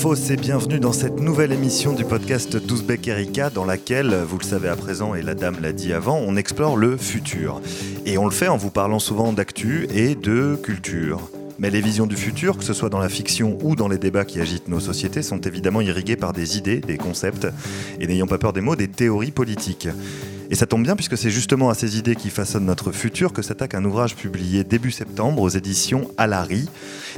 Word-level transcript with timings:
Turfos 0.00 0.30
et 0.30 0.36
bienvenue 0.36 0.80
dans 0.80 0.94
cette 0.94 1.20
nouvelle 1.20 1.52
émission 1.52 1.92
du 1.92 2.06
podcast 2.06 2.56
d'Ouzbek 2.56 3.06
Erika 3.08 3.50
dans 3.50 3.66
laquelle, 3.66 4.14
vous 4.14 4.38
le 4.38 4.44
savez 4.44 4.68
à 4.68 4.76
présent 4.76 5.14
et 5.14 5.20
la 5.20 5.34
dame 5.34 5.56
l'a 5.60 5.72
dit 5.72 5.92
avant, 5.92 6.16
on 6.16 6.36
explore 6.36 6.78
le 6.78 6.96
futur. 6.96 7.60
Et 8.06 8.16
on 8.16 8.24
le 8.24 8.30
fait 8.30 8.48
en 8.48 8.56
vous 8.56 8.70
parlant 8.70 8.98
souvent 8.98 9.34
d'actu 9.34 9.88
et 9.92 10.14
de 10.14 10.56
culture. 10.62 11.28
Mais 11.60 11.68
les 11.68 11.82
visions 11.82 12.06
du 12.06 12.16
futur, 12.16 12.56
que 12.56 12.64
ce 12.64 12.72
soit 12.72 12.88
dans 12.88 12.98
la 12.98 13.10
fiction 13.10 13.58
ou 13.62 13.76
dans 13.76 13.86
les 13.86 13.98
débats 13.98 14.24
qui 14.24 14.40
agitent 14.40 14.68
nos 14.68 14.80
sociétés, 14.80 15.20
sont 15.20 15.42
évidemment 15.42 15.82
irriguées 15.82 16.16
par 16.16 16.32
des 16.32 16.56
idées, 16.56 16.80
des 16.80 16.96
concepts, 16.96 17.46
et 18.00 18.06
n'ayons 18.06 18.26
pas 18.26 18.38
peur 18.38 18.54
des 18.54 18.62
mots, 18.62 18.76
des 18.76 18.88
théories 18.88 19.30
politiques. 19.30 19.86
Et 20.48 20.54
ça 20.54 20.66
tombe 20.66 20.82
bien 20.82 20.96
puisque 20.96 21.18
c'est 21.18 21.28
justement 21.28 21.68
à 21.68 21.74
ces 21.74 21.98
idées 21.98 22.16
qui 22.16 22.30
façonnent 22.30 22.64
notre 22.64 22.92
futur 22.92 23.34
que 23.34 23.42
s'attaque 23.42 23.74
un 23.74 23.84
ouvrage 23.84 24.16
publié 24.16 24.64
début 24.64 24.90
septembre 24.90 25.42
aux 25.42 25.50
éditions 25.50 26.10
Alary 26.16 26.66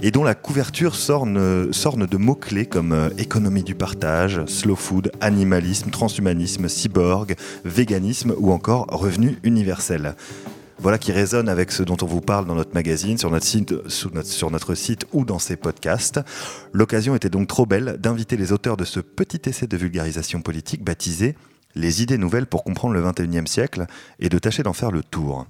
et 0.03 0.11
dont 0.11 0.25
la 0.25 0.35
couverture 0.35 0.97
sorne, 0.97 1.73
sorne 1.73 2.07
de 2.07 2.17
mots-clés 2.17 2.67
comme 2.67 2.93
euh, 2.93 3.11
économie 3.19 3.63
du 3.63 3.77
partage, 3.77 4.45
slow 4.47 4.77
food, 4.77 5.13
animalisme, 5.21 5.91
transhumanisme, 5.91 6.69
cyborg, 6.69 7.37
véganisme 7.65 8.35
ou 8.39 8.51
encore 8.51 8.87
revenu 8.91 9.39
universel. 9.45 10.17
Voilà 10.83 10.99
qui 10.99 11.13
résonne 11.13 11.49
avec 11.49 11.71
ce 11.71 11.85
dont 11.85 11.97
on 12.03 12.07
vous 12.07 12.21
parle 12.21 12.45
dans 12.45 12.57
notre 12.57 12.75
magazine, 12.75 13.17
sur 13.17 13.31
notre 13.31 13.47
site, 13.47 15.07
ou 15.13 15.25
dans 15.25 15.39
ces 15.39 15.55
podcasts. 15.55 16.19
L'occasion 16.73 17.15
était 17.15 17.31
donc 17.31 17.47
trop 17.47 17.67
belle 17.67 17.99
d'inviter 18.01 18.37
les 18.37 18.51
auteurs 18.51 18.77
de 18.77 18.85
ce 18.85 18.99
petit 18.99 19.49
essai 19.49 19.69
de 19.69 19.77
vulgarisation 19.77 20.43
politique 20.43 20.83
baptisé 20.83 21.37
Les 21.77 22.03
idées 22.03 22.19
nouvelles 22.19 22.47
pour 22.47 22.65
comprendre 22.65 22.95
le 22.95 23.01
21e 23.01 23.47
siècle 23.47 23.87
et 24.19 24.29
de 24.29 24.39
tâcher 24.41 24.65
d'en 24.65 24.73
faire 24.73 24.91
le 24.91 25.05
tour. 25.05 25.47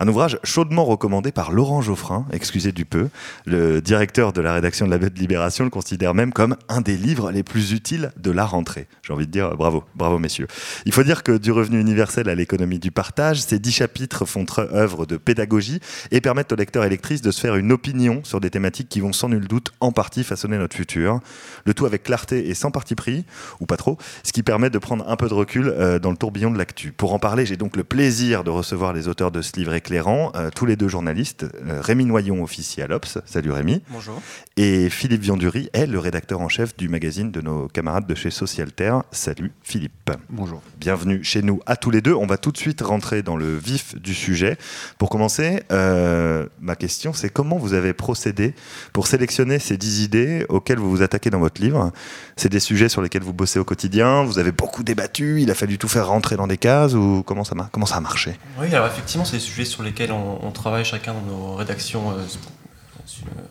Un 0.00 0.06
ouvrage 0.06 0.38
chaudement 0.44 0.84
recommandé 0.84 1.32
par 1.32 1.50
Laurent 1.50 1.82
Geoffrin, 1.82 2.24
excusez 2.30 2.70
du 2.70 2.84
peu. 2.84 3.08
Le 3.46 3.80
directeur 3.80 4.32
de 4.32 4.40
la 4.40 4.52
rédaction 4.54 4.86
de 4.86 4.92
la 4.92 4.98
Bête 4.98 5.18
Libération 5.18 5.64
le 5.64 5.70
considère 5.70 6.14
même 6.14 6.32
comme 6.32 6.54
un 6.68 6.80
des 6.80 6.96
livres 6.96 7.32
les 7.32 7.42
plus 7.42 7.72
utiles 7.72 8.12
de 8.16 8.30
la 8.30 8.44
rentrée. 8.44 8.86
J'ai 9.02 9.12
envie 9.12 9.26
de 9.26 9.32
dire 9.32 9.56
bravo, 9.56 9.82
bravo 9.96 10.20
messieurs. 10.20 10.46
Il 10.86 10.92
faut 10.92 11.02
dire 11.02 11.24
que 11.24 11.36
du 11.36 11.50
revenu 11.50 11.80
universel 11.80 12.28
à 12.28 12.36
l'économie 12.36 12.78
du 12.78 12.92
partage, 12.92 13.40
ces 13.42 13.58
dix 13.58 13.72
chapitres 13.72 14.24
font 14.24 14.46
œuvre 14.72 15.04
de 15.04 15.16
pédagogie 15.16 15.80
et 16.12 16.20
permettent 16.20 16.52
aux 16.52 16.56
lecteurs 16.56 16.84
et 16.84 16.88
lectrices 16.88 17.20
de 17.20 17.32
se 17.32 17.40
faire 17.40 17.56
une 17.56 17.72
opinion 17.72 18.22
sur 18.22 18.38
des 18.38 18.50
thématiques 18.50 18.88
qui 18.88 19.00
vont 19.00 19.12
sans 19.12 19.28
nul 19.28 19.48
doute 19.48 19.72
en 19.80 19.90
partie 19.90 20.22
façonner 20.22 20.58
notre 20.58 20.76
futur. 20.76 21.18
Le 21.64 21.74
tout 21.74 21.86
avec 21.86 22.04
clarté 22.04 22.48
et 22.48 22.54
sans 22.54 22.70
parti 22.70 22.94
pris, 22.94 23.24
ou 23.58 23.66
pas 23.66 23.76
trop, 23.76 23.98
ce 24.22 24.30
qui 24.32 24.44
permet 24.44 24.70
de 24.70 24.78
prendre 24.78 25.08
un 25.08 25.16
peu 25.16 25.28
de 25.28 25.34
recul 25.34 25.66
euh, 25.66 25.98
dans 25.98 26.12
le 26.12 26.16
tourbillon 26.16 26.52
de 26.52 26.58
l'actu. 26.58 26.92
Pour 26.92 27.14
en 27.14 27.18
parler, 27.18 27.46
j'ai 27.46 27.56
donc 27.56 27.76
le 27.76 27.82
plaisir 27.82 28.44
de 28.44 28.50
recevoir 28.50 28.92
les 28.92 29.08
auteurs 29.08 29.32
de 29.32 29.42
ce 29.42 29.56
livre 29.56 29.74
éclairant, 29.88 30.32
euh, 30.34 30.50
tous 30.54 30.66
les 30.66 30.76
deux 30.76 30.88
journalistes, 30.88 31.46
euh, 31.66 31.80
Rémi 31.80 32.04
Noyon, 32.04 32.42
officier 32.42 32.82
à 32.82 32.86
l'Obs. 32.86 33.16
Salut 33.24 33.52
Rémi. 33.52 33.80
Bonjour. 33.88 34.20
Et 34.58 34.90
Philippe 34.90 35.22
Viandury 35.22 35.70
est 35.72 35.86
le 35.86 35.98
rédacteur 35.98 36.42
en 36.42 36.50
chef 36.50 36.76
du 36.76 36.90
magazine 36.90 37.30
de 37.30 37.40
nos 37.40 37.68
camarades 37.68 38.06
de 38.06 38.14
chez 38.14 38.30
Socialterre. 38.30 39.02
Salut 39.12 39.50
Philippe. 39.62 40.10
Bonjour. 40.28 40.60
Bienvenue 40.76 41.24
chez 41.24 41.40
nous 41.40 41.60
à 41.64 41.76
tous 41.76 41.90
les 41.90 42.02
deux. 42.02 42.12
On 42.12 42.26
va 42.26 42.36
tout 42.36 42.52
de 42.52 42.58
suite 42.58 42.82
rentrer 42.82 43.22
dans 43.22 43.38
le 43.38 43.56
vif 43.56 43.94
du 43.98 44.12
sujet. 44.12 44.58
Pour 44.98 45.08
commencer, 45.08 45.62
euh, 45.72 46.46
ma 46.60 46.76
question 46.76 47.14
c'est 47.14 47.30
comment 47.30 47.56
vous 47.56 47.72
avez 47.72 47.94
procédé 47.94 48.54
pour 48.92 49.06
sélectionner 49.06 49.58
ces 49.58 49.78
10 49.78 50.02
idées 50.02 50.44
auxquelles 50.50 50.78
vous 50.78 50.90
vous 50.90 51.00
attaquez 51.00 51.30
dans 51.30 51.40
votre 51.40 51.62
livre? 51.62 51.92
C'est 52.36 52.50
des 52.50 52.60
sujets 52.60 52.90
sur 52.90 53.00
lesquels 53.00 53.22
vous 53.22 53.32
bossez 53.32 53.58
au 53.58 53.64
quotidien, 53.64 54.22
vous 54.22 54.38
avez 54.38 54.52
beaucoup 54.52 54.82
débattu, 54.82 55.40
il 55.40 55.50
a 55.50 55.54
fallu 55.54 55.78
tout 55.78 55.88
faire 55.88 56.08
rentrer 56.08 56.36
dans 56.36 56.46
des 56.46 56.58
cases 56.58 56.92
ou 56.92 57.22
comment 57.24 57.44
ça, 57.44 57.56
comment 57.72 57.86
ça 57.86 57.96
a 57.96 58.00
marché? 58.00 58.38
Oui, 58.60 58.74
alors 58.74 58.86
effectivement, 58.86 59.24
c'est 59.24 59.38
des 59.38 59.42
sujets 59.42 59.64
sur 59.64 59.77
lesquels 59.82 60.12
on, 60.12 60.44
on 60.44 60.50
travaille 60.50 60.84
chacun 60.84 61.14
dans 61.14 61.22
nos 61.22 61.54
rédactions 61.54 62.10
euh, 62.12 62.24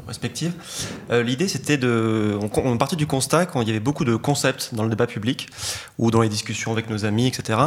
respectives. 0.08 0.54
Euh, 1.12 1.24
L'idée, 1.24 1.48
c'était 1.48 1.78
de. 1.78 2.38
On, 2.42 2.50
on 2.56 2.78
partait 2.78 2.96
du 2.96 3.08
constat 3.08 3.46
qu'il 3.46 3.68
y 3.68 3.70
avait 3.70 3.80
beaucoup 3.80 4.06
de 4.06 4.16
concepts 4.16 4.70
dans 4.74 4.84
le 4.84 4.90
débat 4.90 5.08
public 5.08 5.48
ou 5.98 6.12
dans 6.12 6.22
les 6.22 6.30
discussions 6.30 6.72
avec 6.72 6.90
nos 6.90 7.06
amis, 7.06 7.28
etc., 7.28 7.60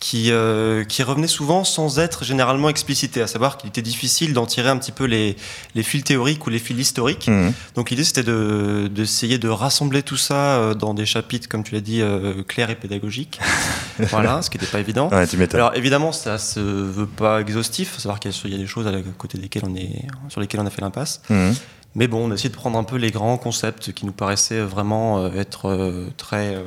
qui, 0.00 0.30
euh, 0.30 0.84
qui 0.84 1.02
revenaient 1.02 1.26
souvent 1.26 1.64
sans 1.64 1.98
être 1.98 2.24
généralement 2.24 2.68
explicités, 2.68 3.22
à 3.22 3.26
savoir 3.26 3.56
qu'il 3.56 3.68
était 3.68 3.82
difficile 3.82 4.32
d'en 4.32 4.46
tirer 4.46 4.68
un 4.68 4.76
petit 4.78 4.92
peu 4.92 5.04
les, 5.04 5.36
les 5.74 5.82
fils 5.82 6.04
théoriques 6.04 6.46
ou 6.46 6.50
les 6.50 6.58
fils 6.58 6.78
historiques. 6.78 7.28
Mmh. 7.28 7.52
Donc 7.74 7.90
l'idée, 7.90 8.04
c'était 8.04 8.22
d'essayer 8.22 9.38
de, 9.38 9.48
de, 9.48 9.52
rassembler 9.52 10.02
tout 10.02 10.16
ça 10.16 10.34
euh, 10.34 10.74
dans 10.74 10.94
des 10.94 11.06
chapitres, 11.06 11.48
comme 11.48 11.62
tu 11.62 11.74
l'as 11.74 11.80
dit, 11.80 12.00
euh, 12.00 12.42
clairs 12.46 12.70
et 12.70 12.76
pédagogiques. 12.76 13.40
voilà, 13.98 14.42
ce 14.42 14.50
qui 14.50 14.58
n'était 14.58 14.70
pas 14.70 14.80
évident. 14.80 15.10
Ouais. 15.10 15.26
Alors 15.54 15.74
évidemment, 15.74 16.12
ça 16.12 16.38
se 16.38 16.60
veut 16.60 17.06
pas 17.06 17.40
exhaustif, 17.40 17.94
à 17.96 18.00
savoir 18.00 18.20
qu'il 18.20 18.32
y 18.50 18.54
a 18.54 18.58
des 18.58 18.66
choses 18.66 18.86
à 18.86 18.92
côté 19.18 19.38
desquelles 19.38 19.64
on 19.66 19.74
est, 19.74 20.06
sur 20.28 20.40
lesquelles 20.40 20.60
on 20.60 20.66
a 20.66 20.70
fait 20.70 20.82
l'impasse. 20.82 21.20
Mmh. 21.28 21.45
Mais 21.94 22.08
bon, 22.08 22.26
on 22.26 22.30
a 22.30 22.34
essayé 22.34 22.50
de 22.50 22.54
prendre 22.54 22.78
un 22.78 22.84
peu 22.84 22.96
les 22.96 23.10
grands 23.10 23.38
concepts 23.38 23.92
qui 23.92 24.04
nous 24.04 24.12
paraissaient 24.12 24.60
vraiment 24.60 25.18
euh, 25.18 25.30
être 25.34 25.66
euh, 25.70 26.08
très, 26.18 26.54
euh, 26.54 26.64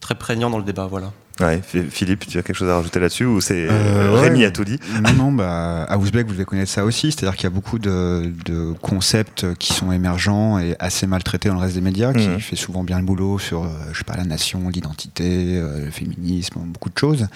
très 0.00 0.16
prégnants 0.16 0.50
dans 0.50 0.58
le 0.58 0.64
débat. 0.64 0.86
Voilà. 0.90 1.12
Ouais, 1.40 1.62
Philippe, 1.62 2.26
tu 2.26 2.36
as 2.38 2.42
quelque 2.42 2.56
chose 2.56 2.68
à 2.68 2.76
rajouter 2.76 3.00
là-dessus 3.00 3.24
ou 3.24 3.40
c'est 3.40 3.66
Euh, 3.70 4.10
Rémi 4.20 4.40
ouais. 4.40 4.44
a 4.46 4.50
tout 4.50 4.64
dit? 4.64 4.78
Non, 5.02 5.12
non, 5.14 5.32
bah, 5.32 5.84
à 5.84 5.96
Ouzbek, 5.96 6.26
vous 6.26 6.32
devez 6.34 6.44
connaître 6.44 6.70
ça 6.70 6.84
aussi. 6.84 7.10
C'est-à-dire 7.10 7.36
qu'il 7.36 7.44
y 7.44 7.46
a 7.46 7.50
beaucoup 7.50 7.78
de, 7.78 8.32
de 8.44 8.74
concepts 8.82 9.54
qui 9.54 9.72
sont 9.72 9.92
émergents 9.92 10.58
et 10.58 10.76
assez 10.78 11.06
mal 11.06 11.22
traités 11.22 11.48
dans 11.48 11.54
le 11.54 11.60
reste 11.62 11.74
des 11.74 11.80
médias, 11.80 12.12
qui 12.12 12.28
Mhm. 12.28 12.40
fait 12.40 12.54
souvent 12.56 12.84
bien 12.84 12.98
le 12.98 13.04
boulot 13.04 13.38
sur, 13.38 13.66
je 13.92 13.98
sais 13.98 14.04
pas, 14.04 14.16
la 14.16 14.24
nation, 14.24 14.68
l'identité, 14.68 15.58
le 15.60 15.90
féminisme, 15.90 16.60
beaucoup 16.66 16.90
de 16.90 16.98
choses. 16.98 17.26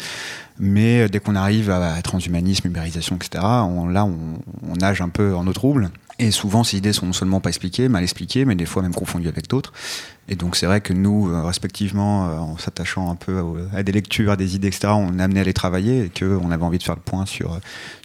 Mais 0.58 1.08
dès 1.08 1.18
qu'on 1.20 1.34
arrive 1.36 1.70
à 1.70 2.00
transhumanisme, 2.02 2.66
ubérisation, 2.68 3.16
etc., 3.16 3.44
on, 3.44 3.88
là, 3.88 4.04
on, 4.04 4.16
on 4.70 4.74
nage 4.74 5.00
un 5.00 5.08
peu 5.08 5.34
en 5.34 5.46
eau 5.46 5.52
trouble. 5.52 5.90
Et 6.18 6.30
souvent, 6.30 6.64
ces 6.64 6.78
idées 6.78 6.92
sont 6.92 7.06
non 7.06 7.12
seulement 7.12 7.40
pas 7.40 7.50
expliquées, 7.50 7.88
mal 7.88 8.02
expliquées, 8.02 8.44
mais 8.44 8.54
des 8.54 8.66
fois 8.66 8.82
même 8.82 8.94
confondues 8.94 9.28
avec 9.28 9.48
d'autres. 9.48 9.72
Et 10.28 10.34
donc, 10.36 10.56
c'est 10.56 10.66
vrai 10.66 10.80
que 10.80 10.92
nous, 10.92 11.30
euh, 11.30 11.42
respectivement, 11.42 12.28
euh, 12.28 12.36
en 12.38 12.58
s'attachant 12.58 13.10
un 13.10 13.14
peu 13.14 13.38
à, 13.72 13.78
à 13.78 13.82
des 13.82 13.92
lectures, 13.92 14.32
à 14.32 14.36
des 14.36 14.56
idées, 14.56 14.68
etc., 14.68 14.88
on 14.96 15.18
est 15.18 15.22
amené 15.22 15.40
à 15.40 15.44
les 15.44 15.52
travailler 15.52 16.04
et 16.06 16.10
qu'on 16.10 16.50
avait 16.50 16.64
envie 16.64 16.78
de 16.78 16.82
faire 16.82 16.96
le 16.96 17.00
point 17.00 17.26
sur, 17.26 17.52
euh, 17.54 17.58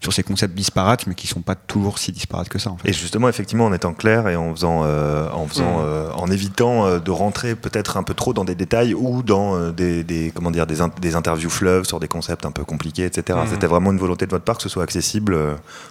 sur 0.03 0.13
ces 0.13 0.21
concepts 0.21 0.53
disparates, 0.53 1.07
mais 1.07 1.15
qui 1.15 1.25
sont 1.27 1.41
pas 1.41 1.55
toujours 1.55 1.97
si 1.97 2.11
disparates 2.11 2.49
que 2.49 2.59
ça, 2.59 2.69
en 2.71 2.77
fait. 2.77 2.89
Et 2.89 2.93
justement, 2.93 3.27
effectivement, 3.27 3.65
en 3.65 3.73
étant 3.73 3.93
clair 3.93 4.27
et 4.27 4.35
en 4.35 4.53
faisant, 4.53 4.81
euh, 4.83 5.29
en 5.31 5.47
faisant, 5.47 5.79
Mm. 5.79 5.83
euh, 5.83 6.11
en 6.13 6.29
évitant 6.29 6.99
de 6.99 7.11
rentrer 7.11 7.55
peut-être 7.55 7.97
un 7.97 8.03
peu 8.03 8.13
trop 8.13 8.33
dans 8.33 8.45
des 8.45 8.55
détails 8.55 8.93
ou 8.93 9.23
dans 9.23 9.71
des, 9.71 10.03
des, 10.03 10.31
comment 10.35 10.51
dire, 10.51 10.67
des, 10.67 10.81
in- 10.81 10.91
des 11.01 11.15
interviews 11.15 11.49
fleuves 11.49 11.85
sur 11.85 11.99
des 11.99 12.07
concepts 12.07 12.45
un 12.45 12.51
peu 12.51 12.63
compliqués, 12.63 13.05
etc. 13.05 13.39
Mm. 13.43 13.47
C'était 13.49 13.67
vraiment 13.67 13.91
une 13.91 13.97
volonté 13.97 14.25
de 14.27 14.31
votre 14.31 14.45
part 14.45 14.57
que 14.57 14.63
ce 14.63 14.69
soit 14.69 14.83
accessible 14.83 15.37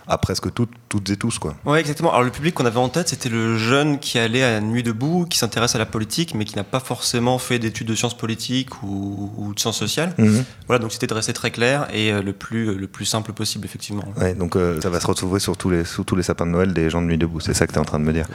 à 0.06 0.16
presque 0.18 0.52
toutes, 0.54 0.70
toutes 0.88 1.10
et 1.10 1.16
tous, 1.16 1.38
quoi. 1.40 1.54
Ouais, 1.64 1.80
exactement. 1.80 2.10
Alors 2.10 2.22
le 2.22 2.30
public 2.30 2.54
qu'on 2.54 2.66
avait 2.66 2.76
en 2.78 2.88
tête, 2.88 3.08
c'était 3.08 3.28
le 3.28 3.56
jeune 3.58 3.98
qui 3.98 4.18
allait 4.18 4.44
à 4.44 4.52
la 4.52 4.60
nuit 4.60 4.82
debout, 4.84 5.26
qui 5.28 5.36
s'intéresse 5.38 5.74
à 5.74 5.78
la 5.78 5.86
politique, 5.86 6.19
mais 6.34 6.44
qui 6.44 6.56
n'a 6.56 6.64
pas 6.64 6.80
forcément 6.80 7.38
fait 7.38 7.58
d'études 7.58 7.88
de 7.88 7.94
sciences 7.94 8.16
politiques 8.16 8.82
ou, 8.82 9.32
ou 9.36 9.54
de 9.54 9.60
sciences 9.60 9.78
sociales. 9.78 10.14
Mhm. 10.18 10.44
Voilà, 10.66 10.80
donc 10.80 10.92
c'était 10.92 11.06
de 11.06 11.14
rester 11.14 11.32
très 11.32 11.50
clair 11.50 11.88
et 11.92 12.12
euh, 12.12 12.22
le 12.22 12.32
plus, 12.32 12.74
le 12.74 12.86
plus 12.86 13.04
simple 13.04 13.32
possible, 13.32 13.64
effectivement. 13.64 14.04
Ouais, 14.16 14.34
donc 14.34 14.56
euh, 14.56 14.80
ça 14.80 14.90
va 14.90 15.00
se 15.00 15.06
retrouver 15.06 15.40
sur 15.40 15.56
tous 15.56 15.70
les, 15.70 15.84
sous 15.84 16.04
tous 16.04 16.16
les 16.16 16.22
sapins 16.22 16.46
de 16.46 16.52
Noël 16.52 16.72
des 16.72 16.90
gens 16.90 17.02
de 17.02 17.06
nuit 17.06 17.18
debout. 17.18 17.40
C'est 17.40 17.54
ça 17.54 17.66
que 17.66 17.72
tu 17.72 17.78
es 17.78 17.80
en 17.80 17.84
train 17.84 17.98
de 17.98 18.04
me 18.04 18.12
dire. 18.12 18.26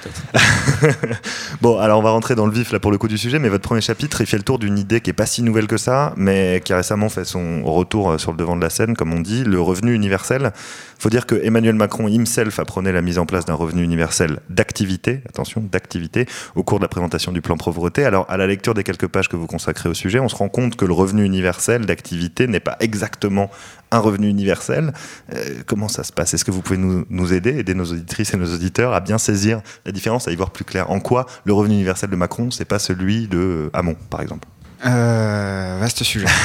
bon, 1.61 1.79
alors 1.79 1.99
on 1.99 2.03
va 2.03 2.11
rentrer 2.11 2.35
dans 2.35 2.45
le 2.45 2.51
vif 2.51 2.71
là 2.71 2.79
pour 2.79 2.91
le 2.91 2.97
coup 2.97 3.07
du 3.07 3.17
sujet, 3.17 3.39
mais 3.39 3.49
votre 3.49 3.63
premier 3.63 3.81
chapitre, 3.81 4.21
il 4.21 4.27
fait 4.27 4.37
le 4.37 4.43
tour 4.43 4.59
d'une 4.59 4.77
idée 4.77 5.01
qui 5.01 5.09
est 5.09 5.13
pas 5.13 5.25
si 5.25 5.43
nouvelle 5.43 5.67
que 5.67 5.77
ça, 5.77 6.13
mais 6.17 6.61
qui 6.63 6.73
a 6.73 6.77
récemment 6.77 7.09
fait 7.09 7.25
son 7.25 7.63
retour 7.63 8.11
euh, 8.11 8.17
sur 8.17 8.31
le 8.31 8.37
devant 8.37 8.55
de 8.55 8.61
la 8.61 8.69
scène, 8.69 8.95
comme 8.95 9.13
on 9.13 9.19
dit, 9.19 9.43
le 9.43 9.61
revenu 9.61 9.93
universel. 9.93 10.51
Faut 10.99 11.09
dire 11.09 11.25
que 11.25 11.35
Emmanuel 11.35 11.75
Macron 11.75 12.07
himself 12.07 12.59
apprenait 12.59 12.91
la 12.91 13.01
mise 13.01 13.19
en 13.19 13.25
place 13.25 13.45
d'un 13.45 13.53
revenu 13.53 13.83
universel 13.83 14.39
d'activité, 14.49 15.21
attention, 15.27 15.61
d'activité, 15.71 16.25
au 16.55 16.63
cours 16.63 16.79
de 16.79 16.83
la 16.83 16.87
présentation 16.87 17.31
du 17.31 17.41
plan 17.41 17.57
Alors, 17.97 18.25
à 18.29 18.37
la 18.37 18.47
lecture 18.47 18.73
des 18.73 18.83
quelques 18.83 19.07
pages 19.07 19.29
que 19.29 19.35
vous 19.35 19.47
consacrez 19.47 19.89
au 19.89 19.93
sujet, 19.93 20.19
on 20.19 20.29
se 20.29 20.35
rend 20.35 20.49
compte 20.49 20.75
que 20.75 20.85
le 20.85 20.93
revenu 20.93 21.23
universel 21.23 21.85
d'activité 21.85 22.47
n'est 22.47 22.59
pas 22.59 22.77
exactement 22.79 23.49
un 23.91 23.99
revenu 23.99 24.27
universel. 24.27 24.93
Euh, 25.33 25.61
comment 25.65 25.87
ça 25.87 26.03
se 26.03 26.11
passe? 26.11 26.33
Est-ce 26.33 26.45
que 26.45 26.51
vous 26.51 26.61
pouvez 26.61 26.77
nous, 26.77 27.05
nous 27.09 27.33
aider, 27.33 27.57
aider 27.59 27.73
nos 27.73 27.85
auditrices 27.85 28.33
et 28.33 28.37
nos 28.37 28.53
auditeurs 28.53 28.93
à 28.93 28.99
bien 28.99 29.17
saisir 29.17 29.61
la 29.85 29.91
différence, 29.91 30.27
à 30.27 30.31
y 30.31 30.35
voir 30.35 30.51
plus 30.51 30.65
clair? 30.65 30.89
En 30.89 30.99
quoi 30.99 31.25
le 31.43 31.53
revenu 31.53 31.75
universel 31.75 32.09
de 32.09 32.15
Macron, 32.15 32.51
c'est 32.51 32.65
pas 32.65 32.79
celui 32.79 33.27
de 33.27 33.69
Hamon, 33.73 33.95
par 34.09 34.21
exemple? 34.21 34.47
Euh, 34.85 35.77
Vaste 35.79 36.03
sujet. 36.03 36.27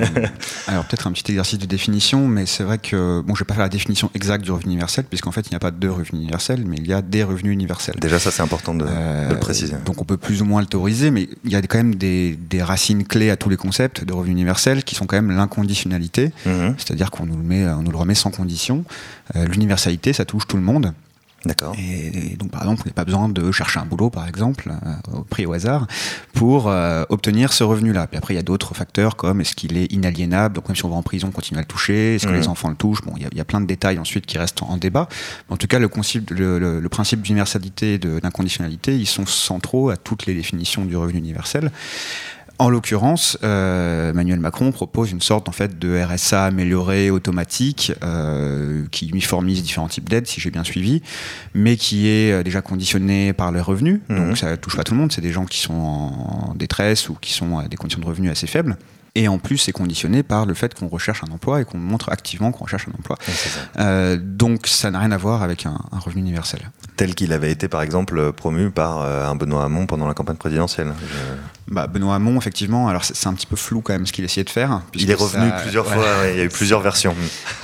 Euh, 0.00 0.26
alors 0.66 0.84
peut-être 0.84 1.06
un 1.06 1.12
petit 1.12 1.30
exercice 1.32 1.58
de 1.58 1.66
définition, 1.66 2.26
mais 2.26 2.46
c'est 2.46 2.62
vrai 2.62 2.78
que 2.78 3.20
bon, 3.20 3.34
je 3.34 3.40
vais 3.40 3.44
pas 3.44 3.54
faire 3.54 3.62
la 3.62 3.68
définition 3.68 4.10
exacte 4.14 4.44
du 4.44 4.50
revenu 4.50 4.72
universel, 4.72 5.04
puisqu'en 5.04 5.32
fait 5.32 5.42
il 5.46 5.50
n'y 5.50 5.56
a 5.56 5.58
pas 5.58 5.70
de 5.70 5.88
revenu 5.88 6.20
universel, 6.20 6.64
mais 6.66 6.76
il 6.76 6.86
y 6.86 6.92
a 6.92 7.02
des 7.02 7.22
revenus 7.22 7.52
universels. 7.52 7.96
Déjà 8.00 8.18
ça 8.18 8.30
c'est 8.30 8.42
important 8.42 8.74
de, 8.74 8.84
le 8.84 9.38
préciser. 9.38 9.76
Donc 9.84 10.00
on 10.00 10.04
peut 10.04 10.16
plus 10.16 10.42
ou 10.42 10.44
moins 10.44 10.60
le 10.60 10.66
théoriser, 10.66 11.10
mais 11.10 11.28
il 11.44 11.50
y 11.50 11.56
a 11.56 11.62
quand 11.62 11.78
même 11.78 11.94
des, 11.94 12.36
des, 12.36 12.62
racines 12.62 13.04
clés 13.04 13.30
à 13.30 13.36
tous 13.36 13.48
les 13.48 13.56
concepts 13.56 14.04
de 14.04 14.12
revenu 14.12 14.32
universel 14.32 14.84
qui 14.84 14.94
sont 14.94 15.06
quand 15.06 15.16
même 15.16 15.30
l'inconditionnalité, 15.30 16.32
mhm. 16.46 16.74
c'est-à-dire 16.78 17.10
qu'on 17.10 17.26
nous 17.26 17.36
le 17.36 17.42
met, 17.42 17.66
on 17.68 17.82
nous 17.82 17.90
le 17.90 17.98
remet 17.98 18.14
sans 18.14 18.30
condition. 18.30 18.84
L'universalité, 19.34 20.12
ça 20.12 20.24
touche 20.24 20.46
tout 20.46 20.56
le 20.56 20.62
monde. 20.62 20.92
D'accord. 21.46 21.74
Et, 21.78 22.36
donc, 22.36 22.50
par 22.50 22.62
exemple, 22.62 22.82
on 22.84 22.88
n'a 22.88 22.92
pas 22.92 23.04
besoin 23.04 23.28
de 23.28 23.50
chercher 23.50 23.80
un 23.80 23.86
boulot, 23.86 24.10
par 24.10 24.28
exemple, 24.28 24.70
euh, 24.70 25.18
au 25.18 25.22
prix 25.22 25.46
au 25.46 25.52
hasard, 25.54 25.86
pour 26.34 26.68
euh, 26.68 27.04
obtenir 27.08 27.52
ce 27.52 27.64
revenu-là. 27.64 28.06
Puis 28.06 28.18
après, 28.18 28.34
il 28.34 28.36
y 28.36 28.40
a 28.40 28.42
d'autres 28.42 28.74
facteurs 28.74 29.16
comme 29.16 29.40
est-ce 29.40 29.54
qu'il 29.54 29.78
est 29.78 29.90
inaliénable, 29.92 30.54
donc 30.54 30.68
même 30.68 30.76
si 30.76 30.84
on 30.84 30.90
va 30.90 30.96
en 30.96 31.02
prison, 31.02 31.28
on 31.28 31.30
continue 31.30 31.58
à 31.58 31.62
le 31.62 31.66
toucher, 31.66 32.16
est-ce 32.16 32.26
que 32.26 32.32
les 32.32 32.46
mmh. 32.46 32.50
enfants 32.50 32.68
le 32.68 32.76
touchent? 32.76 33.02
Bon, 33.02 33.14
il 33.16 33.36
y, 33.36 33.40
a 33.40 33.44
plein 33.44 33.60
de 33.60 33.66
détails 33.66 33.98
ensuite 33.98 34.26
qui 34.26 34.36
restent 34.36 34.62
en, 34.62 34.76
débat. 34.76 35.08
en 35.48 35.56
tout 35.56 35.66
cas, 35.66 35.78
le, 35.78 35.88
principe, 35.88 36.30
le, 36.30 36.88
principe 36.90 37.22
d'universalité 37.22 37.94
et 37.94 37.98
d'inconditionnalité, 37.98 38.96
ils 38.96 39.06
sont 39.06 39.26
centraux 39.26 39.90
à 39.90 39.96
toutes 39.96 40.26
les 40.26 40.34
définitions 40.34 40.84
du 40.84 40.96
revenu 40.96 41.18
universel. 41.18 41.70
En 42.60 42.68
l'occurrence, 42.68 43.38
euh, 43.42 44.10
Emmanuel 44.10 44.38
Macron 44.38 44.70
propose 44.70 45.12
une 45.12 45.22
sorte 45.22 45.48
en 45.48 45.52
fait 45.52 45.78
de 45.78 45.98
RSA 45.98 46.44
amélioré 46.44 47.08
automatique 47.08 47.90
euh, 48.04 48.84
qui 48.90 49.06
uniformise 49.06 49.62
différents 49.62 49.88
types 49.88 50.10
d'aides, 50.10 50.26
si 50.26 50.42
j'ai 50.42 50.50
bien 50.50 50.62
suivi, 50.62 51.00
mais 51.54 51.78
qui 51.78 52.08
est 52.08 52.32
euh, 52.32 52.42
déjà 52.42 52.60
conditionné 52.60 53.32
par 53.32 53.50
les 53.50 53.62
revenus. 53.62 54.02
Donc 54.10 54.18
mhm. 54.18 54.36
ça 54.36 54.58
touche 54.58 54.76
pas 54.76 54.84
tout 54.84 54.92
le 54.92 55.00
monde. 55.00 55.10
C'est 55.10 55.22
des 55.22 55.32
gens 55.32 55.46
qui 55.46 55.58
sont 55.58 55.72
en 55.72 56.54
détresse 56.54 57.08
ou 57.08 57.14
qui 57.18 57.32
sont 57.32 57.56
à 57.56 57.66
des 57.66 57.78
conditions 57.78 58.02
de 58.02 58.06
revenus 58.06 58.30
assez 58.30 58.46
faibles. 58.46 58.76
Et 59.14 59.26
en 59.26 59.38
plus, 59.38 59.56
c'est 59.56 59.72
conditionné 59.72 60.22
par 60.22 60.44
le 60.44 60.52
fait 60.52 60.74
qu'on 60.74 60.86
recherche 60.86 61.22
un 61.26 61.32
emploi 61.32 61.62
et 61.62 61.64
qu'on 61.64 61.78
montre 61.78 62.12
activement 62.12 62.52
qu'on 62.52 62.64
recherche 62.64 62.86
un 62.88 62.96
emploi. 62.96 63.16
Euh, 63.78 64.18
donc, 64.20 64.66
ça 64.66 64.90
n'a 64.90 65.00
rien 65.00 65.10
à 65.10 65.16
voir 65.16 65.42
avec 65.42 65.66
un, 65.66 65.80
revenu 65.92 66.20
universel. 66.20 66.70
Tel 66.96 67.16
qu'il 67.16 67.32
avait 67.32 67.50
été, 67.50 67.66
par 67.66 67.82
exemple, 67.82 68.32
promu 68.32 68.70
par 68.70 69.00
un 69.00 69.34
Benoît 69.34 69.64
Hamon 69.64 69.86
pendant 69.86 70.06
la 70.06 70.14
campagne 70.14 70.36
présidentielle. 70.36 70.92
Bah, 71.70 71.86
Benoît 71.86 72.16
Hamon, 72.16 72.36
effectivement, 72.36 72.88
alors 72.88 73.04
c'est 73.04 73.26
un 73.28 73.32
petit 73.34 73.46
peu 73.46 73.54
flou 73.56 73.80
quand 73.80 73.92
même 73.92 74.04
ce 74.06 74.12
qu'il 74.12 74.24
essayait 74.24 74.44
de 74.44 74.50
faire. 74.50 74.82
Il 74.94 75.10
est 75.10 75.14
revenu 75.14 75.50
plusieurs 75.62 75.86
fois, 75.86 76.04
il 76.30 76.36
y 76.36 76.40
a 76.40 76.44
eu 76.44 76.48
plusieurs 76.48 76.80
versions. 76.80 77.14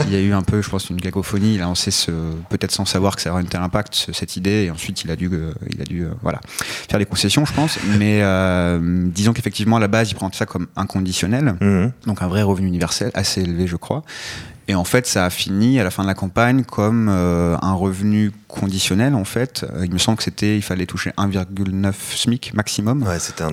il 0.07 0.13
y 0.13 0.17
a 0.17 0.21
eu 0.21 0.33
un 0.33 0.43
peu, 0.43 0.63
je 0.63 0.71
pense, 0.71 0.89
une 0.91 1.01
cacophonie. 1.01 1.57
Il 1.57 1.61
a 1.61 1.65
lancé 1.65 1.91
ce, 1.91 2.13
peut-être 2.49 2.71
sans 2.73 2.85
savoir 2.85 3.17
que 3.17 3.23
ça 3.23 3.33
aurait 3.33 3.43
un 3.43 3.47
tel 3.47 3.61
impact, 3.61 4.11
cette 4.13 4.37
idée, 4.37 4.65
et 4.67 4.71
ensuite 4.71 5.03
il 5.03 5.11
a 5.11 5.17
dû, 5.17 5.29
euh, 5.33 5.53
il 5.71 5.81
a 5.81 5.85
dû 5.85 6.07
voilà, 6.23 6.41
faire 6.89 6.99
des 7.01 7.07
concessions, 7.07 7.45
je 7.45 7.53
pense. 7.53 7.79
Mais 7.99 8.23
disons 9.11 9.33
qu'effectivement, 9.33 9.77
à 9.77 9.81
la 9.81 9.89
base, 9.89 10.11
il 10.11 10.15
prend 10.15 10.31
ça 10.33 10.47
comme 10.47 10.67
inconditionnel 10.77 11.57
Mhm. 11.61 11.93
donc 12.07 12.23
un 12.23 12.29
vrai 12.29 12.43
revenu 12.43 12.67
universel 12.69 13.11
assez 13.15 13.41
élevé, 13.43 13.67
je 13.67 13.77
crois. 13.77 14.03
Et 14.69 14.75
en 14.75 14.85
fait, 14.85 15.07
ça 15.07 15.25
a 15.25 15.31
fini 15.31 15.79
à 15.79 15.85
la 15.85 15.91
fin 15.91 16.03
de 16.03 16.09
la 16.09 16.15
campagne 16.15 16.65
comme 16.65 17.09
euh, 17.09 17.57
un 17.63 17.73
revenu 17.75 18.33
conditionnel 18.49 19.15
en 19.15 19.25
fait. 19.25 19.65
Euh, 19.75 19.85
il 19.85 19.93
me 19.93 19.99
semble 19.99 20.19
que 20.19 20.25
c'était, 20.25 20.57
il 20.57 20.63
fallait 20.63 20.87
toucher 20.87 21.11
1,9 21.19 21.93
SMIC 22.15 22.55
maximum. 22.55 23.05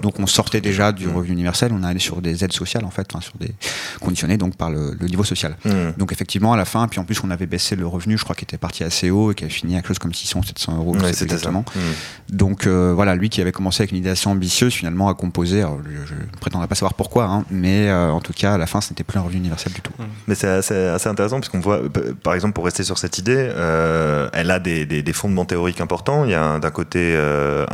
Donc 0.02 0.20
on 0.20 0.28
sortait 0.28 0.62
déjà 0.62 0.92
du 0.92 1.08
mmh. 1.08 1.16
revenu 1.16 1.34
universel, 1.34 1.72
on 1.74 1.84
allait 1.84 2.00
sur 2.00 2.22
des 2.22 2.44
aides 2.44 2.54
sociales 2.54 2.86
en 2.86 2.92
fait, 2.92 3.08
sur 3.22 3.34
des 3.40 3.54
conditionnés 4.00 4.38
donc 4.38 4.56
par 4.56 4.70
le, 4.70 4.96
niveau 5.02 5.24
social. 5.24 5.58
Mmh. 5.66 5.72
Donc 5.98 6.12
effectivement 6.12 6.54
à 6.54 6.58
la 6.58 6.66
fin, 6.66 6.88
puis 6.88 7.00
en 7.00 7.06
plus 7.06 7.20
on 7.24 7.32
avait 7.32 7.48
baissé 7.48 7.76
le 7.76 7.88
revenu, 7.88 8.18
je 8.18 8.24
crois 8.24 8.36
qu'il 8.36 8.46
était 8.46 8.58
parti 8.58 8.84
assez 8.84 9.10
haut 9.10 9.32
et 9.32 9.36
qui 9.36 9.44
avait 9.44 9.54
fini 9.54 9.76
à 9.76 9.80
quelque 9.80 9.88
chose 9.90 10.00
comme 10.00 10.14
600 10.14 10.44
700 10.44 10.78
euros. 10.78 10.96
exactement. 11.08 11.66
Mmh. 11.76 12.36
Donc 12.36 12.68
euh, 12.68 12.94
voilà, 12.94 13.16
lui 13.16 13.30
qui 13.30 13.42
avait 13.42 13.52
commencé 13.52 13.82
avec 13.82 13.92
une 13.92 13.98
idée 13.98 14.10
assez 14.10 14.28
ambitieuse 14.28 14.74
finalement 14.74 15.10
à 15.10 15.16
composer. 15.16 15.62
je, 15.62 16.14
ne 16.14 16.40
prétendrai 16.40 16.68
pas 16.68 16.76
savoir 16.76 16.94
pourquoi, 16.94 17.26
hein, 17.26 17.46
mais 17.50 17.90
euh, 17.90 18.12
en 18.12 18.22
tout 18.22 18.34
cas 18.34 18.54
à 18.54 18.58
la 18.58 18.68
fin 18.68 18.80
ce 18.80 18.92
n'était 18.92 19.04
plus 19.04 19.18
un 19.18 19.24
revenu 19.24 19.40
universel 19.40 19.74
du 19.74 19.82
tout. 19.82 19.94
Mais 20.28 20.36
c'est 20.36 20.48
assez, 20.48 20.76
assez, 20.76 21.10
intéressant 21.10 21.40
parce 21.40 21.50
qu'on 21.50 21.60
voit, 21.60 21.82
par 22.22 22.36
exemple 22.36 22.54
pour 22.54 22.66
rester 22.66 22.84
sur 22.84 23.00
cette 23.00 23.18
idée, 23.18 23.52
elle 24.34 24.52
a 24.52 24.60
des 24.60 24.83
des, 24.86 25.14
fondements 25.14 25.46
théoriques 25.46 25.82
importants. 25.82 26.26
Il 26.26 26.32
y 26.32 26.36
a 26.36 26.60
d'un 26.60 26.72
côté, 26.72 27.14
euh, 27.16 27.66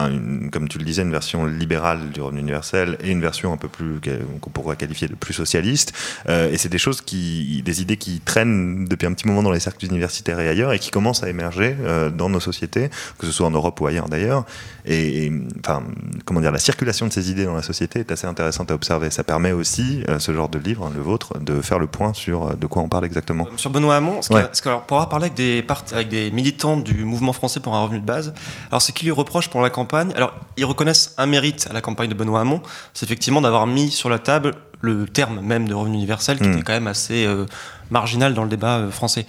comme 0.52 0.68
tu 0.68 0.78
le 0.78 0.84
disais, 0.84 1.02
une 1.02 1.12
version 1.12 1.46
libérale 1.46 2.10
du 2.12 2.22
revenu 2.22 2.42
universel 2.42 2.98
et 3.04 3.12
une 3.12 3.22
version 3.22 3.54
un 3.54 3.58
peu 3.58 3.68
plus 3.68 4.00
qu'on 4.42 4.50
pourrait 4.50 4.76
qualifier 4.76 5.08
de 5.08 5.16
plus 5.16 5.34
socialiste. 5.34 5.94
Euh, 6.28 6.52
et 6.52 6.58
c'est 6.58 6.70
des 6.70 6.78
choses 6.78 7.02
qui, 7.02 7.62
des 7.64 7.82
idées 7.82 7.98
qui 7.98 8.20
traînent 8.20 8.86
depuis 8.86 9.08
un 9.08 9.14
petit 9.14 9.28
moment 9.28 9.44
dans 9.44 9.52
les 9.52 9.60
cercles 9.60 9.86
universitaires 9.86 10.40
et 10.40 10.50
ailleurs 10.50 10.74
et 10.74 10.80
qui 10.80 10.92
commencent 10.92 11.24
à 11.24 11.30
émerger 11.30 11.76
euh, 11.82 12.10
dans 12.10 12.30
nos 12.30 12.40
sociétés, 12.40 12.90
que 13.18 13.26
ce 13.26 13.32
soit 13.32 13.48
en 13.48 13.52
Europe 13.52 13.80
ou 13.82 13.88
ailleurs 13.88 14.10
d'ailleurs. 14.10 14.46
Et, 14.86 15.32
enfin, 15.60 15.84
comment 16.26 16.42
dire, 16.42 16.52
la 16.52 16.60
circulation 16.60 17.08
de 17.08 17.14
ces 17.14 17.30
idées 17.30 17.46
dans 17.46 17.56
la 17.56 17.62
société 17.62 18.00
est 18.00 18.12
assez 18.12 18.28
intéressante 18.28 18.72
à 18.72 18.74
observer. 18.74 19.12
Ça 19.12 19.24
permet 19.24 19.52
aussi, 19.52 20.04
ce 20.18 20.34
genre 20.34 20.50
de 20.50 20.58
livre, 20.58 20.86
hein, 20.86 20.92
le 20.96 21.02
vôtre, 21.02 21.38
de 21.40 21.62
faire 21.62 21.80
le 21.80 21.88
point 21.88 22.14
sur 22.14 22.58
de 22.58 22.66
quoi 22.66 22.82
on 22.82 22.90
parle 22.90 23.06
exactement. 23.06 23.48
Sur 23.58 23.70
Benoît 23.70 23.98
Hamon, 23.98 24.22
ce 24.22 24.30
que, 24.30 24.70
pour 24.88 24.98
avoir 24.98 25.10
parlé 25.10 25.26
avec 25.26 25.36
des, 25.36 25.64
avec 25.92 26.10
des 26.10 26.32
militants 26.32 26.78
du 26.78 26.99
mouvement 27.06 27.34
français 27.34 27.60
pour 27.60 27.76
un 27.76 27.84
revenu 27.84 28.00
de 28.00 28.06
base. 28.06 28.34
Alors, 28.70 28.82
ce 28.82 28.92
qui 28.92 29.06
lui 29.06 29.12
reproche 29.12 29.50
pour 29.50 29.62
la 29.62 29.70
campagne, 29.70 30.12
alors, 30.16 30.34
ils 30.58 30.66
reconnaissent 30.66 31.14
un 31.18 31.26
mérite 31.26 31.68
à 31.70 31.74
la 31.74 31.82
campagne 31.82 32.10
de 32.10 32.14
Benoît 32.14 32.42
Hamon, 32.42 32.62
c'est 32.94 33.06
effectivement 33.06 33.42
d'avoir 33.42 33.68
mis 33.68 33.92
sur 33.92 34.10
la 34.10 34.20
table 34.20 34.56
le 34.82 35.08
terme 35.08 35.42
même 35.42 35.68
de 35.68 35.74
revenu 35.74 35.96
universel, 35.96 36.38
qui 36.38 36.48
hmm. 36.48 36.54
était 36.54 36.62
quand 36.62 36.74
même 36.74 36.88
assez 36.88 37.26
euh, 37.26 37.46
marginal 37.90 38.34
dans 38.34 38.44
le 38.44 38.50
débat 38.50 38.78
euh, 38.78 38.92
français. 38.92 39.26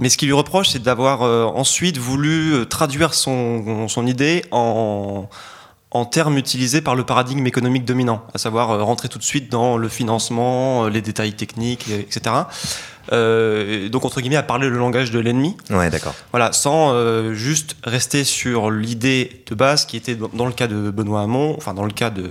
Mais 0.00 0.08
ce 0.08 0.16
qui 0.16 0.26
lui 0.26 0.32
reproche, 0.32 0.70
c'est 0.70 0.82
d'avoir 0.82 1.22
euh, 1.22 1.44
ensuite 1.44 1.98
voulu 1.98 2.66
traduire 2.68 3.14
son, 3.14 3.88
son 3.88 4.06
idée 4.06 4.44
en 4.50 5.28
en 5.90 6.04
termes 6.04 6.36
utilisés 6.36 6.82
par 6.82 6.94
le 6.94 7.04
paradigme 7.04 7.46
économique 7.46 7.86
dominant, 7.86 8.22
à 8.34 8.38
savoir 8.38 8.84
rentrer 8.84 9.08
tout 9.08 9.18
de 9.18 9.24
suite 9.24 9.50
dans 9.50 9.78
le 9.78 9.88
financement, 9.88 10.86
les 10.86 11.00
détails 11.00 11.32
techniques, 11.32 11.88
etc. 11.88 12.42
Euh, 13.12 13.88
donc 13.88 14.04
entre 14.04 14.20
guillemets 14.20 14.36
à 14.36 14.42
parler 14.42 14.68
le 14.68 14.78
langage 14.78 15.10
de 15.10 15.18
l'ennemi. 15.18 15.56
Ouais, 15.70 15.90
d'accord. 15.90 16.14
Voilà, 16.30 16.52
sans 16.52 16.92
euh, 16.92 17.34
juste 17.34 17.76
rester 17.84 18.24
sur 18.24 18.70
l'idée 18.70 19.42
de 19.46 19.54
base 19.54 19.86
qui 19.86 19.96
était 19.96 20.16
dans, 20.16 20.46
le 20.46 20.52
cas 20.52 20.66
de 20.66 20.90
Benoît 20.90 21.22
Hamon, 21.22 21.54
enfin 21.56 21.74
dans 21.74 21.84
le 21.84 21.92
cas 21.92 22.10
de 22.10 22.30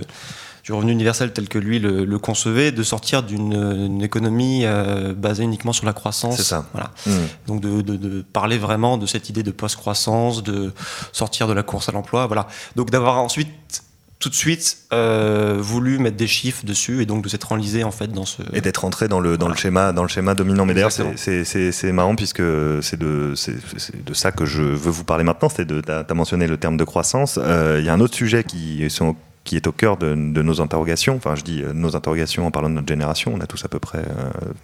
du 0.64 0.74
revenu 0.74 0.92
universel 0.92 1.32
tel 1.32 1.48
que 1.48 1.58
lui 1.58 1.78
le, 1.78 2.18
concevait, 2.18 2.72
de 2.72 2.82
sortir 2.82 3.22
d'une 3.22 4.02
économie 4.02 4.66
euh, 4.66 5.14
basée 5.14 5.42
uniquement 5.42 5.72
sur 5.72 5.86
la 5.86 5.94
croissance. 5.94 6.36
C'est 6.36 6.42
ça. 6.42 6.66
Voilà. 6.74 6.90
Mmh. 7.06 7.10
Donc 7.46 7.60
de, 7.62 7.80
de, 7.80 7.96
de, 7.96 8.20
parler 8.20 8.58
vraiment 8.58 8.98
de 8.98 9.06
cette 9.06 9.30
idée 9.30 9.42
de 9.42 9.50
post-croissance, 9.50 10.42
de 10.42 10.74
sortir 11.12 11.48
de 11.48 11.54
la 11.54 11.62
course 11.62 11.88
à 11.88 11.92
l'emploi. 11.92 12.26
Voilà. 12.26 12.48
Donc 12.76 12.90
d'avoir 12.90 13.16
ensuite 13.16 13.48
tout 14.18 14.28
de 14.28 14.34
suite 14.34 14.78
euh, 14.92 15.58
voulu 15.60 15.98
mettre 15.98 16.16
des 16.16 16.26
chiffres 16.26 16.64
dessus 16.64 17.02
et 17.02 17.06
donc 17.06 17.22
de 17.22 17.28
s'être 17.28 17.52
enlisé 17.52 17.84
en 17.84 17.92
fait 17.92 18.08
dans 18.08 18.24
ce 18.24 18.42
et 18.52 18.60
d'être 18.60 18.84
entré 18.84 19.06
dans 19.06 19.20
le 19.20 19.38
dans 19.38 19.48
le 19.48 19.54
schéma 19.54 19.92
dans 19.92 20.02
le 20.02 20.08
schéma 20.08 20.34
dominant. 20.34 20.66
Mais 20.66 20.74
d'ailleurs 20.74 20.92
c'est 20.92 21.92
marrant 21.92 22.16
puisque 22.16 22.42
c'est 22.82 22.98
de 22.98 23.34
c'est 23.36 24.04
de 24.04 24.14
ça 24.14 24.32
que 24.32 24.44
je 24.44 24.62
veux 24.62 24.90
vous 24.90 25.04
parler 25.04 25.24
maintenant. 25.24 25.48
C'est 25.48 25.64
de 25.64 25.80
t'as 25.80 26.14
mentionné 26.14 26.46
le 26.46 26.56
terme 26.56 26.76
de 26.76 26.84
croissance. 26.84 27.38
Euh, 27.40 27.76
il 27.78 27.86
y 27.86 27.88
a 27.88 27.94
un 27.94 28.00
autre 28.00 28.14
sujet 28.14 28.42
qui 28.42 28.88
sont 28.90 29.14
qui 29.48 29.56
est 29.56 29.66
au 29.66 29.72
cœur 29.72 29.96
de, 29.96 30.14
nos 30.14 30.60
interrogations. 30.60 31.16
Enfin, 31.16 31.34
je 31.34 31.42
dis 31.42 31.62
euh, 31.62 31.72
nos 31.72 31.96
interrogations 31.96 32.46
en 32.46 32.50
parlant 32.50 32.68
de 32.68 32.74
notre 32.74 32.86
génération. 32.86 33.32
On 33.34 33.40
a 33.40 33.46
tous 33.46 33.64
à 33.64 33.68
peu 33.68 33.78
près 33.78 34.04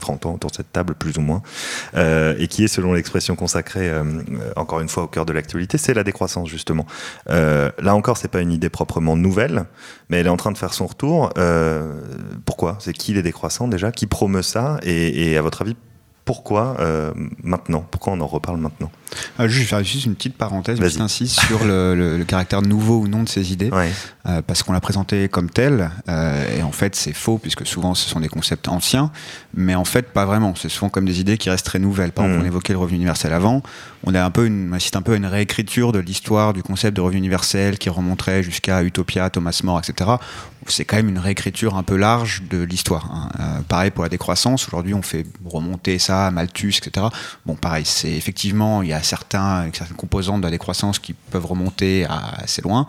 30 0.00 0.26
euh, 0.26 0.29
ans 0.29 0.35
autour 0.35 0.50
de 0.50 0.57
cette 0.57 0.73
table, 0.73 0.95
plus 0.95 1.17
ou 1.17 1.23
moins. 1.23 1.43
Euh, 1.97 2.35
et 2.38 2.49
qui 2.49 2.64
est, 2.64 2.69
selon 2.69 2.93
l'expression 2.93 3.35
consacrée, 3.35 3.91
encore 4.57 4.81
une 4.81 4.91
fois, 4.91 5.05
au 5.05 5.07
cœur 5.07 5.25
de 5.25 5.33
l'actualité, 5.33 5.79
c'est 5.79 5.95
la 5.95 6.05
décroissance, 6.05 6.50
justement. 6.50 6.85
là 7.26 7.95
encore, 7.95 8.19
c'est 8.19 8.29
pas 8.29 8.41
une 8.43 8.53
idée 8.53 8.69
proprement 8.69 9.17
nouvelle, 9.17 9.64
mais 10.11 10.19
elle 10.19 10.26
est 10.26 10.31
en 10.31 10.37
train 10.37 10.53
de 10.53 10.59
faire 10.59 10.75
son 10.75 10.87
retour. 10.87 11.33
pourquoi? 12.45 12.76
C'est 12.81 12.93
qui 12.93 13.14
les 13.14 13.23
décroissants 13.23 13.69
déjà? 13.69 13.91
Qui 13.91 14.07
promeut 14.07 14.43
ça? 14.43 14.79
Et, 14.83 15.31
et 15.31 15.38
à 15.38 15.43
votre 15.43 15.62
avis, 15.62 15.76
pourquoi 16.26 16.76
maintenant? 17.43 17.87
Pourquoi 17.91 18.12
on 18.12 18.21
en 18.21 18.26
reparle 18.26 18.59
maintenant? 18.59 18.91
Euh, 19.40 19.49
je 19.49 19.59
vais 19.59 19.64
faire 19.64 19.83
juste 19.83 20.06
une 20.06 20.14
petite 20.14 20.37
parenthèse, 20.37 20.78
une 20.78 20.85
petite 20.85 21.28
sur 21.28 21.64
le, 21.64 22.25
caractère 22.26 22.62
nouveau 22.62 23.00
ou 23.00 23.09
non 23.09 23.23
de 23.23 23.28
ces 23.28 23.52
idées, 23.52 23.71
euh, 24.26 24.42
parce 24.42 24.62
qu'on 24.62 24.73
l'a 24.73 24.80
présenté 24.80 25.28
comme 25.28 25.50
tel, 25.50 25.90
euh, 26.09 26.59
et 26.59 26.62
en 26.62 26.73
fait 26.73 26.94
c'est 26.94 27.12
faux, 27.12 27.38
puisque 27.38 27.66
souvent 27.66 27.94
ce 27.94 28.09
sont 28.09 28.21
des 28.21 28.28
concepts 28.28 28.68
anciens, 28.68 29.11
mais 29.54 29.75
en 29.75 29.85
fait 29.85 30.12
pas 30.12 30.25
vraiment, 30.25 30.54
c'est 30.54 30.68
souvent 30.68 30.88
comme 30.88 31.04
des 31.04 31.21
idées 31.21 31.38
qui 31.38 31.50
restent 31.50 31.66
très 31.66 31.78
nouvelles. 31.78 32.12
Par 32.12 32.25
exemple, 32.25 32.42
mm. 32.42 32.44
on 32.44 32.49
évoquait 32.49 32.73
le 32.73 32.78
revenu 32.78 32.97
universel 32.97 33.33
avant, 33.33 33.62
on, 34.04 34.14
a 34.14 34.23
un 34.23 34.30
peu 34.30 34.47
une, 34.47 34.73
assiste 34.75 34.97
un 34.97 35.02
peu 35.02 35.12
à 35.12 35.16
une 35.16 35.26
réécriture 35.26 35.92
de 35.92 35.99
l'histoire 35.99 36.52
du 36.52 36.62
concept 36.62 36.97
de 36.97 37.00
revenu 37.00 37.18
universel 37.18 37.78
qui 37.78 37.88
remonterait 37.88 38.42
jusqu'à 38.42 38.83
Utopia, 38.83 39.30
Thomas 39.30 39.59
More, 39.64 39.80
etc. 39.80 40.11
C'est 40.66 40.85
quand 40.85 40.97
même 40.97 41.09
une 41.09 41.18
réécriture 41.18 41.76
un 41.76 41.83
peu 41.83 41.97
large 41.97 42.42
de 42.49 42.62
l'histoire. 42.62 43.11
Hein. 43.38 43.62
pareil 43.68 43.90
pour 43.90 44.02
la 44.02 44.09
décroissance, 44.09 44.66
aujourd'hui 44.66 44.94
on 44.94 45.02
fait 45.02 45.26
remonter 45.44 45.99
ça 45.99 46.26
à 46.26 46.30
Malthus, 46.30 46.75
etc. 46.78 47.06
Bon 47.44 47.54
pareil, 47.54 47.85
c'est 47.85 48.12
effectivement, 48.12 48.83
il 48.83 48.88
y 48.88 48.92
a 48.92 49.02
certaines 49.05 49.71
composantes 49.97 50.41
de 50.41 50.47
la 50.47 50.51
décroissance 50.51 50.99
qui 50.99 51.13
peuvent 51.13 51.47
remonter 51.47 52.07
assez 52.43 52.63
loin. 52.63 52.87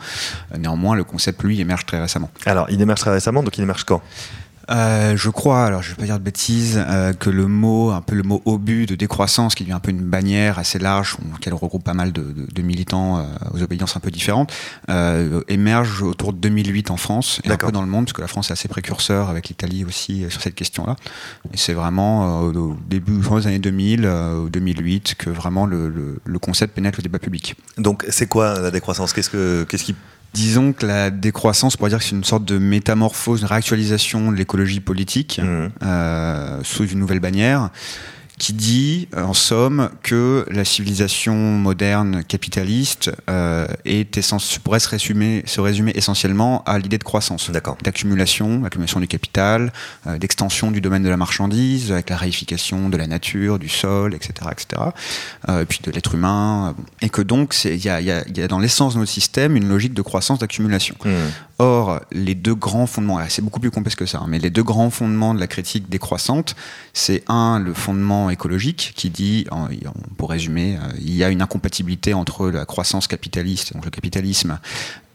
Néanmoins, 0.58 0.96
le 0.96 1.04
concept, 1.04 1.44
lui, 1.44 1.60
émerge 1.60 1.86
très 1.86 2.00
récemment. 2.00 2.32
Alors, 2.46 2.68
il 2.70 2.82
émerge 2.82 3.02
très 3.02 3.12
récemment, 3.12 3.44
donc 3.44 3.58
il 3.58 3.62
émerge 3.62 3.84
quand? 3.84 4.02
Euh, 4.70 5.16
je 5.16 5.30
crois, 5.30 5.66
alors 5.66 5.82
je 5.82 5.92
vais 5.92 5.96
pas 5.96 6.06
dire 6.06 6.18
de 6.18 6.24
bêtises, 6.24 6.84
euh, 6.88 7.14
que 7.14 7.30
le 7.30 7.48
mot, 7.48 7.92
un 7.92 8.02
peu 8.02 8.16
le 8.16 8.24
mot 8.24 8.42
obus 8.46 8.86
de 8.86 8.96
décroissance, 8.96 9.56
qui 9.56 9.64
devient 9.64 9.74
un 9.74 9.80
peu 9.80 9.92
une 9.92 10.04
bannière 10.04 10.60
assez 10.60 10.80
large, 10.80 11.18
qui 11.42 11.50
regroupe 11.50 11.84
pas 11.84 11.94
mal 11.94 12.12
de, 12.12 12.22
de, 12.22 12.48
de 12.52 12.62
militants 12.62 13.20
euh, 13.20 13.24
aux 13.54 13.62
obédiences 13.62 13.96
un 13.96 14.00
peu 14.00 14.12
différentes, 14.12 14.52
euh, 14.90 15.42
émerge 15.48 16.02
autour 16.02 16.34
de 16.34 16.40
2008 16.40 16.92
en 16.92 16.98
France 16.98 17.42
et 17.44 17.52
un 17.52 17.58
peu 17.58 17.72
dans 17.72 17.82
le 17.82 17.88
monde, 17.88 18.06
parce 18.06 18.14
que 18.14 18.22
la 18.22 18.28
France 18.28 18.50
est 18.50 18.54
assez 18.54 18.68
précurseur 18.68 19.30
avec 19.30 19.48
l'Italie 19.50 19.86
aussi 19.86 20.26
sur 20.30 20.42
cette 20.42 20.56
question-là. 20.56 20.96
Et 21.54 21.58
c'est 21.58 21.74
vraiment 21.74 22.42
au 22.42 22.78
début 22.88 23.20
des 23.20 23.48
années 23.48 23.60
2000, 23.60 24.10
2008, 24.50 25.16
que 25.18 25.30
vraiment 25.30 25.66
le, 25.66 25.90
le, 25.90 26.20
le, 26.24 26.40
concept 26.40 26.76
pénètre 26.76 27.00
le 27.00 27.04
débat 27.04 27.20
public. 27.20 27.56
Donc 27.78 28.06
c'est 28.10 28.28
quoi 28.28 28.60
la 28.60 28.72
décroissance? 28.72 29.14
Qu'est-ce 29.14 29.30
que 29.30 29.66
qu'est-ce 29.70 29.84
qui 29.84 29.96
Disons 30.36 30.74
que 30.74 30.86
la 30.86 31.12
décroissance, 31.12 31.76
on 31.76 31.78
pourrait 31.78 31.92
dire 31.92 32.00
que 32.00 32.04
c'est 32.04 32.16
une 32.16 32.26
sorte 32.26 32.44
de 32.44 32.58
métamorphose, 32.58 33.40
une 33.40 33.48
réactualisation 33.48 34.34
de 34.34 34.36
l'écologie 34.36 34.82
politique 34.82 35.40
mmh. 35.42 35.68
euh, 35.82 36.60
sous 36.64 36.86
une 36.86 37.00
nouvelle 37.00 37.22
bannière 37.22 37.70
qui 38.38 38.54
dit, 38.54 39.08
en 39.16 39.34
somme, 39.34 39.90
que 40.04 40.46
la 40.52 40.66
civilisation 40.66 41.36
moderne 41.36 42.24
capitaliste 42.24 43.12
euh, 43.30 43.66
est 43.86 44.18
essence, 44.18 44.60
pourrait 44.60 44.80
se 44.80 44.90
résumer, 44.90 45.44
se 45.46 45.62
résumer 45.62 45.94
essentiellement 45.96 46.64
à 46.66 46.78
l'idée 46.78 46.98
de 46.98 47.04
croissance, 47.04 47.50
d'accumulation, 47.50 48.66
accumulation 48.66 49.00
du 49.00 49.08
capital, 49.08 49.72
euh, 50.08 50.18
d'extension 50.18 50.72
du 50.72 50.82
domaine 50.82 51.04
de 51.04 51.10
la 51.10 51.18
marchandise, 51.18 51.92
avec 51.92 52.10
la 52.10 52.18
réification 52.18 52.90
de 52.90 52.98
la 52.98 53.08
nature, 53.08 53.58
du 53.58 53.70
sol, 53.70 54.14
etc., 54.14 54.50
etc., 54.52 54.82
euh, 55.48 55.62
et 55.62 55.66
puis 55.66 55.80
de 55.82 55.92
l'être 55.92 56.16
humain, 56.16 56.76
et 57.02 57.10
que 57.10 57.22
donc 57.22 57.56
il 57.64 57.84
y 57.84 57.90
a, 57.90 58.02
y, 58.02 58.12
a, 58.12 58.28
y 58.28 58.42
a, 58.42 58.48
dans 58.48 58.60
l'essence 58.60 58.96
de 58.96 59.00
notre 59.00 59.12
système 59.12 59.56
une 59.56 59.70
logique 59.70 59.94
de 59.94 60.02
croissance, 60.02 60.40
d'accumulation. 60.40 60.96
Mmh. 61.06 61.10
Or, 61.58 62.02
les 62.12 62.36
deux 62.36 62.56
grands 62.56 62.86
fondements, 62.86 63.20
c'est 63.30 63.42
beaucoup 63.42 63.62
plus 63.62 63.72
complexe 63.72 63.96
que 63.96 64.06
ça, 64.06 64.20
hein, 64.20 64.26
mais 64.28 64.40
les 64.40 64.50
deux 64.50 64.64
grands 64.64 64.90
fondements 64.90 65.34
de 65.34 65.40
la 65.40 65.48
critique 65.48 65.90
décroissante, 65.90 66.56
c'est 66.94 67.24
un, 67.30 67.60
le 67.60 67.74
fondement 67.74 68.25
écologique 68.30 68.94
qui 68.96 69.10
dit, 69.10 69.46
pour 70.18 70.30
résumer, 70.30 70.78
euh, 70.78 70.88
il 71.00 71.16
y 71.16 71.24
a 71.24 71.30
une 71.30 71.42
incompatibilité 71.42 72.14
entre 72.14 72.50
la 72.50 72.66
croissance 72.66 73.08
capitaliste, 73.08 73.74
donc 73.74 73.86
le 73.86 73.92
capitalisme, 73.92 74.60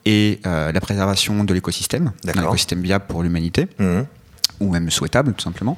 et 0.04 0.40
euh, 0.46 0.72
la 0.72 0.80
préservation 0.80 1.44
de 1.44 1.54
l'écosystème, 1.54 2.12
un 2.26 2.42
écosystème 2.42 2.80
viable 2.80 3.04
pour 3.08 3.22
l'humanité. 3.22 3.68
Mmh 3.78 4.00
ou 4.60 4.70
même 4.70 4.90
souhaitable 4.90 5.32
tout 5.32 5.42
simplement. 5.42 5.76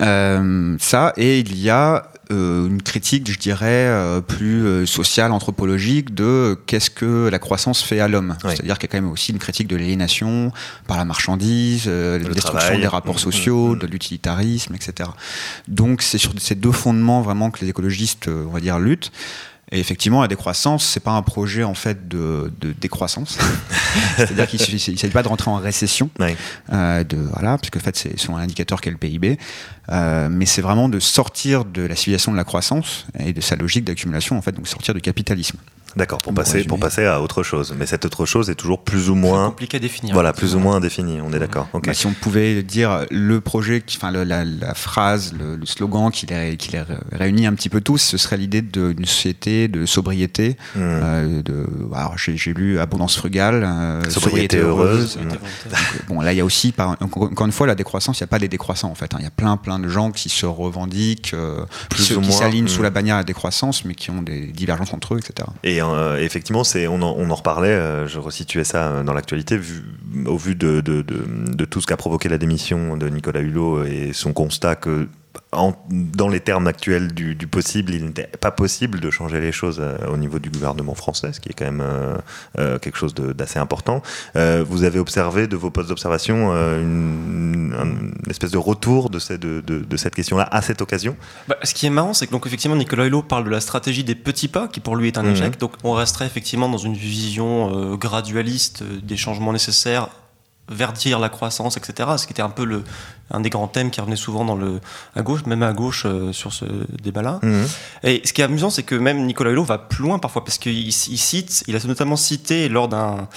Euh, 0.00 0.76
ça, 0.78 1.14
et 1.16 1.40
il 1.40 1.58
y 1.58 1.70
a 1.70 2.10
une 2.30 2.82
critique, 2.82 3.30
je 3.30 3.38
dirais, 3.38 3.66
euh, 3.66 4.20
plus 4.20 4.64
euh, 4.64 4.86
sociale, 4.86 5.32
anthropologique 5.32 6.14
de 6.14 6.58
qu'est-ce 6.66 6.90
que 6.90 7.28
la 7.28 7.38
croissance 7.38 7.82
fait 7.82 8.00
à 8.00 8.08
l'homme. 8.08 8.36
Oui. 8.44 8.50
C'est-à-dire 8.50 8.78
qu'il 8.78 8.88
y 8.88 8.90
a 8.90 8.92
quand 8.92 9.02
même 9.02 9.10
aussi 9.10 9.32
une 9.32 9.38
critique 9.38 9.68
de 9.68 9.76
l'aliénation 9.76 10.52
par 10.86 10.96
la 10.96 11.04
marchandise, 11.04 11.84
euh, 11.86 12.18
la 12.18 12.28
destruction 12.28 12.58
travail. 12.58 12.80
des 12.80 12.86
rapports 12.86 13.16
mmh, 13.16 13.18
sociaux, 13.18 13.74
mmh. 13.74 13.78
de 13.78 13.86
l'utilitarisme, 13.86 14.74
etc. 14.74 15.10
Donc 15.68 16.02
c'est 16.02 16.18
sur 16.18 16.32
ces 16.38 16.54
deux 16.54 16.72
fondements 16.72 17.22
vraiment 17.22 17.50
que 17.50 17.60
les 17.60 17.70
écologistes, 17.70 18.28
on 18.28 18.50
va 18.50 18.60
dire, 18.60 18.78
luttent. 18.78 19.12
Et 19.72 19.78
effectivement, 19.78 20.20
la 20.20 20.28
décroissance, 20.28 20.84
c'est 20.84 21.00
pas 21.00 21.12
un 21.12 21.22
projet 21.22 21.62
en 21.62 21.74
fait 21.74 22.08
de, 22.08 22.52
de 22.60 22.72
décroissance. 22.72 23.38
C'est-à-dire 24.16 24.48
qu'il 24.48 24.60
ne 24.60 24.78
s'agit 24.78 25.12
pas 25.12 25.22
de 25.22 25.28
rentrer 25.28 25.50
en 25.50 25.56
récession, 25.56 26.10
euh, 26.72 27.04
de 27.04 27.16
voilà, 27.16 27.56
puisque 27.56 27.76
en 27.76 27.80
fait 27.80 27.96
c'est 27.96 28.18
son 28.18 28.36
indicateur 28.36 28.80
qu'est 28.80 28.90
le 28.90 28.96
PIB. 28.96 29.38
Euh, 29.90 30.28
mais 30.30 30.46
c'est 30.46 30.62
vraiment 30.62 30.88
de 30.88 30.98
sortir 30.98 31.64
de 31.64 31.82
la 31.82 31.94
civilisation 31.94 32.32
de 32.32 32.36
la 32.36 32.44
croissance 32.44 33.06
et 33.18 33.32
de 33.32 33.40
sa 33.40 33.56
logique 33.56 33.84
d'accumulation, 33.84 34.36
en 34.36 34.42
fait, 34.42 34.52
donc 34.52 34.66
sortir 34.66 34.92
du 34.92 35.00
capitalisme. 35.00 35.58
D'accord, 35.96 36.18
pour, 36.18 36.34
passer, 36.34 36.64
pour 36.64 36.78
passer 36.78 37.04
à 37.04 37.20
autre 37.20 37.42
chose. 37.42 37.74
Mais 37.76 37.86
cette 37.86 38.04
autre 38.04 38.26
chose 38.26 38.50
est 38.50 38.54
toujours 38.54 38.82
plus 38.82 39.10
ou 39.10 39.14
moins. 39.14 39.48
compliqué 39.48 39.76
à 39.76 39.80
définir. 39.80 40.14
Voilà, 40.14 40.32
plus 40.32 40.54
ou 40.54 40.58
moins 40.58 40.76
indéfini, 40.76 41.20
on 41.20 41.32
est 41.32 41.38
d'accord. 41.38 41.68
Okay. 41.72 41.90
Bah, 41.90 41.94
si 41.94 42.06
on 42.06 42.12
pouvait 42.12 42.62
dire 42.62 43.06
le 43.10 43.40
projet, 43.40 43.82
enfin 43.96 44.10
la, 44.10 44.44
la, 44.44 44.74
phrase, 44.74 45.32
le, 45.38 45.56
le 45.56 45.66
slogan 45.66 46.10
qui 46.10 46.26
les, 46.26 46.56
qui 46.56 46.72
les, 46.72 46.84
réunit 47.12 47.46
un 47.46 47.54
petit 47.54 47.68
peu 47.68 47.80
tous, 47.80 47.98
ce 47.98 48.18
serait 48.18 48.36
l'idée 48.36 48.62
d'une 48.62 49.04
société 49.04 49.68
de 49.68 49.86
sobriété. 49.86 50.56
Mmh. 50.74 50.78
Euh, 50.80 51.42
de, 51.42 51.66
j'ai 52.24 52.54
lu 52.54 52.78
Abondance 52.78 53.16
frugale, 53.16 53.62
euh, 53.64 54.02
sobriété, 54.08 54.20
sobriété, 54.20 54.58
heureuse. 54.58 55.16
heureuse. 55.16 55.18
Mmh. 55.18 55.28
Donc, 55.28 55.38
bon, 56.08 56.20
là, 56.20 56.32
il 56.32 56.36
y 56.36 56.40
a 56.40 56.44
aussi, 56.44 56.72
par, 56.72 56.96
encore 57.00 57.46
une 57.46 57.52
fois, 57.52 57.66
la 57.66 57.74
décroissance, 57.74 58.20
il 58.20 58.22
n'y 58.22 58.28
a 58.28 58.28
pas 58.28 58.38
des 58.38 58.48
décroissants 58.48 58.90
en 58.90 58.94
fait. 58.94 59.14
Hein. 59.14 59.18
Il 59.20 59.24
y 59.24 59.28
a 59.28 59.30
plein, 59.30 59.56
plein 59.56 59.78
de 59.78 59.88
gens 59.88 60.10
qui 60.10 60.28
se 60.28 60.46
revendiquent, 60.46 61.32
euh, 61.34 61.64
plus 61.88 62.04
ceux, 62.04 62.16
ou 62.16 62.20
qui 62.20 62.32
s'alignent 62.32 62.64
mmh. 62.64 62.68
sous 62.68 62.82
la 62.82 62.90
bannière 62.90 63.16
de 63.16 63.20
la 63.20 63.24
décroissance, 63.24 63.84
mais 63.84 63.94
qui 63.94 64.10
ont 64.10 64.22
des 64.22 64.46
divergences 64.46 64.92
entre 64.92 65.14
eux, 65.14 65.18
etc. 65.18 65.48
Et 65.64 65.79
euh, 65.82 66.16
effectivement, 66.18 66.64
c'est, 66.64 66.86
on, 66.86 67.02
en, 67.02 67.34
reparlait, 67.34 67.68
euh, 67.68 68.06
je 68.06 68.18
resituais 68.18 68.64
ça 68.64 69.02
dans 69.02 69.12
l'actualité, 69.12 69.58
au 70.26 70.36
vu 70.36 70.54
de 70.54 71.64
tout 71.64 71.80
ce 71.80 71.86
qu'a 71.86 71.96
provoqué 71.96 72.28
la 72.28 72.38
démission 72.38 72.96
de 72.96 73.08
Nicolas 73.08 73.40
Hulot 73.40 73.84
et 73.84 74.12
son 74.12 74.32
constat 74.32 74.76
que 74.76 75.08
en, 75.52 75.74
dans 75.90 76.28
les 76.28 76.40
termes 76.40 76.68
actuels 76.68 77.12
du, 77.12 77.34
du 77.34 77.46
possible, 77.48 77.92
il 77.92 78.04
n'était 78.04 78.28
pas 78.28 78.52
possible 78.52 79.00
de 79.00 79.10
changer 79.10 79.40
les 79.40 79.50
choses 79.50 79.78
euh, 79.80 79.96
au 80.08 80.16
niveau 80.16 80.38
du 80.38 80.48
gouvernement 80.48 80.94
français, 80.94 81.32
ce 81.32 81.40
qui 81.40 81.48
est 81.48 81.54
quand 81.54 81.64
même 81.64 81.80
euh, 81.80 82.16
euh, 82.58 82.78
quelque 82.78 82.96
chose 82.96 83.14
d'assez 83.14 83.58
important. 83.58 84.00
Euh, 84.36 84.64
vous 84.66 84.84
avez 84.84 85.00
observé 85.00 85.48
de 85.48 85.56
vos 85.56 85.70
postes 85.70 85.88
d'observation 85.88 86.52
euh, 86.52 86.80
une, 86.80 87.74
une, 87.74 88.30
espèce 88.30 88.52
de 88.52 88.58
retour 88.58 89.10
de, 89.10 89.18
ces, 89.18 89.38
de, 89.38 89.60
de, 89.60 89.80
de 89.80 89.96
cette 89.96 90.14
question-là 90.14 90.48
à 90.52 90.62
cette 90.62 90.82
occasion? 90.82 91.16
Bah, 91.48 91.56
Ce 91.64 91.74
qui 91.74 91.86
est 91.86 91.90
marrant, 91.90 92.14
c'est 92.14 92.28
que 92.28 92.32
donc 92.32 92.46
effectivement 92.46 92.76
Nicolas 92.76 93.06
Hulot 93.06 93.22
parle 93.22 93.44
de 93.44 93.50
la 93.50 93.60
stratégie 93.60 94.04
des 94.04 94.14
petits 94.14 94.48
pas, 94.48 94.68
qui 94.68 94.78
pour 94.78 94.94
lui 94.94 95.08
est 95.08 95.18
un 95.18 95.24
mmh. 95.24 95.32
échec. 95.32 95.58
Donc 95.58 95.72
on 95.82 95.92
resterait 95.92 96.26
effectivement 96.26 96.68
dans 96.68 96.78
une 96.78 96.94
vision 96.94 97.96
gradualiste 97.96 98.84
des 98.84 99.16
changements 99.16 99.52
nécessaires 99.52 100.08
verdir 100.70 101.18
la 101.18 101.28
croissance, 101.28 101.76
etc. 101.76 102.08
Ce 102.16 102.26
qui 102.26 102.32
était 102.32 102.42
un 102.42 102.50
peu 102.50 102.64
le, 102.64 102.84
un 103.30 103.40
des 103.40 103.50
grands 103.50 103.68
thèmes 103.68 103.90
qui 103.90 104.00
revenait 104.00 104.16
souvent 104.16 104.44
dans 104.44 104.56
le, 104.56 104.80
à 105.14 105.22
gauche, 105.22 105.44
même 105.46 105.62
à 105.62 105.72
gauche 105.72 106.04
euh, 106.06 106.32
sur 106.32 106.52
ce 106.52 106.64
débat-là. 107.02 107.40
Mmh. 107.42 107.62
Et 108.04 108.22
ce 108.24 108.32
qui 108.32 108.40
est 108.40 108.44
amusant, 108.44 108.70
c'est 108.70 108.84
que 108.84 108.94
même 108.94 109.26
Nicolas 109.26 109.50
Hulot 109.50 109.64
va 109.64 109.78
plus 109.78 110.04
loin 110.04 110.18
parfois, 110.18 110.44
parce 110.44 110.58
qu'il 110.58 110.86
il 110.88 110.92
cite, 110.92 111.64
il 111.66 111.76
a 111.76 111.78
notamment 111.86 112.16
cité 112.16 112.68
lors 112.68 112.88
d'un 112.88 113.28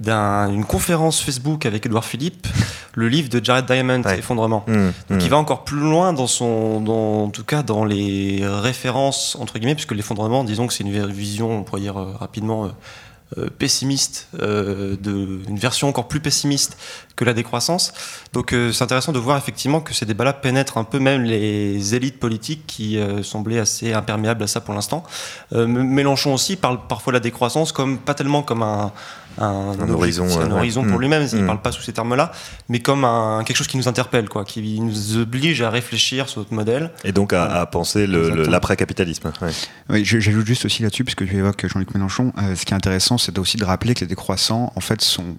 d'une 0.00 0.12
un, 0.12 0.62
conférence 0.62 1.20
Facebook 1.20 1.66
avec 1.66 1.86
Edouard 1.86 2.04
Philippe, 2.04 2.48
le 2.94 3.08
livre 3.08 3.28
de 3.28 3.42
Jared 3.42 3.64
Diamond, 3.64 4.02
ouais. 4.02 4.18
Effondrement. 4.18 4.64
Mmh, 4.66 4.88
Donc 5.10 5.22
il 5.22 5.30
va 5.30 5.36
encore 5.36 5.62
plus 5.64 5.78
loin 5.78 6.12
dans 6.12 6.26
son, 6.26 6.80
dans, 6.80 7.24
en 7.24 7.30
tout 7.30 7.44
cas 7.44 7.62
dans 7.62 7.84
les 7.84 8.40
références 8.42 9.36
entre 9.40 9.58
guillemets, 9.58 9.76
puisque 9.76 9.92
l'effondrement, 9.92 10.42
disons 10.42 10.66
que 10.66 10.72
c'est 10.72 10.84
une 10.84 11.06
vision, 11.06 11.60
on 11.60 11.62
pourrait 11.62 11.80
dire 11.80 11.96
euh, 11.96 12.12
rapidement. 12.18 12.66
Euh, 12.66 12.68
pessimiste, 13.58 14.28
euh, 14.40 14.96
une 15.04 15.58
version 15.58 15.88
encore 15.88 16.08
plus 16.08 16.20
pessimiste 16.20 16.76
que 17.16 17.24
la 17.24 17.32
décroissance. 17.32 17.92
Donc 18.32 18.52
euh, 18.52 18.72
c'est 18.72 18.82
intéressant 18.82 19.12
de 19.12 19.18
voir 19.18 19.38
effectivement 19.38 19.80
que 19.80 19.94
ces 19.94 20.06
débats-là 20.06 20.32
pénètrent 20.32 20.78
un 20.78 20.84
peu 20.84 20.98
même 20.98 21.22
les 21.22 21.94
élites 21.94 22.18
politiques 22.18 22.64
qui 22.66 22.98
euh, 22.98 23.22
semblaient 23.22 23.58
assez 23.58 23.92
imperméables 23.92 24.42
à 24.42 24.46
ça 24.46 24.60
pour 24.60 24.74
l'instant. 24.74 25.04
Euh, 25.52 25.66
Mélenchon 25.66 26.34
aussi 26.34 26.56
parle 26.56 26.86
parfois 26.88 27.12
de 27.12 27.16
la 27.16 27.20
décroissance 27.20 27.72
comme 27.72 27.98
pas 27.98 28.14
tellement 28.14 28.42
comme 28.42 28.62
un, 28.62 28.92
un, 29.38 29.72
un 29.78 29.90
horizon, 29.90 30.26
un 30.40 30.50
horizon 30.50 30.82
ouais. 30.82 30.90
pour 30.90 30.98
lui-même, 30.98 31.24
mmh. 31.24 31.28
il 31.32 31.42
ne 31.42 31.46
parle 31.46 31.62
pas 31.62 31.72
sous 31.72 31.82
ces 31.82 31.92
termes-là, 31.92 32.32
mais 32.68 32.80
comme 32.80 33.04
un, 33.04 33.42
quelque 33.44 33.56
chose 33.56 33.66
qui 33.66 33.76
nous 33.76 33.88
interpelle, 33.88 34.28
quoi, 34.28 34.44
qui 34.44 34.80
nous 34.80 35.16
oblige 35.16 35.62
à 35.62 35.70
réfléchir 35.70 36.28
sur 36.28 36.40
notre 36.40 36.54
modèle. 36.54 36.90
Et 37.04 37.12
donc 37.12 37.32
à, 37.32 37.44
à 37.44 37.66
penser 37.66 38.06
l'après-capitalisme. 38.06 39.32
Ouais. 39.40 39.50
Oui, 39.90 40.04
j'ajoute 40.04 40.46
juste 40.46 40.64
aussi 40.64 40.82
là-dessus, 40.82 41.04
puisque 41.04 41.26
tu 41.26 41.36
évoques 41.36 41.66
Jean-Luc 41.66 41.94
Mélenchon, 41.94 42.32
euh, 42.38 42.54
ce 42.54 42.64
qui 42.64 42.72
est 42.72 42.76
intéressant, 42.76 43.18
c'est 43.18 43.38
aussi 43.38 43.56
de 43.56 43.64
rappeler 43.64 43.94
que 43.94 44.00
les 44.00 44.06
décroissants, 44.06 44.72
en 44.76 44.80
fait, 44.80 45.00
sont 45.00 45.36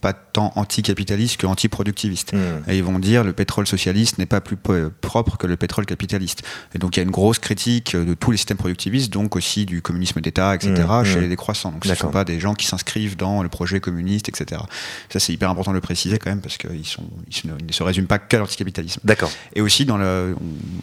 pas 0.00 0.14
tant 0.34 0.52
anticapitaliste 0.56 1.38
que 1.38 1.46
antiproductiviste. 1.46 2.34
Mmh. 2.34 2.70
Et 2.70 2.76
ils 2.76 2.84
vont 2.84 2.98
dire 2.98 3.24
le 3.24 3.32
pétrole 3.32 3.66
socialiste 3.66 4.18
n'est 4.18 4.26
pas 4.26 4.40
plus 4.40 4.56
propre 4.56 5.38
que 5.38 5.46
le 5.46 5.56
pétrole 5.56 5.86
capitaliste. 5.86 6.42
Et 6.74 6.78
donc 6.78 6.96
il 6.96 7.00
y 7.00 7.02
a 7.02 7.04
une 7.04 7.12
grosse 7.12 7.38
critique 7.38 7.96
de 7.96 8.14
tous 8.14 8.32
les 8.32 8.36
systèmes 8.36 8.56
productivistes, 8.56 9.12
donc 9.12 9.36
aussi 9.36 9.64
du 9.64 9.80
communisme 9.80 10.20
d'État, 10.20 10.54
etc., 10.54 10.74
mmh. 10.74 11.04
chez 11.04 11.16
mmh. 11.16 11.20
les 11.20 11.28
décroissants. 11.28 11.70
Donc 11.70 11.84
ce 11.84 11.90
ne 11.90 11.94
sont 11.94 12.10
pas 12.10 12.24
des 12.24 12.40
gens 12.40 12.54
qui 12.54 12.66
s'inscrivent 12.66 13.16
dans 13.16 13.42
le 13.42 13.48
projet 13.48 13.80
communiste, 13.80 14.28
etc. 14.28 14.60
Ça 15.08 15.20
c'est 15.20 15.32
hyper 15.32 15.48
important 15.48 15.70
de 15.70 15.76
le 15.76 15.80
préciser 15.80 16.18
quand 16.18 16.30
même, 16.30 16.40
parce 16.40 16.58
qu'ils 16.58 16.84
sont, 16.84 17.04
ils, 17.44 17.50
ne 17.66 17.72
se 17.72 17.82
résument 17.84 18.08
pas 18.08 18.18
qu'à 18.18 18.38
l'anticapitalisme. 18.38 19.00
D'accord. 19.04 19.30
Et 19.54 19.60
aussi 19.60 19.84
dans 19.84 19.96
le, 19.96 20.34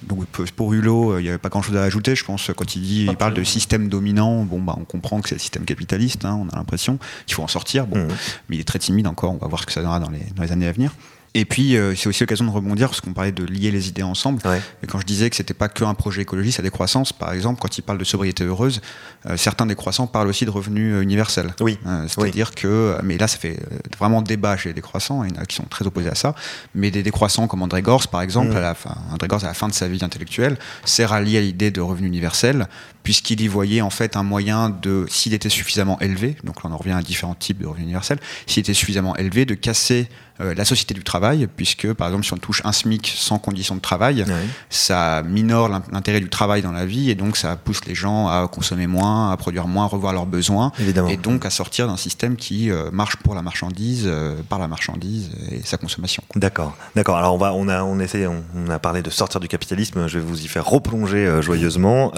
donc 0.08 0.26
pour 0.56 0.74
Hulot, 0.74 1.20
il 1.20 1.24
n'y 1.24 1.30
avait 1.30 1.38
pas 1.38 1.50
grand 1.50 1.62
chose 1.62 1.76
à 1.76 1.84
ajouter, 1.84 2.16
je 2.16 2.24
pense, 2.24 2.52
quand 2.56 2.76
il 2.78 2.82
dit, 2.82 3.08
il 3.10 3.18
parle 3.18 3.34
de 3.34 3.44
système 3.44 3.90
dominant, 3.90 4.46
bon 4.46 4.62
bah 4.62 4.76
on 4.80 4.86
comprend 4.86 5.20
que 5.20 5.28
c'est 5.28 5.36
le 5.36 5.40
système 5.40 5.66
capitaliste, 5.66 6.24
hein, 6.24 6.40
on 6.42 6.48
a 6.54 6.56
l'impression 6.56 7.00
qu'il 7.26 7.36
faut 7.36 7.44
en 7.44 7.50
sortir, 7.50 7.86
bon, 7.86 8.08
mais 8.48 8.56
il 8.56 8.60
est 8.62 8.68
très 8.68 8.80
timide 8.80 9.08
encore, 9.08 9.32
on 9.32 9.41
va 9.42 9.48
voir 9.48 9.62
ce 9.62 9.66
que 9.66 9.72
ça 9.72 9.82
donnera 9.82 10.00
dans 10.00 10.10
les 10.10 10.52
années 10.52 10.68
à 10.68 10.72
venir. 10.72 10.94
Et 11.34 11.46
puis, 11.46 11.78
euh, 11.78 11.96
c'est 11.96 12.10
aussi 12.10 12.22
l'occasion 12.24 12.46
de 12.46 12.50
rebondir, 12.50 12.90
parce 12.90 13.00
qu'on 13.00 13.14
parlait 13.14 13.32
de 13.32 13.46
lier 13.46 13.72
les 13.72 13.88
idées 13.88 14.04
ensemble. 14.04 14.42
Ouais. 14.46 14.62
Et 14.84 14.88
quand 14.88 15.00
je 15.00 15.06
disais 15.06 15.30
que 15.30 15.36
c'était 15.38 15.54
pas 15.54 15.70
qu'un 15.70 15.94
projet 15.94 16.24
écologiste 16.24 16.60
à 16.60 16.64
décroissance, 16.64 17.14
par 17.14 17.32
exemple, 17.32 17.62
quand 17.62 17.78
il 17.78 17.84
parle 17.84 17.98
de 17.98 18.04
sobriété 18.04 18.44
heureuse, 18.44 18.82
euh, 19.26 19.38
certains 19.38 19.66
décroissants 19.66 20.08
parlent 20.08 20.28
aussi 20.28 20.44
de 20.44 20.50
revenus 20.50 20.94
euh, 20.94 21.02
universels. 21.02 21.54
Oui. 21.62 21.78
C'est-à-dire 22.08 22.50
oui. 22.50 22.62
que, 22.62 22.98
mais 23.04 23.18
là, 23.18 23.30
ça 23.30 23.38
fait 23.38 23.58
vraiment 23.98 24.22
débat 24.22 24.58
chez 24.58 24.70
les 24.70 24.74
décroissants, 24.74 25.24
il 25.24 25.34
y 25.34 25.38
en 25.38 25.42
a 25.42 25.46
qui 25.46 25.56
sont 25.56 25.64
très 25.64 25.88
opposés 25.88 26.10
à 26.10 26.16
ça. 26.16 26.36
Mais 26.76 26.92
des 26.92 27.04
décroissants 27.04 27.48
comme 27.48 27.62
André 27.62 27.82
Gors, 27.82 28.08
par 28.10 28.22
exemple, 28.22 28.52
mmh. 28.52 28.58
à 28.58 28.62
la 28.62 28.76
fin, 28.76 28.98
André 29.12 29.28
Gors, 29.28 29.44
à 29.44 29.48
la 29.48 29.54
fin 29.54 29.70
de 29.70 29.74
sa 29.74 29.88
vie 29.88 30.04
intellectuelle, 30.04 30.58
s'est 30.84 31.06
rallié 31.06 31.38
à 31.38 31.42
l'idée 31.42 31.72
de 31.72 31.80
revenu 31.80 32.08
universel, 32.08 32.68
puisqu'il 33.04 33.40
y 33.42 33.48
voyait 33.48 33.82
en 33.82 33.90
fait 33.90 34.16
un 34.18 34.24
moyen 34.24 34.70
de, 34.70 35.06
s'il 35.10 35.34
était 35.34 35.50
suffisamment 35.50 36.00
élevé, 36.02 36.36
donc 36.44 36.64
là 36.64 36.70
on 36.70 36.74
en 36.74 36.78
revient 36.78 36.92
à 36.92 37.02
différents 37.02 37.36
types 37.36 37.60
de 37.60 37.68
revenus 37.68 37.86
universels, 37.86 38.20
s'il 38.48 38.62
était 38.62 38.74
suffisamment 38.74 39.16
élevé, 39.16 39.46
de 39.46 39.56
casser 39.56 40.08
euh, 40.42 40.54
la 40.56 40.66
société 40.66 40.94
du 40.94 41.04
travail 41.04 41.48
puisque 41.56 41.94
par 41.94 42.08
exemple 42.08 42.26
si 42.26 42.34
on 42.34 42.38
touche 42.38 42.62
un 42.66 42.72
SMIC 42.72 43.14
sans 43.16 43.38
conditions 43.38 43.76
de 43.76 43.82
travail, 43.82 44.26
ça 44.70 45.24
minore 45.24 45.70
l'intérêt 45.92 46.20
du 46.20 46.30
travail 46.30 46.62
dans 46.62 46.72
la 46.72 46.86
vie 46.86 47.10
et 47.10 47.16
donc 47.16 47.38
ça 47.38 47.56
pousse 47.56 47.86
les 47.86 47.96
gens 47.96 48.28
à 48.28 48.48
consommer 48.48 48.88
moins, 48.88 49.32
à 49.32 49.38
produire 49.38 49.68
moins, 49.68 49.86
à 49.86 49.88
revoir 49.88 50.14
leurs 50.14 50.26
besoins, 50.26 50.72
Évidemment. 50.80 51.10
et 51.10 51.18
donc 51.18 51.46
à 51.46 51.50
sortir 51.50 51.88
d'un 51.88 51.98
système 51.98 52.36
qui 52.36 52.72
euh, 52.72 52.90
marche 52.92 53.18
pour 53.18 53.36
la 53.36 53.42
marchandise, 53.42 54.06
euh, 54.06 54.36
par 54.48 54.60
la 54.60 54.68
marchandise 54.68 55.30
et 55.52 55.62
sa 55.64 55.78
consommation. 55.78 56.24
D'accord, 56.36 56.76
d'accord. 56.96 57.18
Alors 57.18 57.34
on 57.34 57.38
va, 57.38 57.54
on 57.54 57.68
a, 57.68 57.84
on 57.84 58.00
essaie, 58.00 58.28
on, 58.28 58.44
on, 58.56 58.70
a 58.70 58.80
parlé 58.80 59.02
de 59.02 59.10
sortir 59.10 59.40
du 59.40 59.48
capitalisme. 59.48 60.08
Je 60.08 60.20
vais 60.20 60.26
vous 60.26 60.42
y 60.44 60.48
faire 60.48 60.66
replonger 60.66 61.42
joyeusement 61.42 62.12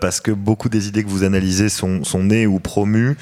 parce 0.00 0.20
que 0.20 0.30
beaucoup 0.30 0.68
des 0.68 0.88
idées 0.88 1.04
que 1.04 1.08
vous 1.08 1.24
analysez 1.24 1.68
sont, 1.68 2.04
sont 2.04 2.24
nées 2.24 2.46
ou 2.46 2.58
promues 2.58 3.16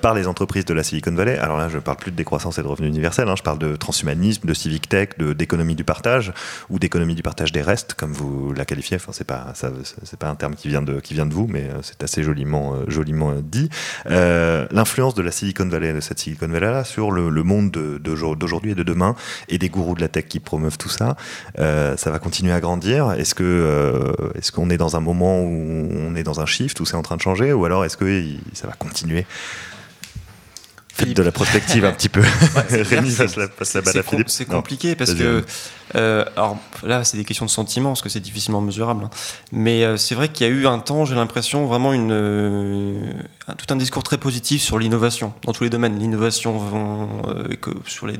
par 0.00 0.14
les 0.14 0.26
entreprises 0.26 0.64
de 0.64 0.74
la 0.74 0.82
Silicon 0.82 1.12
Valley. 1.12 1.38
Alors 1.38 1.58
là, 1.58 1.68
je 1.68 1.76
ne 1.76 1.80
parle 1.80 1.96
plus 1.96 2.10
de 2.10 2.16
décroissance 2.16 2.58
et 2.58 2.62
de 2.62 2.66
revenus 2.66 2.90
universels. 2.90 3.28
Hein, 3.28 3.34
je 3.36 3.42
parle 3.42 3.57
de 3.58 3.76
transhumanisme, 3.76 4.46
de 4.46 4.54
civic 4.54 4.88
tech, 4.88 5.10
de 5.18 5.32
d'économie 5.32 5.74
du 5.74 5.84
partage 5.84 6.32
ou 6.70 6.78
d'économie 6.78 7.14
du 7.14 7.22
partage 7.22 7.52
des 7.52 7.62
restes, 7.62 7.94
comme 7.94 8.12
vous 8.12 8.52
la 8.52 8.64
qualifiez. 8.64 8.96
Enfin, 8.96 9.12
c'est 9.12 9.26
pas, 9.26 9.52
c'est 9.54 10.18
pas 10.18 10.28
un 10.28 10.34
terme 10.34 10.54
qui 10.54 10.68
vient 10.68 10.82
de, 10.82 11.00
qui 11.00 11.14
vient 11.14 11.26
de 11.26 11.34
vous, 11.34 11.46
mais 11.48 11.64
euh, 11.64 11.80
c'est 11.82 12.02
assez 12.02 12.22
joliment, 12.22 12.74
euh, 12.74 12.84
joliment 12.88 13.34
dit. 13.42 13.68
Euh, 14.10 14.66
L'influence 14.70 15.14
de 15.14 15.22
la 15.22 15.30
Silicon 15.30 15.66
Valley, 15.68 15.92
de 15.92 16.00
cette 16.00 16.18
Silicon 16.18 16.48
Valley 16.48 16.70
là, 16.70 16.84
sur 16.84 17.10
le, 17.10 17.28
le 17.28 17.42
monde 17.42 17.70
d'aujourd'hui 17.70 18.72
et 18.72 18.74
de 18.74 18.82
demain, 18.82 19.14
et 19.48 19.58
des 19.58 19.68
gourous 19.68 19.94
de 19.94 20.00
la 20.00 20.08
tech 20.08 20.26
qui 20.28 20.40
promeuvent 20.40 20.78
tout 20.78 20.88
ça, 20.88 21.16
ça 21.56 22.10
va 22.10 22.18
continuer 22.18 22.52
à 22.52 22.60
grandir. 22.60 23.12
Est-ce 23.12 23.34
que, 23.34 24.14
est-ce 24.34 24.52
qu'on 24.52 24.70
est 24.70 24.76
dans 24.76 24.96
un 24.96 25.00
moment 25.00 25.42
où 25.42 25.88
on 25.92 26.14
est 26.14 26.22
dans 26.22 26.40
un 26.40 26.46
shift, 26.46 26.78
où 26.80 26.84
c'est 26.84 26.96
en 26.96 27.02
train 27.02 27.16
de 27.16 27.22
changer, 27.22 27.52
ou 27.52 27.64
alors 27.64 27.84
est-ce 27.84 27.96
que 27.96 28.22
ça 28.52 28.66
va 28.66 28.74
continuer? 28.74 29.26
Faites 30.98 31.16
de 31.16 31.22
la 31.22 31.30
prospective 31.30 31.84
un 31.84 31.92
petit 31.92 32.08
peu. 32.08 32.22
Ouais, 32.56 32.82
Rémi 32.82 33.12
passe 33.12 33.36
la, 33.36 33.48
passe 33.48 33.74
la 33.74 33.82
balle 33.82 33.98
à 33.98 34.02
Philippe. 34.02 34.30
C'est 34.30 34.44
compliqué 34.44 34.96
parce 34.96 35.14
que, 35.14 35.44
euh, 35.94 36.24
alors 36.36 36.58
là, 36.82 37.04
c'est 37.04 37.16
des 37.16 37.24
questions 37.24 37.46
de 37.46 37.50
sentiments 37.50 37.90
parce 37.90 38.02
que 38.02 38.08
c'est 38.08 38.20
difficilement 38.20 38.60
mesurable. 38.60 39.04
Hein. 39.04 39.10
Mais 39.52 39.84
euh, 39.84 39.96
c'est 39.96 40.14
vrai 40.14 40.28
qu'il 40.28 40.46
y 40.46 40.50
a 40.50 40.52
eu 40.52 40.66
un 40.66 40.78
temps, 40.78 41.04
j'ai 41.04 41.14
l'impression, 41.14 41.66
vraiment 41.66 41.92
une, 41.92 42.10
euh, 42.10 43.12
un, 43.46 43.54
tout 43.54 43.66
un 43.70 43.76
discours 43.76 44.02
très 44.02 44.18
positif 44.18 44.62
sur 44.62 44.78
l'innovation 44.78 45.32
dans 45.44 45.52
tous 45.52 45.64
les 45.64 45.70
domaines. 45.70 45.98
L'innovation 45.98 46.60
sur 47.86 48.06
les, 48.06 48.16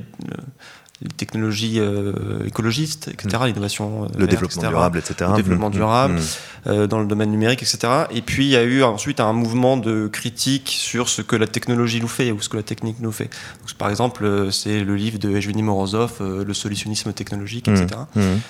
les 1.00 1.08
technologies 1.10 1.78
euh, 1.78 2.44
écologistes, 2.44 3.08
etc., 3.08 3.38
mmh. 3.40 3.46
l'innovation, 3.46 4.02
le 4.02 4.26
verte, 4.26 4.30
développement 4.30 4.62
etc., 4.62 4.68
durable, 4.68 4.98
etc. 4.98 5.30
Le 5.30 5.36
développement 5.36 5.70
durable 5.70 6.14
mmh. 6.14 6.22
Euh, 6.66 6.86
dans 6.88 6.98
le 6.98 7.06
domaine 7.06 7.30
numérique, 7.30 7.62
etc. 7.62 8.06
Et 8.10 8.20
puis 8.20 8.46
il 8.46 8.50
y 8.50 8.56
a 8.56 8.64
eu 8.64 8.82
ensuite 8.82 9.20
un 9.20 9.32
mouvement 9.32 9.76
de 9.76 10.08
critique 10.08 10.74
sur 10.76 11.08
ce 11.08 11.22
que 11.22 11.36
la 11.36 11.46
technologie 11.46 12.00
nous 12.00 12.08
fait 12.08 12.32
ou 12.32 12.40
ce 12.40 12.48
que 12.48 12.56
la 12.56 12.64
technique 12.64 12.96
nous 12.98 13.12
fait. 13.12 13.30
Donc, 13.60 13.72
par 13.78 13.90
exemple, 13.90 14.48
c'est 14.50 14.82
le 14.82 14.96
livre 14.96 15.18
de 15.18 15.30
Evgeny 15.30 15.62
Morozov, 15.62 16.14
euh, 16.20 16.44
Le 16.44 16.54
solutionnisme 16.54 17.12
technologique, 17.12 17.68
etc. 17.68 17.86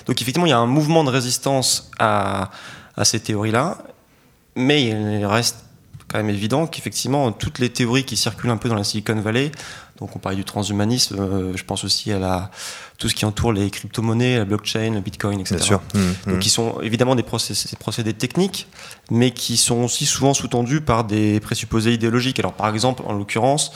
Donc 0.07 0.21
effectivement, 0.21 0.47
il 0.47 0.49
y 0.49 0.53
a 0.53 0.57
un 0.57 0.65
mouvement 0.65 1.03
de 1.03 1.11
résistance 1.11 1.91
à, 1.99 2.49
à 2.97 3.05
ces 3.05 3.19
théories-là, 3.19 3.77
mais 4.55 4.87
il 4.87 5.25
reste 5.25 5.57
quand 6.09 6.17
même 6.17 6.29
évident 6.29 6.67
qu'effectivement, 6.67 7.31
toutes 7.31 7.59
les 7.59 7.69
théories 7.69 8.03
qui 8.03 8.17
circulent 8.17 8.49
un 8.49 8.57
peu 8.57 8.67
dans 8.67 8.75
la 8.75 8.83
Silicon 8.83 9.15
Valley, 9.21 9.51
donc 9.99 10.15
on 10.15 10.19
parlait 10.19 10.37
du 10.37 10.45
transhumanisme, 10.45 11.17
euh, 11.19 11.51
je 11.55 11.63
pense 11.63 11.83
aussi 11.83 12.11
à 12.11 12.19
la, 12.19 12.51
tout 12.97 13.09
ce 13.09 13.15
qui 13.15 13.25
entoure 13.25 13.51
les 13.51 13.69
crypto-monnaies, 13.69 14.37
la 14.37 14.45
blockchain, 14.45 14.91
le 14.93 15.01
bitcoin, 15.01 15.39
etc. 15.39 15.55
Bien 15.55 15.65
sûr. 15.65 15.81
Mmh, 15.93 15.99
donc 15.99 16.35
mmh. 16.35 16.39
qui 16.39 16.49
sont 16.49 16.79
évidemment 16.81 17.15
des 17.15 17.23
procédés, 17.23 17.59
des 17.69 17.77
procédés, 17.77 18.13
techniques, 18.13 18.67
mais 19.11 19.31
qui 19.31 19.57
sont 19.57 19.83
aussi 19.83 20.05
souvent 20.05 20.33
sous-tendus 20.33 20.81
par 20.81 21.03
des 21.03 21.39
présupposés 21.41 21.93
idéologiques. 21.93 22.39
Alors 22.39 22.53
par 22.53 22.73
exemple, 22.73 23.03
en 23.05 23.13
l'occurrence, 23.13 23.73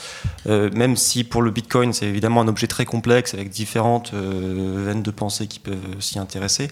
euh, 0.48 0.70
même 0.74 0.96
si 0.96 1.24
pour 1.24 1.42
le 1.42 1.51
bitcoin 1.51 1.92
c'est 1.92 2.06
évidemment 2.06 2.42
un 2.42 2.48
objet 2.48 2.68
très 2.68 2.86
complexe 2.86 3.34
avec 3.34 3.50
différentes 3.50 4.13
euh, 4.13 4.84
veines 4.86 5.03
de 5.03 5.12
pensée 5.12 5.48
qui 5.48 5.60
peuvent 5.60 5.77
s'y 6.00 6.20
intéresser, 6.20 6.70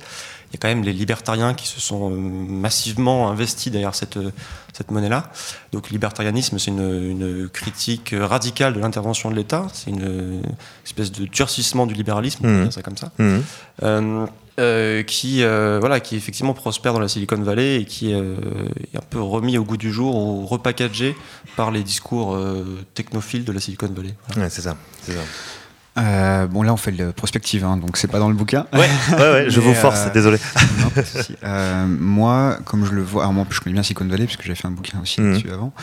il 0.51 0.55
y 0.55 0.57
a 0.57 0.59
quand 0.59 0.67
même 0.67 0.83
les 0.83 0.93
libertariens 0.93 1.53
qui 1.53 1.67
se 1.67 1.79
sont 1.79 2.09
massivement 2.09 3.29
investis 3.29 3.71
derrière 3.71 3.95
cette, 3.95 4.19
cette 4.73 4.91
monnaie-là. 4.91 5.31
Donc 5.71 5.89
libertarianisme, 5.89 6.59
c'est 6.59 6.71
une, 6.71 7.11
une, 7.11 7.49
critique 7.49 8.13
radicale 8.17 8.73
de 8.73 8.79
l'intervention 8.79 9.31
de 9.31 9.35
l'État, 9.35 9.67
c'est 9.73 9.89
une 9.89 10.41
espèce 10.85 11.11
de 11.11 11.25
durcissement 11.25 11.85
du 11.85 11.93
libéralisme, 11.93 12.39
on 12.41 12.47
peut 12.47 12.53
mmh. 12.53 12.63
dire 12.63 12.73
ça 12.73 12.81
comme 12.81 12.97
ça, 12.97 13.11
mmh. 13.17 13.37
euh, 13.83 14.25
euh, 14.59 15.01
qui, 15.01 15.43
euh, 15.43 15.77
voilà, 15.79 16.01
qui 16.01 16.17
effectivement 16.17 16.53
prospère 16.53 16.93
dans 16.93 16.99
la 16.99 17.07
Silicon 17.07 17.37
Valley 17.37 17.81
et 17.81 17.85
qui 17.85 18.13
euh, 18.13 18.35
est 18.93 18.97
un 18.97 19.03
peu 19.09 19.21
remis 19.21 19.57
au 19.57 19.63
goût 19.63 19.77
du 19.77 19.93
jour 19.93 20.15
ou 20.15 20.45
repackagé 20.45 21.15
par 21.55 21.71
les 21.71 21.83
discours 21.83 22.37
technophiles 22.93 23.45
de 23.45 23.51
la 23.51 23.59
Silicon 23.59 23.87
Valley. 23.87 24.13
Voilà. 24.27 24.43
Ouais, 24.43 24.49
c'est 24.49 24.61
ça. 24.61 24.75
ça. 25.03 25.13
Euh, 25.97 26.47
bon 26.47 26.63
là 26.63 26.71
on 26.71 26.77
fait 26.77 26.91
le 26.91 27.11
prospective, 27.11 27.65
hein, 27.65 27.75
donc 27.75 27.97
c'est 27.97 28.07
pas 28.07 28.19
dans 28.19 28.29
le 28.29 28.35
bouquin. 28.35 28.65
Ouais, 28.71 28.89
ouais, 29.11 29.17
ouais 29.17 29.49
je 29.49 29.59
vous 29.59 29.73
force, 29.73 30.05
euh, 30.07 30.09
désolé. 30.09 30.37
Non, 30.79 30.89
pas 30.89 31.01
euh, 31.43 31.85
moi, 31.85 32.57
comme 32.63 32.85
je 32.85 32.93
le 32.93 33.01
vois, 33.01 33.23
alors 33.23 33.33
moi 33.33 33.45
je 33.49 33.59
connais 33.59 33.73
bien 33.73 33.83
Silicon 33.83 34.05
Valley 34.05 34.25
parce 34.25 34.37
que 34.37 34.43
j'ai 34.43 34.55
fait 34.55 34.67
un 34.67 34.71
bouquin 34.71 34.99
aussi 35.01 35.19
mmh. 35.19 35.33
dessus 35.33 35.51
avant. 35.51 35.73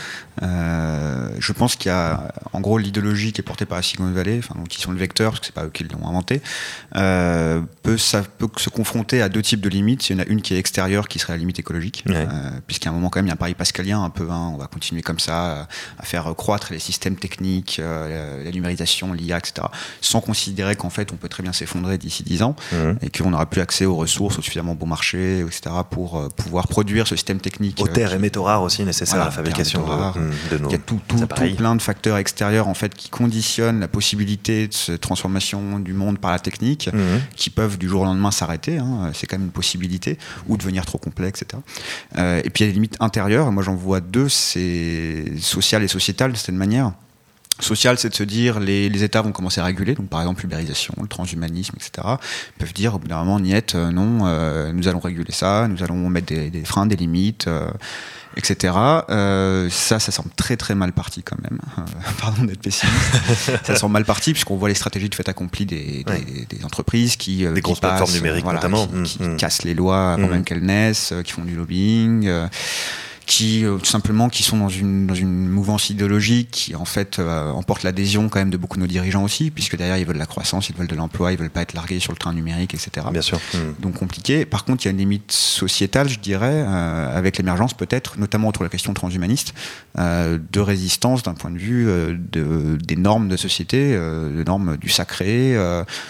Euh, 0.42 1.29
je 1.38 1.53
pense 1.53 1.77
qu'il 1.77 1.90
y 1.90 1.92
a, 1.92 2.33
en 2.55 2.61
gros, 2.61 2.79
l'idéologie 2.79 3.33
qui 3.33 3.42
est 3.42 3.44
portée 3.44 3.66
par 3.66 3.77
la 3.77 3.83
Silicon 3.83 4.11
Valley, 4.11 4.38
enfin 4.38 4.55
donc 4.59 4.68
qui 4.68 4.81
sont 4.81 4.92
le 4.92 4.99
vecteur 4.99 5.33
parce 5.33 5.40
que 5.40 5.47
c'est 5.47 5.55
pas 5.55 5.66
eux 5.66 5.71
qui 5.71 5.85
l'ont 5.85 6.09
inventé, 6.09 6.40
euh, 6.97 7.61
peut 7.83 7.99
ça 7.99 8.23
peut 8.23 8.49
se 8.57 8.71
confronter 8.71 9.21
à 9.21 9.29
deux 9.29 9.42
types 9.42 9.61
de 9.61 9.68
limites. 9.68 10.09
Il 10.09 10.16
y 10.16 10.21
en 10.21 10.23
a 10.23 10.27
une 10.27 10.40
qui 10.40 10.55
est 10.55 10.59
extérieure, 10.59 11.09
qui 11.09 11.18
serait 11.18 11.35
la 11.35 11.38
limite 11.38 11.59
écologique, 11.59 12.05
ouais. 12.09 12.27
puisqu'à 12.66 12.88
un 12.88 12.92
moment 12.94 13.11
quand 13.11 13.18
même 13.18 13.27
il 13.27 13.31
y 13.31 13.33
a 13.33 13.35
un 13.35 13.37
pari 13.37 13.55
pascalien 13.55 14.03
un 14.03 14.11
peu. 14.11 14.31
Hein, 14.31 14.53
on 14.55 14.57
va 14.57 14.68
continuer 14.68 15.03
comme 15.03 15.18
ça 15.18 15.68
à 15.99 16.03
faire 16.03 16.35
croître 16.35 16.68
les 16.73 16.79
systèmes 16.79 17.16
techniques, 17.16 17.79
la 17.79 18.51
numérisation, 18.51 19.12
l'IA, 19.12 19.37
etc 19.37 19.66
sans 20.01 20.21
considérer 20.21 20.77
qu'en 20.77 20.91
fait 20.91 21.13
on 21.13 21.17
peut 21.17 21.29
très 21.29 21.43
bien 21.43 21.53
s'effondrer 21.53 21.99
d'ici 21.99 22.23
10 22.23 22.43
ans 22.43 22.57
mmh. 22.73 22.77
et 23.03 23.11
qu'on 23.11 23.31
n'aura 23.31 23.47
plus 23.47 23.61
accès 23.61 23.85
aux 23.85 23.97
ressources, 23.97 24.39
au 24.39 24.43
suffisamment 24.43 24.75
bon 24.75 24.87
marché, 24.87 25.41
etc. 25.41 25.71
pour 25.91 26.19
euh, 26.19 26.29
pouvoir 26.29 26.69
produire 26.69 27.07
ce 27.07 27.17
système 27.17 27.41
technique. 27.41 27.81
Aux 27.81 27.89
terres 27.89 28.15
et 28.15 28.19
métaux 28.19 28.43
rares 28.43 28.63
aussi 28.63 28.85
nécessaires 28.85 29.17
voilà, 29.17 29.25
à 29.25 29.29
la 29.29 29.35
fabrication 29.35 29.83
de, 29.83 30.57
de, 30.57 30.63
nos 30.63 30.69
Il 30.69 30.73
y 30.73 30.75
a 30.75 30.79
tout, 30.79 31.01
tout, 31.07 31.17
tout, 31.17 31.55
plein 31.57 31.77
de 31.77 31.83
facteurs 31.83 32.17
extérieurs 32.17 32.69
en 32.69 32.75
fait 32.75 32.95
qui 32.95 33.09
conditionnent 33.09 33.81
la 33.81 33.89
possibilité 33.89 34.69
de 34.69 34.75
cette 34.75 35.01
transformation 35.01 35.79
du 35.79 35.93
monde 35.93 36.19
par 36.19 36.31
la 36.31 36.39
technique, 36.39 36.91
mmh. 36.93 36.99
qui 37.37 37.51
peuvent 37.51 37.79
du 37.79 37.89
jour 37.89 38.03
au 38.03 38.05
lendemain 38.05 38.31
s'arrêter. 38.31 38.79
Hein, 38.79 39.11
c'est 39.15 39.27
quand 39.27 39.37
même 39.37 39.47
une 39.47 39.53
possibilité 39.53 40.19
ou 40.47 40.57
devenir 40.57 40.87
trop 40.87 40.99
complexe, 40.99 41.43
etc. 41.43 41.63
Euh, 42.17 42.41
et 42.45 42.51
puis 42.51 42.65
il 42.65 42.67
y 42.67 42.71
a 42.71 42.73
des 42.73 42.75
limites 42.75 42.97
intérieures. 43.01 43.51
Moi 43.53 43.63
j'en 43.63 43.75
vois 43.75 44.01
deux, 44.01 44.29
c'est 44.29 45.25
social 45.41 45.83
et 45.83 45.89
sociétal 45.89 46.33
de 46.33 46.37
cette 46.37 46.55
manière 46.55 46.93
social, 47.61 47.99
c'est 47.99 48.09
de 48.11 48.14
se 48.14 48.23
dire 48.23 48.61
les, 48.61 48.88
les 48.88 49.05
États 49.05 49.23
vont 49.23 49.33
commencer 49.33 49.61
à 49.61 49.64
réguler, 49.64 49.94
donc 49.94 50.09
par 50.09 50.21
exemple 50.21 50.42
l'ubérisation, 50.42 50.94
le 51.01 51.09
transhumanisme, 51.09 51.75
etc. 51.77 52.07
Ils 52.57 52.59
peuvent 52.59 52.73
dire 52.73 52.94
au 52.94 52.99
bout 52.99 53.09
d'un 53.09 53.18
moment, 53.18 53.40
niet, 53.40 53.75
euh, 53.75 53.90
non, 53.90 54.27
euh, 54.27 54.73
nous 54.73 54.88
allons 54.88 55.01
réguler 55.01 55.33
ça, 55.33 55.68
nous 55.68 55.83
allons 55.83 56.09
mettre 56.09 56.27
des, 56.27 56.51
des 56.51 56.64
freins, 56.64 56.87
des 56.87 56.97
limites, 56.97 57.47
euh, 57.49 57.68
etc. 58.37 58.75
Euh, 59.11 59.68
ça, 59.71 59.99
ça 59.99 60.12
semble 60.12 60.31
très 60.37 60.57
très 60.57 60.75
mal 60.75 60.92
parti 60.92 61.23
quand 61.23 61.38
même. 61.42 61.59
Pardon 62.21 62.44
d'être 62.44 62.62
pessimiste. 62.62 62.97
ça 63.64 63.77
semble 63.77 63.92
mal 63.92 64.05
parti 64.05 64.33
puisqu'on 64.33 64.57
voit 64.57 64.68
les 64.68 64.75
stratégies 64.75 65.09
de 65.09 65.14
fait 65.14 65.29
accompli 65.29 65.66
des, 65.66 66.05
des, 66.05 66.12
ouais. 66.12 66.47
des 66.49 66.64
entreprises 66.64 67.16
qui 67.16 67.38
des 67.38 67.55
qui 67.55 67.61
grosses 67.61 67.81
passent, 67.81 67.99
plateformes 67.99 68.14
numériques 68.14 68.44
voilà, 68.44 68.59
notamment, 68.59 68.87
qui, 68.87 69.18
qui 69.18 69.23
mmh. 69.25 69.37
cassent 69.37 69.62
les 69.64 69.75
lois 69.75 70.12
avant 70.12 70.29
mmh. 70.29 70.31
même 70.31 70.44
qu'elles 70.44 70.64
naissent, 70.64 71.12
qui 71.25 71.33
font 71.33 71.44
du 71.44 71.57
lobbying 71.57 72.31
qui 73.29 73.62
euh, 73.62 73.77
tout 73.77 73.85
simplement 73.85 74.31
qui 74.31 74.43
sont 74.43 74.57
dans 74.57 74.71
une, 74.71 75.07
dans 75.07 75.14
une 75.14 75.49
mouvance 75.49 75.91
idéologique 75.91 76.51
qui 76.51 76.75
en 76.75 76.87
fait 76.87 77.19
euh, 77.19 77.51
emporte 77.51 77.83
l'adhésion 77.83 78.31
quand 78.31 78.38
même 78.38 78.49
de 78.49 78.57
beaucoup 78.57 78.79
de 78.79 78.81
nos 78.81 78.87
dirigeants 78.87 79.23
aussi 79.23 79.51
puisque 79.51 79.77
derrière 79.77 79.99
ils 79.99 80.07
veulent 80.07 80.14
de 80.14 80.19
la 80.19 80.27
croissance 80.27 80.71
ils 80.71 80.75
veulent 80.75 80.88
de 80.88 80.97
l'emploi 80.97 81.31
ils 81.31 81.38
veulent 81.38 81.51
pas 81.51 81.61
être 81.61 81.75
largués 81.75 82.01
sur 82.01 82.11
le 82.11 82.17
train 82.17 82.33
numérique 82.33 82.73
etc 82.73 83.07
bien 83.12 83.21
sûr. 83.21 83.38
Mmh. 83.53 83.59
donc 83.81 83.95
compliqué. 83.97 84.47
Par 84.47 84.64
contre 84.64 84.85
il 84.85 84.87
y 84.87 84.88
a 84.88 84.93
une 84.93 84.99
limite 84.99 85.31
sociétale 85.31 86.09
je 86.09 86.19
dirais 86.19 86.64
euh, 86.67 87.17
avec 87.19 87.37
l'émergence 87.37 87.75
peut-être 87.75 88.19
notamment 88.19 88.49
autour 88.49 88.62
de 88.62 88.64
la 88.64 88.71
question 88.71 88.95
transhumaniste 88.95 89.53
euh, 89.99 90.38
de 90.51 90.61
résistance 90.61 91.23
d'un 91.23 91.35
point 91.35 91.51
de 91.51 91.59
vue 91.59 91.87
euh, 91.87 92.17
de, 92.33 92.79
des 92.83 92.97
normes 92.97 93.29
de 93.29 93.37
société 93.37 93.91
des 93.91 94.45
normes 94.45 94.79
du 94.79 94.88
sacré 94.88 95.55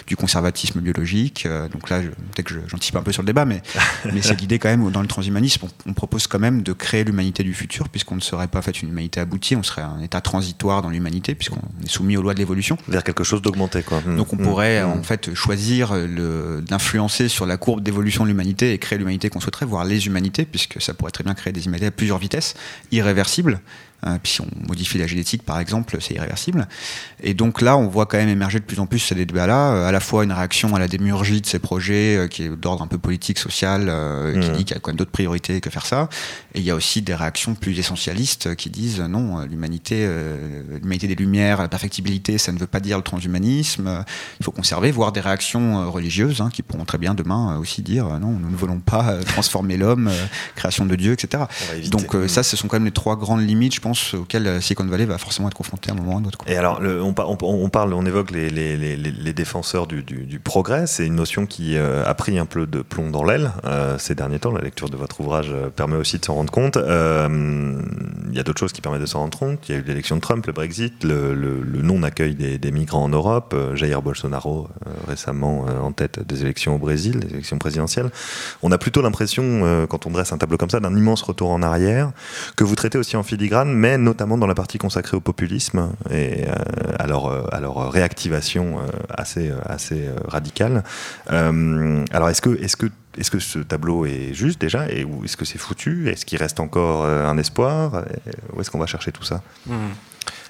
du 0.06 0.14
conservatisme 0.14 0.80
biologique 0.80 1.48
donc 1.72 1.90
là 1.90 2.00
peut-être 2.00 2.46
que 2.46 2.54
j'anticipe 2.68 2.94
un 2.94 3.02
peu 3.02 3.10
sur 3.10 3.22
le 3.22 3.26
débat 3.26 3.44
mais, 3.44 3.60
mais 4.04 4.22
c'est 4.22 4.34
l'idée 4.40 4.60
quand 4.60 4.68
même 4.68 4.88
dans 4.92 5.02
le 5.02 5.08
transhumanisme 5.08 5.66
on, 5.66 5.90
on 5.90 5.94
propose 5.94 6.28
quand 6.28 6.38
même 6.38 6.62
de 6.62 6.72
créer 6.72 7.07
l'humanité 7.08 7.42
du 7.42 7.54
futur, 7.54 7.88
puisqu'on 7.88 8.14
ne 8.16 8.20
serait 8.20 8.48
pas 8.48 8.62
fait 8.62 8.82
une 8.82 8.88
humanité 8.88 9.20
aboutie, 9.20 9.56
on 9.56 9.62
serait 9.62 9.82
un 9.82 10.00
état 10.00 10.20
transitoire 10.20 10.82
dans 10.82 10.90
l'humanité, 10.90 11.34
puisqu'on 11.34 11.60
est 11.84 11.88
soumis 11.88 12.16
aux 12.16 12.22
lois 12.22 12.34
de 12.34 12.38
l'évolution. 12.38 12.78
Vers 12.88 13.04
quelque 13.04 13.24
chose 13.24 13.42
d'augmenté, 13.42 13.82
quoi. 13.82 14.00
Donc 14.00 14.32
on 14.32 14.36
mmh. 14.36 14.42
pourrait 14.42 14.84
mmh. 14.84 14.90
en 14.90 15.02
fait 15.02 15.34
choisir 15.34 15.92
d'influencer 16.62 17.28
sur 17.28 17.46
la 17.46 17.56
courbe 17.56 17.82
d'évolution 17.82 18.24
de 18.24 18.28
l'humanité 18.28 18.72
et 18.72 18.78
créer 18.78 18.98
l'humanité 18.98 19.30
qu'on 19.30 19.40
souhaiterait, 19.40 19.66
voire 19.66 19.84
les 19.84 20.06
humanités, 20.06 20.44
puisque 20.44 20.80
ça 20.80 20.94
pourrait 20.94 21.12
très 21.12 21.24
bien 21.24 21.34
créer 21.34 21.52
des 21.52 21.66
humanités 21.66 21.86
à 21.86 21.90
plusieurs 21.90 22.18
vitesses, 22.18 22.54
irréversibles, 22.92 23.60
puis 24.22 24.32
si 24.32 24.40
on 24.40 24.48
modifie 24.66 24.98
la 24.98 25.06
génétique, 25.06 25.42
par 25.42 25.58
exemple, 25.58 25.96
c'est 26.00 26.14
irréversible. 26.14 26.68
Et 27.22 27.34
donc 27.34 27.60
là, 27.60 27.76
on 27.76 27.88
voit 27.88 28.06
quand 28.06 28.18
même 28.18 28.28
émerger 28.28 28.60
de 28.60 28.64
plus 28.64 28.78
en 28.80 28.86
plus 28.86 28.98
ces 29.00 29.14
débats-là, 29.14 29.86
à 29.86 29.92
la 29.92 30.00
fois 30.00 30.24
une 30.24 30.32
réaction 30.32 30.74
à 30.74 30.78
la 30.78 30.88
démurgie 30.88 31.40
de 31.40 31.46
ces 31.46 31.58
projets 31.58 32.28
qui 32.30 32.44
est 32.44 32.48
d'ordre 32.48 32.82
un 32.82 32.86
peu 32.86 32.98
politique, 32.98 33.38
social, 33.38 33.92
qui 34.40 34.50
mmh. 34.50 34.52
dit 34.52 34.64
qu'il 34.64 34.74
y 34.74 34.78
a 34.78 34.80
quand 34.80 34.90
même 34.90 34.96
d'autres 34.96 35.10
priorités 35.10 35.60
que 35.60 35.70
faire 35.70 35.86
ça. 35.86 36.08
Et 36.54 36.60
il 36.60 36.64
y 36.64 36.70
a 36.70 36.74
aussi 36.74 37.02
des 37.02 37.14
réactions 37.14 37.54
plus 37.54 37.78
essentialistes 37.78 38.54
qui 38.54 38.70
disent 38.70 39.00
non, 39.00 39.40
l'humanité, 39.44 40.08
l'humanité 40.82 41.08
des 41.08 41.14
Lumières, 41.14 41.60
la 41.60 41.68
perfectibilité, 41.68 42.38
ça 42.38 42.52
ne 42.52 42.58
veut 42.58 42.66
pas 42.66 42.80
dire 42.80 42.96
le 42.96 43.02
transhumanisme. 43.02 44.04
Il 44.40 44.44
faut 44.44 44.52
conserver, 44.52 44.90
voire 44.90 45.12
des 45.12 45.20
réactions 45.20 45.90
religieuses 45.90 46.40
hein, 46.40 46.50
qui 46.52 46.62
pourront 46.62 46.84
très 46.84 46.98
bien 46.98 47.14
demain 47.14 47.56
aussi 47.58 47.82
dire 47.82 48.06
non, 48.20 48.30
nous 48.30 48.50
ne 48.50 48.56
voulons 48.56 48.78
pas 48.78 49.16
transformer 49.24 49.76
l'homme, 49.76 50.10
création 50.54 50.86
de 50.86 50.94
Dieu, 50.94 51.12
etc. 51.12 51.44
Donc 51.90 52.14
ça, 52.28 52.42
ce 52.42 52.56
sont 52.56 52.68
quand 52.68 52.76
même 52.76 52.84
les 52.84 52.92
trois 52.92 53.16
grandes 53.16 53.46
limites, 53.46 53.74
je 53.74 53.80
pense, 53.80 53.87
auxquelles 54.14 54.62
Silicon 54.62 54.84
Valley 54.86 55.04
va 55.04 55.18
forcément 55.18 55.48
être 55.48 55.54
confronté 55.54 55.90
à 55.90 55.94
un 55.94 55.96
moment 55.96 56.14
ou 56.14 56.18
à 56.18 56.20
un 56.20 56.24
autre. 56.24 56.38
Et 56.46 56.56
alors, 56.56 56.80
on, 56.80 57.12
parle, 57.12 57.92
on 57.94 58.06
évoque 58.06 58.30
les, 58.30 58.50
les, 58.50 59.32
défenseurs 59.32 59.86
du, 59.86 60.40
progrès. 60.42 60.86
C'est 60.86 61.06
une 61.06 61.14
notion 61.14 61.46
qui 61.46 61.76
a 61.76 62.14
pris 62.14 62.38
un 62.38 62.46
peu 62.46 62.66
de 62.66 62.82
plomb 62.82 63.10
dans 63.10 63.24
l'aile 63.24 63.52
ces 63.98 64.14
derniers 64.14 64.38
temps. 64.38 64.52
La 64.52 64.60
lecture 64.60 64.90
de 64.90 64.96
votre 64.96 65.20
ouvrage 65.20 65.52
permet 65.76 65.96
aussi 65.96 66.18
de 66.18 66.24
s'en 66.24 66.34
rendre 66.34 66.52
compte. 66.52 66.76
Il 66.76 68.36
y 68.36 68.40
a 68.40 68.42
d'autres 68.42 68.60
choses 68.60 68.72
qui 68.72 68.80
permettent 68.80 69.02
de 69.02 69.06
s'en 69.06 69.20
rendre 69.20 69.38
compte. 69.38 69.68
Il 69.68 69.74
y 69.74 69.78
a 69.78 69.80
eu 69.80 69.84
l'élection 69.84 70.16
de 70.16 70.20
Trump, 70.20 70.46
le 70.46 70.52
Brexit, 70.52 71.04
le, 71.04 71.34
non-accueil 71.82 72.34
des, 72.34 72.70
migrants 72.70 73.04
en 73.04 73.08
Europe, 73.08 73.54
Jair 73.74 74.02
Bolsonaro 74.02 74.68
récemment 75.06 75.66
en 75.82 75.92
tête 75.92 76.20
des 76.26 76.42
élections 76.42 76.76
au 76.76 76.78
Brésil, 76.78 77.20
des 77.20 77.32
élections 77.32 77.58
présidentielles. 77.58 78.10
On 78.62 78.72
a 78.72 78.78
plutôt 78.78 79.02
l'impression, 79.02 79.86
quand 79.88 80.06
on 80.06 80.10
dresse 80.10 80.32
un 80.32 80.38
tableau 80.38 80.56
comme 80.56 80.70
ça, 80.70 80.80
d'un 80.80 80.96
immense 80.96 81.22
retour 81.22 81.50
en 81.50 81.62
arrière, 81.62 82.12
que 82.56 82.64
vous 82.64 82.74
traitez 82.74 82.98
aussi 82.98 83.16
en 83.16 83.22
filigrane, 83.22 83.72
mais 83.78 83.96
notamment 83.98 84.36
dans 84.36 84.46
la 84.46 84.54
partie 84.54 84.78
consacrée 84.78 85.16
au 85.16 85.20
populisme 85.20 85.92
et 86.10 86.44
à, 86.98 87.06
leur, 87.06 87.54
à, 87.54 87.60
leur, 87.60 87.90
réactivation 87.90 88.78
assez, 89.08 89.52
assez 89.64 90.08
radicale. 90.26 90.82
alors, 91.28 92.28
est-ce 92.28 92.42
que, 92.42 92.60
est-ce 92.62 92.76
que 92.76 92.86
est-ce 93.16 93.32
que 93.32 93.40
ce 93.40 93.58
tableau 93.58 94.06
est 94.06 94.32
juste 94.32 94.60
déjà 94.60 94.88
Et 94.88 95.04
est-ce 95.24 95.36
que 95.36 95.44
c'est 95.44 95.58
foutu? 95.58 96.08
Est-ce 96.08 96.24
qu'il 96.24 96.38
reste 96.38 96.60
encore 96.60 97.04
un 97.04 97.36
espoir? 97.36 98.04
Où 98.54 98.60
est-ce 98.60 98.70
qu'on 98.70 98.78
va 98.78 98.86
chercher 98.86 99.10
tout 99.10 99.24
ça? 99.24 99.42
Hmm. 99.66 99.88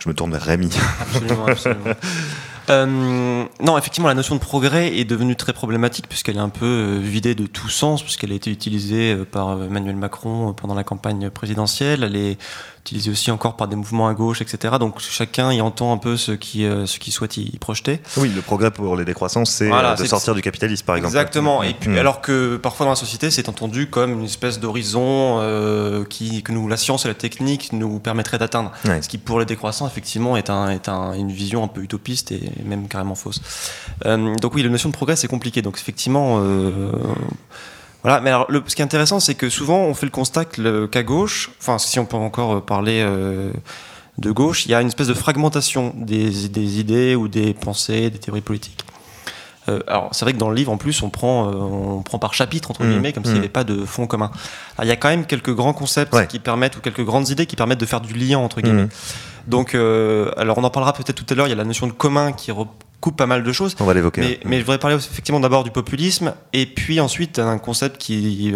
Je 0.00 0.08
me 0.08 0.14
tourne 0.14 0.30
vers 0.32 0.42
Rémi. 0.42 0.70
Absolument, 1.00 1.46
absolument. 1.46 1.84
Euh, 2.70 3.46
non, 3.62 3.78
effectivement, 3.78 4.08
la 4.08 4.14
notion 4.14 4.34
de 4.34 4.40
progrès 4.40 4.98
est 4.98 5.06
devenue 5.06 5.36
très 5.36 5.54
problématique 5.54 6.06
puisqu'elle 6.06 6.36
est 6.36 6.40
un 6.40 6.50
peu 6.50 6.66
euh, 6.66 6.98
vidée 6.98 7.34
de 7.34 7.46
tout 7.46 7.70
sens, 7.70 8.02
puisqu'elle 8.02 8.30
a 8.30 8.34
été 8.34 8.50
utilisée 8.50 9.14
euh, 9.14 9.24
par 9.24 9.62
Emmanuel 9.62 9.96
Macron 9.96 10.52
pendant 10.52 10.74
la 10.74 10.84
campagne 10.84 11.30
présidentielle. 11.30 12.04
Elle 12.04 12.16
est 12.16 12.38
utilisé 12.88 13.11
aussi 13.11 13.31
encore 13.31 13.57
par 13.57 13.68
des 13.68 13.77
mouvements 13.77 14.09
à 14.09 14.14
gauche, 14.14 14.40
etc. 14.40 14.77
Donc 14.81 14.98
chacun 14.98 15.53
y 15.53 15.61
entend 15.61 15.92
un 15.92 15.98
peu 15.98 16.16
ce 16.16 16.33
qui, 16.33 16.64
euh, 16.64 16.87
ce 16.87 16.98
qui 16.98 17.11
souhaite 17.11 17.37
y 17.37 17.59
projeter. 17.59 18.01
Oui, 18.16 18.33
le 18.35 18.40
progrès 18.40 18.70
pour 18.70 18.96
les 18.96 19.05
décroissances, 19.05 19.51
c'est 19.51 19.70
euh, 19.70 19.94
de 19.94 20.05
sortir 20.05 20.35
du 20.35 20.40
capitalisme, 20.40 20.85
par 20.87 20.96
exemple. 20.96 21.14
Exactement. 21.14 21.62
Et 21.62 21.74
puis, 21.74 21.90
mm. 21.90 21.98
alors 21.98 22.20
que 22.20 22.57
parfois 22.57 22.87
dans 22.87 22.92
la 22.92 22.96
société, 22.96 23.31
c'est 23.31 23.48
entendu 23.48 23.88
comme 23.88 24.12
une 24.12 24.24
espèce 24.24 24.59
d'horizon 24.59 25.38
euh, 25.40 26.05
qui 26.05 26.42
que 26.42 26.53
nous, 26.53 26.66
la 26.66 26.77
science 26.77 27.05
et 27.05 27.09
la 27.09 27.14
technique 27.14 27.72
nous 27.72 27.98
permettraient 27.98 28.38
d'atteindre. 28.38 28.72
Ce 28.85 29.09
qui, 29.09 29.18
pour 29.18 29.38
les 29.38 29.46
décroissants, 29.46 29.87
effectivement, 29.87 30.37
est, 30.37 30.51
un, 30.51 30.70
est 30.70 30.88
un, 30.88 31.12
une 31.12 31.31
vision 31.31 31.62
un 31.62 31.68
peu 31.68 31.83
utopiste 31.83 32.33
et 32.33 32.51
même 32.64 32.88
carrément 32.88 33.14
fausse. 33.14 33.40
donc 34.05 34.55
oui, 34.55 34.62
la 34.62 34.70
notion 34.70 34.88
de 34.88 34.94
progrès, 34.94 35.16
c'est 35.16 35.29
compliqué. 35.29 35.62
Donc 35.62 35.79
effectivement 35.79 36.40
voilà, 38.08 38.22
mais 38.22 38.30
alors 38.30 38.46
le, 38.48 38.62
ce 38.66 38.74
qui 38.74 38.80
est 38.80 38.84
intéressant, 38.86 39.20
c'est 39.20 39.34
que 39.34 39.50
souvent 39.50 39.80
on 39.80 39.92
fait 39.92 40.06
le 40.06 40.10
constat 40.10 40.46
qu'à 40.46 41.02
gauche, 41.02 41.50
enfin 41.60 41.76
si 41.76 41.98
on 41.98 42.06
peut 42.06 42.16
encore 42.16 42.54
euh, 42.54 42.60
parler 42.60 43.02
euh, 43.02 43.52
de 44.16 44.30
gauche, 44.30 44.64
il 44.64 44.70
y 44.70 44.74
a 44.74 44.80
une 44.80 44.86
espèce 44.86 45.08
de 45.08 45.14
fragmentation 45.14 45.92
des, 45.94 46.48
des 46.48 46.80
idées 46.80 47.14
ou 47.14 47.28
des 47.28 47.52
pensées, 47.52 48.08
des 48.08 48.18
théories 48.18 48.40
politiques. 48.40 48.82
Euh, 49.68 49.80
alors 49.86 50.08
c'est 50.12 50.24
vrai 50.24 50.32
que 50.32 50.38
dans 50.38 50.48
le 50.48 50.54
livre 50.54 50.72
en 50.72 50.78
plus 50.78 51.02
on 51.02 51.10
prend, 51.10 51.48
on 51.48 52.00
prend 52.00 52.18
par 52.18 52.32
chapitre 52.32 52.70
entre 52.70 52.82
mmh. 52.82 52.88
guillemets 52.88 53.12
comme 53.12 53.24
s'il 53.24 53.34
n'y 53.34 53.40
mmh. 53.40 53.42
avait 53.42 53.50
pas 53.50 53.64
de 53.64 53.84
fond 53.84 54.06
commun. 54.06 54.30
Alors, 54.78 54.86
il 54.86 54.88
y 54.88 54.92
a 54.92 54.96
quand 54.96 55.10
même 55.10 55.26
quelques 55.26 55.54
grands 55.54 55.74
concepts 55.74 56.28
qui 56.28 56.38
permettent 56.38 56.78
ou 56.78 56.80
quelques 56.80 57.04
grandes 57.04 57.28
idées 57.28 57.44
qui 57.44 57.56
permettent 57.56 57.80
de 57.80 57.84
faire 57.84 58.00
du 58.00 58.14
lien 58.14 58.38
entre 58.38 58.62
guillemets. 58.62 58.84
Mmh. 58.84 59.48
Donc 59.48 59.74
alors 59.74 60.56
on 60.56 60.64
en 60.64 60.70
parlera 60.70 60.94
peut-être 60.94 61.12
tout 61.12 61.26
à 61.28 61.34
l'heure. 61.34 61.46
Il 61.46 61.50
y 61.50 61.52
a 61.52 61.56
la 61.56 61.64
notion 61.64 61.86
de 61.86 61.92
commun 61.92 62.32
qui, 62.32 62.52
coupe 63.00 63.16
pas 63.16 63.26
mal 63.26 63.42
de 63.42 63.52
choses. 63.52 63.76
On 63.80 63.84
va 63.84 63.94
l'évoquer. 63.94 64.40
Mais, 64.44 64.58
je 64.58 64.64
voudrais 64.64 64.78
parler 64.78 64.96
effectivement 64.96 65.40
d'abord 65.40 65.64
du 65.64 65.70
populisme, 65.70 66.34
et 66.52 66.66
puis 66.66 67.00
ensuite 67.00 67.38
un 67.38 67.58
concept 67.58 67.98
qui 67.98 68.48
est 68.48 68.54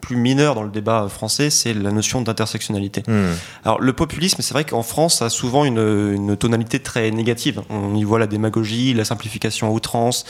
plus 0.00 0.16
mineur 0.16 0.54
dans 0.54 0.62
le 0.62 0.70
débat 0.70 1.08
français, 1.08 1.50
c'est 1.50 1.72
la 1.72 1.90
notion 1.92 2.20
d'intersectionnalité. 2.20 3.02
Hmm. 3.06 3.32
Alors 3.64 3.80
le 3.80 3.92
populisme, 3.92 4.42
c'est 4.42 4.52
vrai 4.52 4.64
qu'en 4.64 4.82
France, 4.82 5.18
ça 5.18 5.26
a 5.26 5.30
souvent 5.30 5.64
une, 5.64 6.36
tonalité 6.36 6.80
très 6.80 7.10
négative. 7.10 7.62
On 7.70 7.94
y 7.94 8.04
voit 8.04 8.18
la 8.18 8.26
démagogie, 8.26 8.94
la 8.94 9.04
simplification 9.04 9.68
à 9.68 9.70
outrance, 9.70 10.24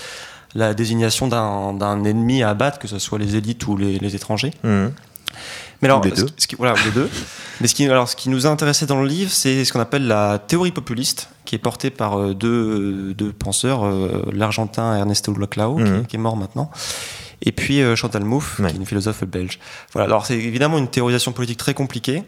la 0.54 0.74
désignation 0.74 1.26
d'un 1.26 2.04
ennemi 2.04 2.42
à 2.42 2.50
abattre, 2.50 2.78
que 2.78 2.88
ce 2.88 2.98
soit 2.98 3.18
les 3.18 3.36
élites 3.36 3.66
ou 3.66 3.76
les, 3.76 4.14
étrangers. 4.14 4.52
Hmm. 4.62 4.88
Mais 5.84 5.90
alors, 5.90 6.02
les 6.02 6.12
deux. 6.12 6.26
Ce, 6.38 6.46
qui, 6.46 6.56
voilà, 6.56 6.74
les 6.82 6.90
deux. 6.90 7.10
Mais 7.60 7.68
ce 7.68 7.74
qui, 7.74 7.84
alors, 7.84 8.08
ce 8.08 8.16
qui 8.16 8.30
nous 8.30 8.46
a 8.46 8.50
intéressé 8.50 8.86
dans 8.86 9.02
le 9.02 9.06
livre, 9.06 9.30
c'est 9.30 9.64
ce 9.64 9.72
qu'on 9.72 9.80
appelle 9.80 10.06
la 10.06 10.38
théorie 10.38 10.72
populiste, 10.72 11.28
qui 11.44 11.54
est 11.54 11.58
portée 11.58 11.90
par 11.90 12.18
euh, 12.18 12.34
deux, 12.34 13.12
deux 13.12 13.32
penseurs, 13.32 13.84
euh, 13.84 14.24
l'Argentin 14.32 14.96
Ernesto 14.96 15.34
Laclau, 15.34 15.78
mhm. 15.78 16.06
qui, 16.06 16.16
est 16.16 16.18
mort 16.18 16.38
maintenant, 16.38 16.70
et 17.42 17.52
puis 17.52 17.82
euh, 17.82 17.96
Chantal 17.96 18.24
Mouffe, 18.24 18.56
qui 18.56 18.62
est 18.62 18.76
une 18.76 18.86
philosophe 18.86 19.24
belge. 19.24 19.58
Voilà. 19.92 20.06
Alors, 20.06 20.24
c'est 20.24 20.38
évidemment 20.38 20.78
une 20.78 20.88
théorisation 20.88 21.32
politique 21.32 21.58
très 21.58 21.74
compliquée. 21.74 22.22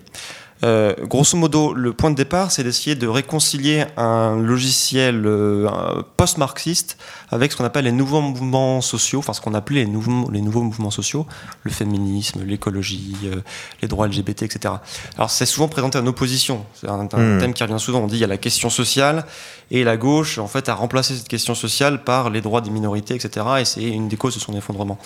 Euh, 0.64 0.94
grosso 1.02 1.36
modo, 1.36 1.74
le 1.74 1.92
point 1.92 2.10
de 2.10 2.16
départ, 2.16 2.50
c'est 2.50 2.64
d'essayer 2.64 2.96
de 2.96 3.06
réconcilier 3.06 3.84
un 3.96 4.36
logiciel 4.40 5.22
euh, 5.26 5.68
post-marxiste 6.16 6.96
avec 7.30 7.52
ce 7.52 7.56
qu'on 7.56 7.64
appelle 7.64 7.84
les 7.84 7.92
nouveaux 7.92 8.22
mouvements 8.22 8.80
sociaux, 8.80 9.18
enfin 9.18 9.34
ce 9.34 9.40
qu'on 9.40 9.52
appelait 9.52 9.84
les 9.84 9.90
nouveaux, 9.90 10.30
les 10.30 10.40
nouveaux 10.40 10.62
mouvements 10.62 10.90
sociaux, 10.90 11.26
le 11.62 11.70
féminisme, 11.70 12.42
l'écologie, 12.42 13.16
euh, 13.24 13.42
les 13.82 13.88
droits 13.88 14.08
LGBT, 14.08 14.44
etc. 14.44 14.74
Alors 15.16 15.30
c'est 15.30 15.46
souvent 15.46 15.68
présenté 15.68 15.98
en 15.98 16.06
opposition, 16.06 16.64
c'est 16.74 16.88
un, 16.88 17.04
hmm. 17.04 17.38
thème 17.38 17.52
qui 17.52 17.62
revient 17.62 17.78
souvent, 17.78 18.00
on 18.00 18.06
dit 18.06 18.16
il 18.16 18.20
y 18.20 18.24
a 18.24 18.28
la 18.28 18.38
question 18.38 18.70
sociale, 18.70 19.26
et 19.70 19.84
la 19.84 19.98
gauche 19.98 20.38
en 20.38 20.48
fait 20.48 20.68
a 20.70 20.74
remplacé 20.74 21.14
cette 21.14 21.28
question 21.28 21.54
sociale 21.54 22.02
par 22.02 22.30
les 22.30 22.40
droits 22.40 22.62
des 22.62 22.70
minorités, 22.70 23.14
etc. 23.14 23.46
Et 23.60 23.64
c'est 23.66 23.82
une 23.82 24.08
des 24.08 24.16
causes 24.16 24.36
de 24.36 24.40
son 24.40 24.56
effondrement. 24.56 24.98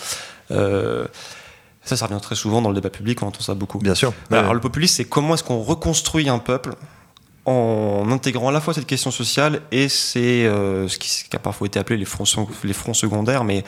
Ça, 1.91 1.97
ça 1.97 2.07
revient 2.07 2.21
très 2.21 2.37
souvent 2.37 2.63
dans 2.63 2.69
le 2.69 2.77
débat 2.77 2.89
public, 2.89 3.21
on 3.21 3.27
entend 3.27 3.41
ça 3.41 3.55
beaucoup. 3.55 3.79
Bien 3.79 3.97
sûr. 3.97 4.13
Alors, 4.31 4.55
le 4.55 4.61
populisme, 4.61 4.95
c'est 4.95 5.05
comment 5.07 5.35
est-ce 5.35 5.43
qu'on 5.43 5.61
reconstruit 5.61 6.29
un 6.29 6.39
peuple 6.39 6.77
en 7.47 8.13
intégrant 8.13 8.51
à 8.51 8.53
la 8.53 8.61
fois 8.61 8.75
cette 8.75 8.87
question 8.87 9.11
sociale 9.11 9.63
et 9.73 9.89
c'est 9.89 10.47
euh, 10.47 10.87
ce, 10.87 10.99
qui, 10.99 11.25
a 11.35 11.41
parfois 11.41 11.67
été 11.67 11.81
appelé 11.81 11.99
les 11.99 12.05
fronts, 12.05 12.25
les 12.63 12.73
fronts 12.73 12.95
secondaires, 12.95 13.43
mais 13.43 13.65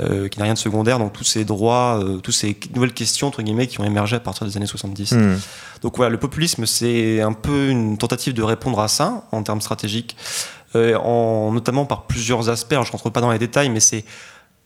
euh, 0.00 0.26
qui 0.26 0.40
n'a 0.40 0.46
rien 0.46 0.54
de 0.54 0.58
secondaire, 0.58 0.98
donc 0.98 1.12
tous 1.12 1.22
ces 1.22 1.44
droits, 1.44 2.00
euh, 2.02 2.18
toutes 2.18 2.34
ces 2.34 2.58
nouvelles 2.74 2.92
questions, 2.92 3.28
entre 3.28 3.42
guillemets, 3.42 3.68
qui 3.68 3.80
ont 3.80 3.84
émergé 3.84 4.16
à 4.16 4.20
partir 4.20 4.48
des 4.48 4.56
années 4.56 4.66
70. 4.66 5.12
Hmm. 5.12 5.38
Donc 5.82 5.96
voilà, 5.96 6.10
le 6.10 6.18
populisme, 6.18 6.66
c'est 6.66 7.20
un 7.20 7.32
peu 7.32 7.68
une 7.68 7.98
tentative 7.98 8.34
de 8.34 8.42
répondre 8.42 8.80
à 8.80 8.88
ça 8.88 9.24
en 9.30 9.44
termes 9.44 9.60
stratégiques, 9.60 10.16
en, 10.74 11.52
notamment 11.52 11.84
par 11.84 12.06
plusieurs 12.06 12.48
aspects. 12.48 12.72
Alors, 12.72 12.84
je 12.84 12.88
ne 12.88 12.92
rentre 12.92 13.10
pas 13.10 13.20
dans 13.20 13.30
les 13.30 13.38
détails, 13.38 13.68
mais 13.68 13.80
c'est 13.80 14.04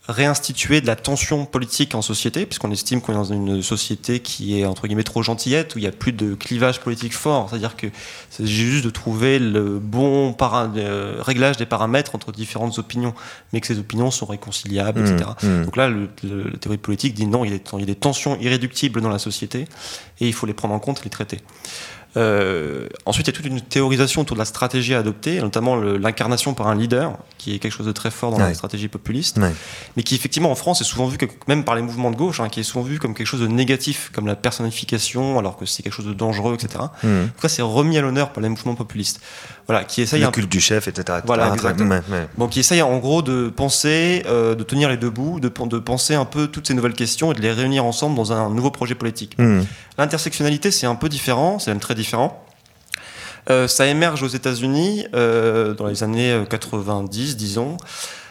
réinstituer 0.07 0.81
de 0.81 0.87
la 0.87 0.95
tension 0.95 1.45
politique 1.45 1.95
en 1.95 2.01
société, 2.01 2.45
puisqu'on 2.45 2.71
estime 2.71 3.01
qu'on 3.01 3.13
est 3.13 3.15
dans 3.15 3.23
une 3.23 3.63
société 3.63 4.19
qui 4.19 4.59
est 4.59 4.65
entre 4.65 4.87
guillemets 4.87 5.03
trop 5.03 5.23
gentillette, 5.23 5.75
où 5.75 5.79
il 5.79 5.81
n'y 5.81 5.87
a 5.87 5.91
plus 5.91 6.13
de 6.13 6.35
clivage 6.35 6.79
politique 6.79 7.13
fort. 7.13 7.49
C'est-à-dire 7.49 7.75
que 7.75 7.87
c'est 8.29 8.45
juste 8.45 8.85
de 8.85 8.91
trouver 8.91 9.39
le 9.39 9.79
bon 9.79 10.35
euh, 10.41 11.15
réglage 11.19 11.57
des 11.57 11.65
paramètres 11.65 12.13
entre 12.13 12.31
différentes 12.31 12.77
opinions, 12.77 13.15
mais 13.51 13.61
que 13.61 13.67
ces 13.67 13.79
opinions 13.79 14.11
sont 14.11 14.27
réconciliables, 14.27 15.01
etc. 15.01 15.31
Mmh, 15.41 15.47
mmh. 15.47 15.65
Donc 15.65 15.75
là, 15.75 15.89
le, 15.89 16.09
la 16.23 16.57
théorie 16.57 16.77
politique 16.77 17.15
dit 17.15 17.25
non, 17.25 17.43
il 17.43 17.51
y, 17.51 17.53
a 17.53 17.57
des, 17.57 17.63
il 17.73 17.79
y 17.79 17.83
a 17.83 17.87
des 17.87 17.95
tensions 17.95 18.37
irréductibles 18.39 19.01
dans 19.01 19.09
la 19.09 19.19
société, 19.19 19.67
et 20.19 20.27
il 20.27 20.33
faut 20.33 20.45
les 20.45 20.53
prendre 20.53 20.73
en 20.73 20.79
compte 20.79 20.99
et 20.99 21.03
les 21.05 21.09
traiter. 21.09 21.39
Euh, 22.17 22.87
ensuite, 23.05 23.27
il 23.27 23.31
y 23.31 23.33
a 23.33 23.37
toute 23.37 23.45
une 23.45 23.61
théorisation 23.61 24.21
autour 24.21 24.35
de 24.35 24.39
la 24.39 24.45
stratégie 24.45 24.93
à 24.93 24.99
adopter, 24.99 25.41
notamment 25.41 25.75
l'incarnation 25.75 26.53
par 26.53 26.67
un 26.67 26.75
leader, 26.75 27.17
qui 27.37 27.55
est 27.55 27.59
quelque 27.59 27.73
chose 27.73 27.85
de 27.85 27.91
très 27.91 28.11
fort 28.11 28.31
dans 28.31 28.39
la 28.39 28.53
stratégie 28.53 28.87
populiste, 28.87 29.39
mais 29.95 30.03
qui 30.03 30.15
effectivement 30.15 30.51
en 30.51 30.55
France 30.55 30.81
est 30.81 30.85
souvent 30.85 31.07
vu, 31.07 31.17
que, 31.17 31.25
même 31.47 31.63
par 31.63 31.75
les 31.75 31.81
mouvements 31.81 32.11
de 32.11 32.15
gauche, 32.15 32.39
hein, 32.39 32.49
qui 32.49 32.61
est 32.61 32.63
souvent 32.63 32.83
vu 32.83 32.99
comme 32.99 33.13
quelque 33.13 33.27
chose 33.27 33.41
de 33.41 33.47
négatif, 33.47 34.11
comme 34.13 34.27
la 34.27 34.35
personnification, 34.35 35.39
alors 35.39 35.57
que 35.57 35.65
c'est 35.65 35.83
quelque 35.83 35.93
chose 35.93 36.07
de 36.07 36.13
dangereux, 36.13 36.55
etc. 36.55 36.85
Mmh. 37.03 37.07
En 37.07 37.25
tout 37.27 37.41
cas, 37.41 37.49
c'est 37.49 37.61
remis 37.61 37.97
à 37.97 38.01
l'honneur 38.01 38.31
par 38.31 38.41
les 38.41 38.49
mouvements 38.49 38.75
populistes. 38.75 39.19
Voilà, 39.67 39.83
qui 39.83 40.01
essaye 40.01 40.21
le 40.21 40.29
culte 40.29 40.51
du 40.51 40.61
chef, 40.61 40.87
etc. 40.87 41.19
Voilà, 41.25 41.51
exactement. 41.53 41.99
Bon, 42.37 42.47
qui 42.47 42.59
essaye 42.59 42.81
en 42.81 42.97
gros 42.99 43.21
de 43.21 43.49
penser, 43.49 44.23
euh, 44.27 44.55
de 44.55 44.63
tenir 44.63 44.89
les 44.89 44.97
deux 44.97 45.09
bouts, 45.09 45.39
de, 45.39 45.49
de, 45.49 45.79
penser 45.79 46.13
un 46.13 46.25
peu 46.25 46.47
toutes 46.47 46.67
ces 46.67 46.73
nouvelles 46.73 46.93
questions 46.93 47.31
et 47.31 47.35
de 47.35 47.41
les 47.41 47.51
réunir 47.51 47.83
ensemble 47.83 48.15
dans 48.15 48.31
un 48.31 48.49
nouveau 48.49 48.69
projet 48.71 48.95
politique. 48.95 49.35
Mmh. 49.37 49.61
L'intersectionnalité, 49.97 50.71
c'est 50.71 50.85
un 50.85 50.95
peu 50.95 51.09
différent, 51.09 51.57
c'est 51.57 51.71
même 51.71 51.79
très 51.79 51.95
différent. 51.95 52.04
Euh, 53.49 53.67
ça 53.67 53.85
émerge 53.85 54.23
aux 54.23 54.27
États-Unis 54.27 55.05
euh, 55.13 55.73
dans 55.73 55.85
les 55.87 56.03
années 56.03 56.43
90, 56.49 57.37
disons. 57.37 57.77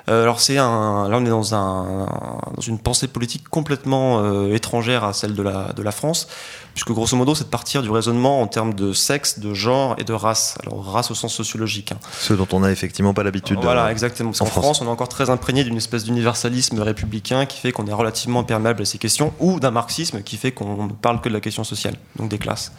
alors 0.08 0.40
c'est 0.40 0.58
un, 0.58 1.08
là 1.08 1.18
on 1.18 1.24
est 1.24 1.30
dans, 1.30 1.54
un, 1.54 2.06
dans 2.54 2.60
une 2.60 2.78
pensée 2.78 3.08
politique 3.08 3.48
complètement 3.48 4.44
étrangère 4.46 5.04
à 5.04 5.12
celle 5.12 5.34
de 5.34 5.42
la, 5.42 5.72
de 5.72 5.82
la 5.82 5.92
France, 5.92 6.26
puisque 6.74 6.90
grosso 6.90 7.16
modo 7.16 7.34
c'est 7.34 7.44
de 7.44 7.48
partir 7.48 7.82
du 7.82 7.90
raisonnement 7.90 8.42
en 8.42 8.46
termes 8.46 8.74
de 8.74 8.92
sexe, 8.92 9.38
de 9.38 9.54
genre 9.54 9.94
et 9.98 10.04
de 10.04 10.12
race. 10.12 10.58
Alors 10.62 10.84
race 10.84 11.10
au 11.10 11.14
sens 11.14 11.32
sociologique. 11.32 11.92
Hein. 11.92 11.98
Ce 12.18 12.34
dont 12.34 12.48
on 12.52 12.60
n'a 12.60 12.72
effectivement 12.72 13.14
pas 13.14 13.22
l'habitude. 13.22 13.58
Voilà, 13.62 13.90
exactement. 13.90 14.32
en, 14.38 14.44
France. 14.44 14.80
on 14.80 14.86
est 14.86 14.90
encore 14.90 15.08
très 15.08 15.30
imprégné 15.30 15.64
d'une 15.64 15.76
espèce 15.76 16.04
d'universalisme 16.04 16.80
républicain 16.80 17.46
qui 17.46 17.58
fait 17.60 17.72
qu'on 17.72 17.86
est 17.86 17.92
relativement 17.92 18.40
imperméable 18.40 18.82
à 18.82 18.84
ces 18.84 18.98
questions, 18.98 19.32
ou 19.38 19.60
d'un 19.60 19.70
marxisme 19.70 20.22
qui 20.22 20.36
fait 20.36 20.52
qu'on 20.52 20.86
ne 20.86 20.92
parle 20.92 21.20
que 21.20 21.28
de 21.28 21.34
la 21.34 21.40
question 21.40 21.64
sociale, 21.64 21.94
donc 22.16 22.28
des 22.28 22.38
classes. 22.38 22.72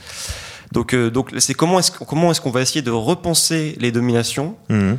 Donc, 0.75 0.93
euh, 0.93 1.09
donc 1.09 1.31
c'est 1.37 1.53
comment 1.53 1.79
est-ce 1.79 1.91
comment 1.91 2.31
est-ce 2.31 2.41
qu'on 2.41 2.51
va 2.51 2.61
essayer 2.61 2.81
de 2.81 2.91
repenser 2.91 3.75
les 3.79 3.93
dominations 3.93 4.57
mmh. 4.69 4.93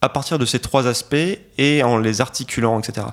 à 0.00 0.08
partir 0.08 0.38
de 0.38 0.46
ces 0.46 0.58
trois 0.58 0.86
aspects 0.86 1.38
et 1.58 1.82
en 1.82 1.98
les 1.98 2.22
articulant, 2.22 2.80
etc. 2.80 3.06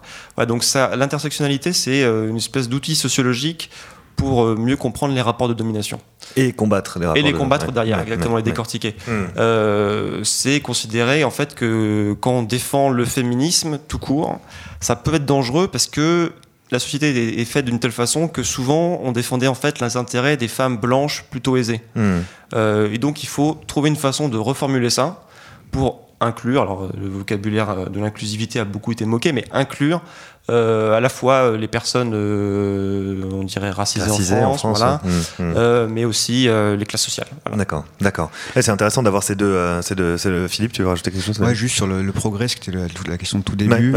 donc 0.47 0.63
ça, 0.63 0.95
l'intersectionnalité, 0.95 1.73
c'est 1.73 2.03
euh, 2.03 2.29
une 2.29 2.37
espèce 2.37 2.69
d'outil 2.69 2.95
sociologique 2.95 3.69
pour 4.15 4.43
euh, 4.43 4.55
mieux 4.55 4.77
comprendre 4.77 5.13
les 5.13 5.21
rapports 5.21 5.49
de 5.49 5.53
domination. 5.53 5.99
Et 6.37 6.53
combattre 6.53 6.97
les 6.97 7.05
rapports. 7.05 7.19
Et 7.19 7.21
les 7.21 7.33
combattre 7.33 7.71
derrière, 7.73 7.99
exactement, 7.99 8.37
les 8.37 8.43
décortiquer. 8.43 8.95
Euh, 9.37 10.23
c'est 10.23 10.61
considérer 10.61 11.25
en 11.25 11.29
fait 11.29 11.55
que 11.55 12.15
quand 12.21 12.31
on 12.31 12.43
défend 12.43 12.89
le 12.89 13.03
féminisme 13.03 13.79
tout 13.87 13.99
court, 13.99 14.39
ça 14.79 14.95
peut 14.95 15.13
être 15.13 15.25
dangereux 15.25 15.67
parce 15.67 15.87
que 15.87 16.31
la 16.71 16.79
société 16.79 17.39
est 17.39 17.45
faite 17.45 17.65
d'une 17.65 17.79
telle 17.79 17.91
façon 17.91 18.27
que 18.27 18.43
souvent 18.43 18.99
on 19.03 19.11
défendait 19.11 19.47
en 19.47 19.53
fait 19.53 19.79
les 19.79 19.97
intérêts 19.97 20.37
des 20.37 20.47
femmes 20.47 20.77
blanches 20.77 21.23
plutôt 21.29 21.57
aisées. 21.57 21.81
Mmh. 21.95 22.11
Euh, 22.53 22.91
et 22.91 22.97
donc 22.97 23.23
il 23.23 23.27
faut 23.27 23.59
trouver 23.67 23.89
une 23.89 23.95
façon 23.95 24.29
de 24.29 24.37
reformuler 24.37 24.89
ça 24.89 25.25
pour 25.71 26.07
inclure, 26.19 26.63
alors 26.63 26.89
le 26.99 27.07
vocabulaire 27.07 27.89
de 27.89 27.99
l'inclusivité 27.99 28.59
a 28.59 28.65
beaucoup 28.65 28.91
été 28.91 29.05
moqué, 29.05 29.31
mais 29.33 29.45
inclure 29.51 30.01
à 30.49 30.99
la 30.99 31.09
fois 31.09 31.33
euh, 31.33 31.57
les 31.57 31.67
personnes, 31.67 32.11
euh, 32.13 33.21
on 33.31 33.43
dirait 33.43 33.69
racisées, 33.69 34.35
en 34.43 34.53
France, 34.53 34.79
voilà, 34.79 35.01
mmh, 35.03 35.43
mmh. 35.43 35.87
mais 35.89 36.05
aussi 36.05 36.47
les 36.47 36.85
classes 36.85 37.03
sociales. 37.03 37.27
D'accord, 37.55 37.85
d'accord. 38.01 38.31
c'est 38.53 38.69
intéressant 38.69 39.03
d'avoir 39.03 39.23
ces 39.23 39.35
deux, 39.35 39.81
ces 39.81 39.95
deux, 39.95 40.47
Philippe, 40.47 40.73
tu 40.73 40.81
veux 40.81 40.87
rajouter 40.87 41.11
quelque 41.11 41.23
chose 41.23 41.39
Ouais, 41.39 41.55
juste 41.55 41.75
sur 41.75 41.87
le, 41.87 42.11
progrès, 42.11 42.47
c'était 42.47 42.71
la, 42.71 42.87
la, 43.07 43.17
question 43.17 43.39
de 43.39 43.43
tout 43.43 43.55
début. 43.55 43.93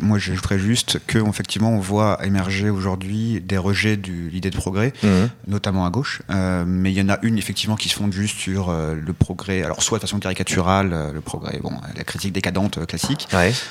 moi, 0.00 0.18
j'ajouterais 0.18 0.58
juste 0.58 1.00
que 1.06 1.18
effectivement, 1.28 1.70
on 1.70 1.80
voit 1.80 2.18
émerger 2.24 2.70
aujourd'hui 2.70 3.40
des 3.40 3.58
rejets 3.58 3.96
de 3.96 4.10
l'idée 4.30 4.50
de 4.50 4.56
progrès, 4.56 4.92
mmh. 5.02 5.08
notamment 5.48 5.86
à 5.86 5.90
gauche. 5.90 6.22
mais 6.28 6.92
il 6.92 6.98
y 6.98 7.02
en 7.02 7.08
a 7.08 7.18
une 7.22 7.38
effectivement 7.38 7.76
qui 7.76 7.88
se 7.88 7.94
fonde 7.94 8.12
juste 8.12 8.38
sur 8.38 8.72
le 8.72 9.12
progrès, 9.12 9.62
alors 9.62 9.82
soit 9.82 9.98
de 9.98 10.02
façon 10.02 10.18
caricaturale, 10.18 11.12
le 11.12 11.20
progrès, 11.20 11.58
bon, 11.62 11.72
la 11.96 12.04
critique 12.04 12.32
décadente 12.32 12.84
classique, 12.86 13.28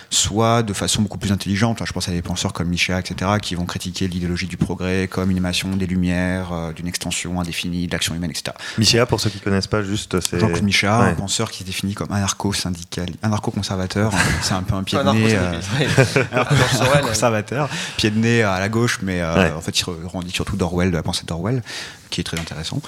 soit 0.10 0.64
de 0.64 0.74
façon 0.74 1.02
beaucoup 1.02 1.18
plus 1.18 1.27
intelligentes. 1.32 1.82
Je 1.86 1.94
pense 1.94 2.08
à 2.10 2.12
des 2.12 2.22
penseurs 2.22 2.54
comme 2.54 2.68
Michel, 2.68 3.00
etc., 3.00 3.32
qui 3.42 3.56
vont 3.56 3.66
critiquer 3.66 4.08
l'idéologie 4.08 4.48
du 4.48 4.58
progrès 4.58 5.08
comme 5.08 5.32
une 5.32 5.38
animation 5.38 5.76
des 5.76 5.86
lumières, 5.86 6.52
euh, 6.52 6.74
d'une 6.74 6.88
extension 6.88 7.40
indéfinie 7.40 7.88
de 7.88 7.92
l'action 7.92 8.16
humaine, 8.16 8.32
etc. 8.32 8.56
Michel, 8.78 9.06
pour 9.06 9.20
ceux 9.20 9.30
qui 9.30 9.38
ne 9.38 9.44
connaissent 9.44 9.68
pas, 9.68 9.84
juste 9.84 10.20
c'est. 10.20 10.40
Jean-Claude 10.40 10.64
un 10.86 11.14
penseur 11.14 11.52
qui 11.52 11.60
se 11.60 11.64
définit 11.64 11.94
comme 11.94 12.12
anarcho-syndical, 12.12 13.10
anarcho-conservateur. 13.22 14.12
c'est 14.42 14.54
un 14.54 14.64
peu 14.64 14.76
un 14.76 14.84
pied 14.84 14.98
de 14.98 15.04
nez. 15.12 15.36
Euh, 15.36 17.02
conservateur, 17.02 17.70
pied 17.98 18.10
de 18.10 18.20
nez 18.20 18.44
à 18.44 18.60
la 18.60 18.70
gauche, 18.70 19.00
mais 19.02 19.22
euh, 19.22 19.56
en 19.56 19.62
fait, 19.62 19.80
il 19.80 19.84
revendique 19.84 20.36
surtout 20.36 20.56
d'Orwell, 20.56 20.92
de 20.92 20.96
la 20.96 21.04
pensée 21.04 21.24
d'Orwell 21.26 21.62
qui 22.10 22.22
est 22.22 22.24
très 22.24 22.40
intéressant. 22.40 22.82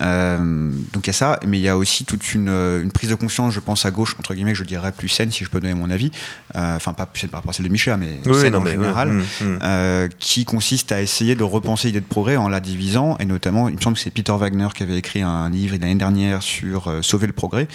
Euh, 0.00 0.70
donc 0.92 1.06
il 1.06 1.08
y 1.08 1.10
a 1.10 1.14
ça, 1.14 1.38
mais 1.46 1.58
il 1.58 1.62
y 1.62 1.68
a 1.68 1.76
aussi 1.76 2.04
toute 2.04 2.34
une, 2.34 2.48
une, 2.48 2.90
prise 2.92 3.10
de 3.10 3.14
conscience, 3.14 3.52
je 3.54 3.60
pense 3.60 3.86
à 3.86 3.90
gauche, 3.90 4.16
entre 4.18 4.34
guillemets, 4.34 4.54
je 4.54 4.64
dirais 4.64 4.92
plus 4.92 5.08
saine, 5.08 5.30
si 5.30 5.44
je 5.44 5.50
peux 5.50 5.60
donner 5.60 5.74
mon 5.74 5.90
avis. 5.90 6.10
Euh, 6.56 6.76
enfin, 6.76 6.92
pas 6.92 7.06
plus 7.06 7.20
saine 7.20 7.30
par 7.30 7.40
rapport 7.40 7.50
à 7.50 7.52
celle 7.52 7.66
de 7.66 7.72
Michel, 7.72 7.96
mais 7.98 8.20
saine 8.34 8.54
en 8.54 8.64
général, 8.64 9.10
hum. 9.10 9.58
euh, 9.62 10.08
qui 10.18 10.44
consiste 10.44 10.92
à 10.92 11.02
essayer 11.02 11.34
de 11.34 11.44
repenser 11.44 11.88
l'idée 11.88 12.00
de 12.00 12.06
progrès 12.06 12.36
en 12.36 12.48
la 12.48 12.60
divisant, 12.60 13.16
et 13.18 13.24
notamment, 13.24 13.68
il 13.68 13.76
me 13.76 13.80
semble 13.80 13.96
que 13.96 14.02
c'est 14.02 14.10
Peter 14.10 14.32
Wagner 14.32 14.68
qui 14.74 14.82
avait 14.82 14.96
écrit 14.96 15.22
un 15.22 15.50
livre 15.50 15.76
l'année 15.80 15.94
dernière 15.94 16.42
sur 16.42 16.92
Sauver 17.02 17.26
le 17.26 17.32
progrès, 17.32 17.68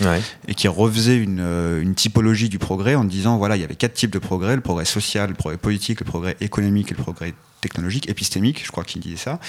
et 0.48 0.56
qui 0.56 0.68
refaisait 0.68 1.18
une, 1.18 1.40
une, 1.82 1.96
typologie 1.96 2.50
du 2.50 2.60
progrès 2.60 2.96
en 2.96 3.04
disant, 3.04 3.38
voilà, 3.38 3.56
il 3.56 3.62
y 3.62 3.64
avait 3.64 3.76
quatre 3.76 3.94
types 3.94 4.12
de 4.12 4.20
progrès, 4.20 4.56
le 4.56 4.62
progrès 4.62 4.86
social, 4.86 5.30
le 5.30 5.36
progrès 5.36 5.58
politique, 5.58 6.00
le 6.00 6.06
progrès 6.06 6.38
économique 6.42 6.92
et 6.92 6.96
le 6.96 7.02
progrès 7.02 7.34
technologique, 7.68 8.10
épistémique, 8.10 8.64
je 8.66 8.72
crois 8.72 8.84
qu'il 8.84 9.02
disait 9.02 9.18
ça, 9.18 9.40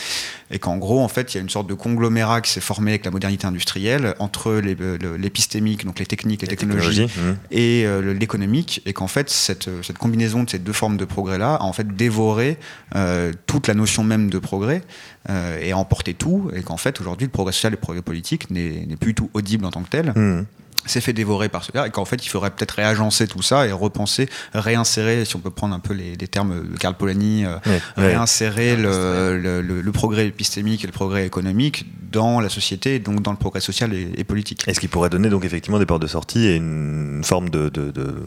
et 0.51 0.59
qu'en 0.59 0.77
gros, 0.77 1.01
en 1.01 1.09
fait, 1.09 1.33
il 1.33 1.37
y 1.37 1.39
a 1.39 1.43
une 1.43 1.51
sorte 1.51 1.69
de 1.69 1.75
conglomérat 1.75 2.41
qui 2.41 2.51
s'est 2.51 2.61
formé 2.61 2.93
avec 2.93 3.05
la 3.05 3.11
modernité 3.11 3.47
industrielle 3.47 4.15
entre 4.19 4.53
l'épistémique, 4.55 5.85
donc 5.85 5.99
les 5.99 6.07
techniques, 6.07 6.43
les, 6.43 6.49
technologies, 6.49 7.07
mmh. 7.07 7.37
et 7.51 7.85
euh, 7.87 8.13
l'économique, 8.13 8.83
et 8.87 8.93
qu'en 8.93 9.09
fait, 9.09 9.31
cette, 9.31 9.69
cette, 9.83 9.99
combinaison 9.99 10.43
de 10.43 10.51
ces 10.51 10.59
deux 10.59 10.73
formes 10.73 10.97
de 10.97 11.05
progrès-là 11.05 11.55
a 11.55 11.63
en 11.63 11.73
fait 11.73 11.97
dévoré 11.97 12.59
euh, 12.97 13.33
toute 13.47 13.67
la 13.69 13.75
notion 13.75 14.05
même 14.05 14.31
de 14.31 14.39
progrès 14.39 14.83
euh, 15.31 15.59
et 15.61 15.73
a 15.73 15.79
emporté 15.79 16.15
tout, 16.15 16.51
et 16.55 16.63
qu'en 16.63 16.77
fait, 16.77 17.01
aujourd'hui, 17.01 17.27
le 17.27 17.33
progrès 17.33 17.53
social 17.53 17.73
et 17.73 17.77
le 17.77 17.81
progrès 17.81 18.03
politique 18.03 18.51
n'est 18.51 18.87
plus 19.01 19.13
du 19.13 19.15
tout 19.15 19.31
audible 19.35 19.65
en 19.65 19.71
tant 19.71 19.83
que 19.83 19.91
tel. 19.91 20.13
Mmh 20.15 20.45
s'est 20.87 21.01
fait 21.01 21.13
dévorer 21.13 21.49
par 21.49 21.65
ce 21.65 21.73
gars 21.73 21.87
et 21.87 21.91
qu'en 21.91 22.05
fait 22.05 22.25
il 22.25 22.29
faudrait 22.29 22.51
peut-être 22.51 22.73
réagencer 22.73 23.27
tout 23.27 23.43
ça 23.43 23.67
et 23.67 23.73
repenser, 23.73 24.29
réinsérer, 24.55 25.25
si 25.25 25.37
on 25.37 25.41
peut 25.41 25.51
prendre 25.51 25.75
un 25.75 25.81
peu 25.81 25.95
les, 25.95 26.17
termes 26.29 26.63
de 26.71 26.77
Karl 26.79 26.95
Polanyi, 26.95 27.45
euh, 27.45 27.57
réinsérer 27.97 28.77
le, 28.77 29.91
progrès 29.93 30.27
épistémique 30.27 30.85
et 30.85 30.87
le 30.87 30.93
progrès 30.93 31.27
économique 31.27 31.87
dans 32.13 32.41
la 32.41 32.49
société, 32.49 32.99
donc 32.99 33.21
dans 33.23 33.33
le 33.33 33.37
progrès 33.37 33.61
social 33.61 33.93
et, 33.93 34.25
politique. 34.25 34.67
Est-ce 34.67 34.81
qu'il 34.81 34.89
pourrait 34.89 35.11
donner 35.11 35.29
donc 35.29 35.45
effectivement 35.45 35.79
des 35.79 35.87
portes 35.87 36.03
de 36.03 36.07
sortie 36.07 36.47
et 36.47 36.57
une 36.57 37.23
forme 37.25 37.51
de, 37.51 37.71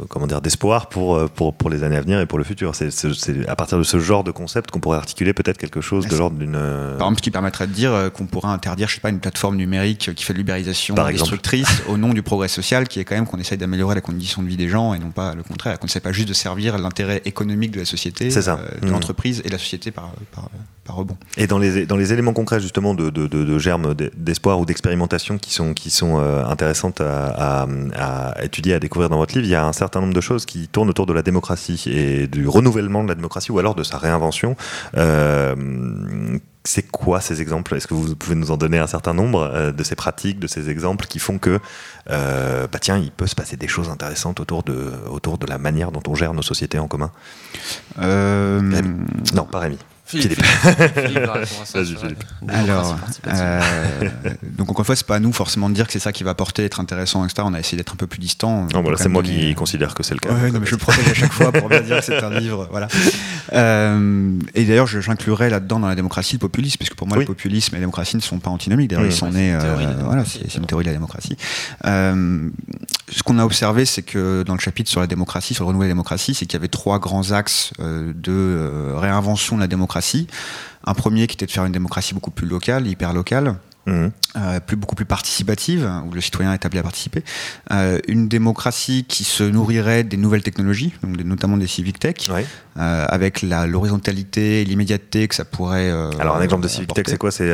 comment 0.09 0.27
dire 0.27 0.41
d'espoir 0.41 0.89
pour, 0.89 1.15
euh, 1.15 1.27
pour, 1.27 1.53
pour 1.53 1.69
les 1.69 1.83
années 1.83 1.95
à 1.95 2.01
venir 2.01 2.19
et 2.19 2.25
pour 2.25 2.37
le 2.37 2.43
futur? 2.43 2.75
C'est 2.75 3.47
à 3.47 3.55
partir 3.55 3.77
de 3.77 3.83
ce 3.83 3.99
genre 3.99 4.23
de 4.23 4.31
concept 4.31 4.71
qu'on 4.71 4.79
pourrait 4.79 4.97
articuler 4.97 5.33
peut-être 5.33 5.57
quelque 5.57 5.81
chose 5.81 6.07
de 6.07 6.15
l'ordre 6.15 6.37
d'une... 6.37 6.55
Euh, 6.55 6.97
par 6.97 7.07
exemple, 7.07 7.17
ce 7.17 7.23
qui 7.23 7.31
permettrait 7.31 7.67
de 7.67 7.73
dire 7.73 8.09
qu'on 8.13 8.25
pourrait 8.25 8.49
interdire, 8.49 8.87
je 8.87 8.95
sais 8.95 9.01
pas, 9.01 9.09
une 9.09 9.19
plateforme 9.19 9.55
numérique 9.55 10.13
qui 10.15 10.23
fait 10.23 10.33
de 10.33 10.39
l'ubérisation 10.39 10.95
destructrice 10.95 11.83
au 11.87 11.97
nom 11.97 12.13
du 12.13 12.21
progrès 12.21 12.47
social 12.51 12.87
qui 12.87 12.99
est 12.99 13.05
quand 13.05 13.15
même 13.15 13.25
qu'on 13.25 13.37
essaye 13.37 13.57
d'améliorer 13.57 13.95
la 13.95 14.01
condition 14.01 14.43
de 14.43 14.47
vie 14.47 14.57
des 14.57 14.69
gens 14.69 14.93
et 14.93 14.99
non 14.99 15.11
pas 15.11 15.33
le 15.35 15.43
contraire, 15.43 15.79
qu'on 15.79 15.87
ne 15.87 15.91
sait 15.91 15.99
pas 15.99 16.11
juste 16.11 16.27
de 16.27 16.33
servir 16.33 16.77
l'intérêt 16.77 17.21
économique 17.25 17.71
de 17.71 17.79
la 17.79 17.85
société, 17.85 18.29
euh, 18.35 18.79
de 18.81 18.87
mmh. 18.87 18.91
l'entreprise 18.91 19.41
et 19.45 19.49
la 19.49 19.57
société 19.57 19.91
par, 19.91 20.11
par, 20.31 20.95
rebond. 20.95 21.17
Et 21.37 21.47
dans 21.47 21.57
les, 21.57 21.85
dans 21.85 21.95
les 21.95 22.11
éléments 22.11 22.33
concrets 22.33 22.59
justement 22.59 22.93
de, 22.93 23.09
de, 23.09 23.27
de, 23.27 23.59
germes 23.59 23.95
d'espoir 24.15 24.59
ou 24.59 24.65
d'expérimentation 24.65 25.37
qui 25.37 25.53
sont, 25.53 25.73
qui 25.73 25.89
sont 25.89 26.19
euh, 26.19 26.43
intéressantes 26.45 26.99
à, 26.99 27.65
à, 27.95 28.43
étudier, 28.43 28.73
à 28.73 28.79
découvrir 28.79 29.09
dans 29.09 29.17
votre 29.17 29.33
livre, 29.33 29.45
il 29.45 29.51
y 29.51 29.55
a 29.55 29.65
un 29.65 29.73
certain 29.73 30.01
nombre 30.01 30.13
de 30.13 30.21
choses 30.21 30.45
qui 30.45 30.67
tournent 30.67 30.89
autour 30.89 31.05
de 31.05 31.13
la 31.13 31.21
démocratie 31.21 31.83
et 31.87 32.27
du 32.27 32.47
renouvellement 32.47 33.03
de 33.03 33.07
la 33.07 33.15
démocratie 33.15 33.51
ou 33.51 33.59
alors 33.59 33.75
de 33.75 33.83
sa 33.83 33.97
réinvention. 33.97 34.57
Euh, 34.97 35.55
c'est 36.63 36.83
quoi 36.83 37.21
ces 37.21 37.41
exemples? 37.41 37.75
Est-ce 37.75 37.87
que 37.87 37.93
vous 37.93 38.15
pouvez 38.15 38.35
nous 38.35 38.51
en 38.51 38.57
donner 38.57 38.77
un 38.77 38.87
certain 38.87 39.13
nombre 39.13 39.41
euh, 39.41 39.71
de 39.71 39.83
ces 39.83 39.95
pratiques, 39.95 40.39
de 40.39 40.47
ces 40.47 40.69
exemples 40.69 41.07
qui 41.07 41.19
font 41.19 41.39
que, 41.39 41.59
euh, 42.09 42.67
bah 42.71 42.79
tiens, 42.79 42.97
il 42.97 43.11
peut 43.11 43.27
se 43.27 43.35
passer 43.35 43.57
des 43.57 43.67
choses 43.67 43.89
intéressantes 43.89 44.39
autour 44.39 44.63
de, 44.63 44.93
autour 45.09 45.37
de 45.37 45.47
la 45.47 45.57
manière 45.57 45.91
dont 45.91 46.03
on 46.07 46.15
gère 46.15 46.33
nos 46.33 46.41
sociétés 46.41 46.79
en 46.79 46.87
commun? 46.87 47.11
Euh... 47.99 48.61
Non, 49.33 49.45
pas 49.45 49.59
Rémi. 49.59 49.77
Philippe. 50.19 50.43
Alors, 52.47 52.97
euh, 53.27 53.61
donc 54.57 54.69
encore 54.69 54.79
une 54.81 54.85
fois, 54.85 54.95
c'est 54.95 55.05
pas 55.05 55.15
à 55.15 55.19
nous 55.19 55.33
forcément 55.33 55.69
de 55.69 55.75
dire 55.75 55.87
que 55.87 55.93
c'est 55.93 55.99
ça 55.99 56.11
qui 56.11 56.23
va 56.23 56.33
porter, 56.33 56.65
être 56.65 56.79
intéressant, 56.79 57.23
etc. 57.25 57.43
On 57.45 57.53
a 57.53 57.59
essayé 57.59 57.77
d'être 57.77 57.93
un 57.93 57.97
peu 57.97 58.07
plus 58.07 58.19
distant. 58.19 58.67
voilà, 58.73 58.97
c'est 58.97 59.09
moi 59.09 59.23
qui 59.23 59.53
considère 59.55 59.93
que 59.93 60.03
c'est 60.03 60.13
le 60.13 60.19
cas. 60.19 60.33
Ouais, 60.33 60.51
non, 60.51 60.59
mais 60.59 60.65
je 60.65 60.71
le 60.71 60.77
protège 60.77 61.09
à 61.09 61.13
chaque 61.13 61.33
fois 61.33 61.51
pour 61.51 61.69
bien 61.69 61.81
dire 61.81 61.97
que 61.97 62.05
c'est 62.05 62.23
un 62.23 62.39
livre. 62.39 62.67
Voilà. 62.71 62.87
Euh, 63.53 64.37
et 64.55 64.65
d'ailleurs, 64.65 64.87
j'inclurais 64.87 65.49
là-dedans 65.49 65.79
dans 65.79 65.87
la 65.87 65.95
démocratie 65.95 66.33
le 66.33 66.39
populisme, 66.39 66.77
puisque 66.77 66.95
pour 66.95 67.07
moi, 67.07 67.17
le 67.17 67.25
populisme 67.25 67.75
et 67.75 67.77
la 67.77 67.81
démocratie 67.81 68.15
ne 68.15 68.21
sont 68.21 68.39
pas 68.39 68.49
antinomiques. 68.49 68.89
D'ailleurs, 68.89 69.05
ils 69.05 69.11
sont 69.11 69.31
nés. 69.31 69.53
Euh, 69.53 69.93
voilà, 70.05 70.23
c'est 70.25 70.55
une 70.55 70.65
théorie 70.65 70.83
de 70.83 70.89
la 70.89 70.95
démocratie. 70.95 71.37
Ce 73.11 73.23
qu'on 73.23 73.37
a 73.39 73.45
observé, 73.45 73.85
c'est 73.85 74.01
que 74.01 74.43
dans 74.43 74.53
le 74.53 74.59
chapitre 74.59 74.89
sur 74.89 75.01
la 75.01 75.07
démocratie, 75.07 75.53
sur 75.53 75.65
le 75.65 75.67
renouveau 75.67 75.83
de 75.83 75.87
la 75.89 75.93
démocratie, 75.93 76.33
c'est 76.33 76.45
qu'il 76.45 76.53
y 76.53 76.61
avait 76.61 76.67
trois 76.67 76.99
grands 76.99 77.31
axes 77.31 77.73
de 77.79 78.93
réinvention 78.95 79.57
de 79.57 79.61
la 79.61 79.67
démocratie 79.67 80.27
un 80.83 80.93
premier 80.93 81.27
qui 81.27 81.35
était 81.35 81.45
de 81.45 81.51
faire 81.51 81.65
une 81.65 81.71
démocratie 81.71 82.13
beaucoup 82.13 82.31
plus 82.31 82.47
locale, 82.47 82.87
hyper 82.87 83.13
locale. 83.13 83.55
Euh, 83.87 84.59
plus, 84.59 84.77
beaucoup 84.77 84.95
plus 84.95 85.05
participative, 85.05 85.89
où 86.07 86.13
le 86.13 86.21
citoyen 86.21 86.53
est 86.53 86.65
appelé 86.65 86.79
à 86.79 86.83
participer. 86.83 87.23
Euh, 87.71 87.99
une 88.07 88.27
démocratie 88.27 89.05
qui 89.07 89.23
se 89.23 89.43
nourrirait 89.43 90.03
des 90.03 90.17
nouvelles 90.17 90.43
technologies, 90.43 90.93
donc 91.03 91.17
notamment 91.23 91.57
des 91.57 91.67
civic 91.67 91.99
tech, 91.99 92.29
euh, 92.29 93.05
avec 93.09 93.41
l'horizontalité, 93.41 94.63
l'immédiateté 94.63 95.27
que 95.27 95.35
ça 95.35 95.45
pourrait. 95.45 95.91
Alors 96.19 96.37
un 96.37 96.41
exemple 96.41 96.63
de 96.63 96.67
civic 96.67 96.93
tech, 96.93 97.05
c'est 97.07 97.17
quoi? 97.17 97.31
C'est 97.31 97.49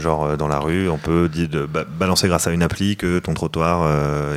genre 0.00 0.36
dans 0.36 0.48
la 0.48 0.58
rue, 0.58 0.88
on 0.88 0.98
peut 0.98 1.28
dire 1.28 1.48
de 1.48 1.66
balancer 1.98 2.28
grâce 2.28 2.46
à 2.46 2.50
une 2.52 2.62
appli 2.62 2.96
que 2.96 3.18
ton 3.18 3.34
trottoir 3.34 3.90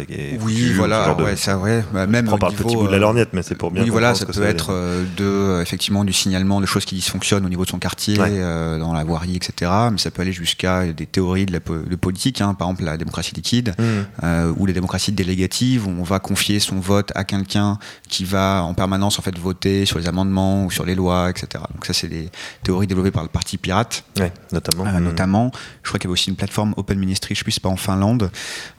est. 0.10 0.40
Oui, 0.42 0.72
voilà, 0.74 1.16
ouais, 1.16 1.36
ça, 1.36 1.58
ouais. 1.58 1.84
Bah, 1.94 2.08
même 2.08 2.30
on 2.32 2.38
parle 2.38 2.56
petit 2.56 2.76
bout 2.76 2.88
de 2.88 2.92
la 2.92 3.00
lorgnette, 3.00 3.30
mais 3.34 3.44
c'est 3.44 3.56
pour 3.56 3.72
bien. 3.72 3.84
Oui, 3.84 3.90
voilà, 3.90 4.16
ça 4.16 4.26
peut 4.26 4.44
être 4.44 4.74
de 5.18 5.62
effectivement 5.62 6.06
du 6.06 6.14
signalement 6.14 6.62
de 6.62 6.66
choses 6.66 6.86
qui 6.86 6.96
dysfonctionnent 6.96 7.46
au 7.46 7.50
niveau 7.50 7.66
de 7.66 7.70
son 7.70 7.80
quartier, 7.80 8.16
dans 8.16 8.94
la 8.94 9.04
voirie, 9.04 9.36
etc. 9.36 9.72
Mais 9.92 9.98
ça 9.98 10.10
peut 10.10 10.22
aller 10.22 10.32
jusqu'à 10.32 10.86
des 10.86 11.06
théories 11.06 11.25
théories 11.26 11.46
de 11.46 11.54
la 11.54 11.60
de 11.60 11.96
politique, 11.96 12.42
hein, 12.42 12.54
par 12.54 12.68
exemple 12.68 12.84
la 12.84 12.98
démocratie 12.98 13.34
liquide 13.34 13.74
mmh. 13.78 14.54
ou 14.58 14.66
les 14.66 14.74
démocraties 14.74 15.12
délégatives, 15.12 15.88
où 15.88 15.90
on 15.90 16.04
va 16.04 16.20
confier 16.20 16.60
son 16.60 16.80
vote 16.80 17.12
à 17.16 17.24
quelqu'un 17.24 17.80
qui 18.10 18.24
va 18.24 18.64
en 18.64 18.74
permanence 18.74 19.18
en 19.20 19.22
fait 19.22 19.38
voter 19.38 19.86
sur 19.86 19.98
les 19.98 20.08
amendements 20.08 20.66
ou 20.66 20.72
sur 20.72 20.86
les 20.86 20.96
lois, 20.96 21.30
etc. 21.30 21.64
Donc 21.74 21.86
ça, 21.86 21.94
c'est 21.94 22.08
des 22.08 22.30
théories 22.64 22.88
développées 22.88 23.12
par 23.12 23.24
le 23.24 23.30
Parti 23.30 23.58
Pirate, 23.58 24.04
notamment. 24.52 24.86
Mmh. 24.86 25.00
Notamment, 25.00 25.52
je 25.84 25.90
crois 25.90 26.00
qu'il 26.00 26.08
y 26.08 26.10
avait 26.10 26.14
aussi 26.14 26.30
une 26.30 26.36
plateforme 26.36 26.74
Open 26.78 27.00
Ministry, 27.00 27.36
je 27.36 27.44
ne 27.46 27.52
sais 27.52 27.60
pas 27.60 27.70
en 27.70 27.78
Finlande, 27.78 28.30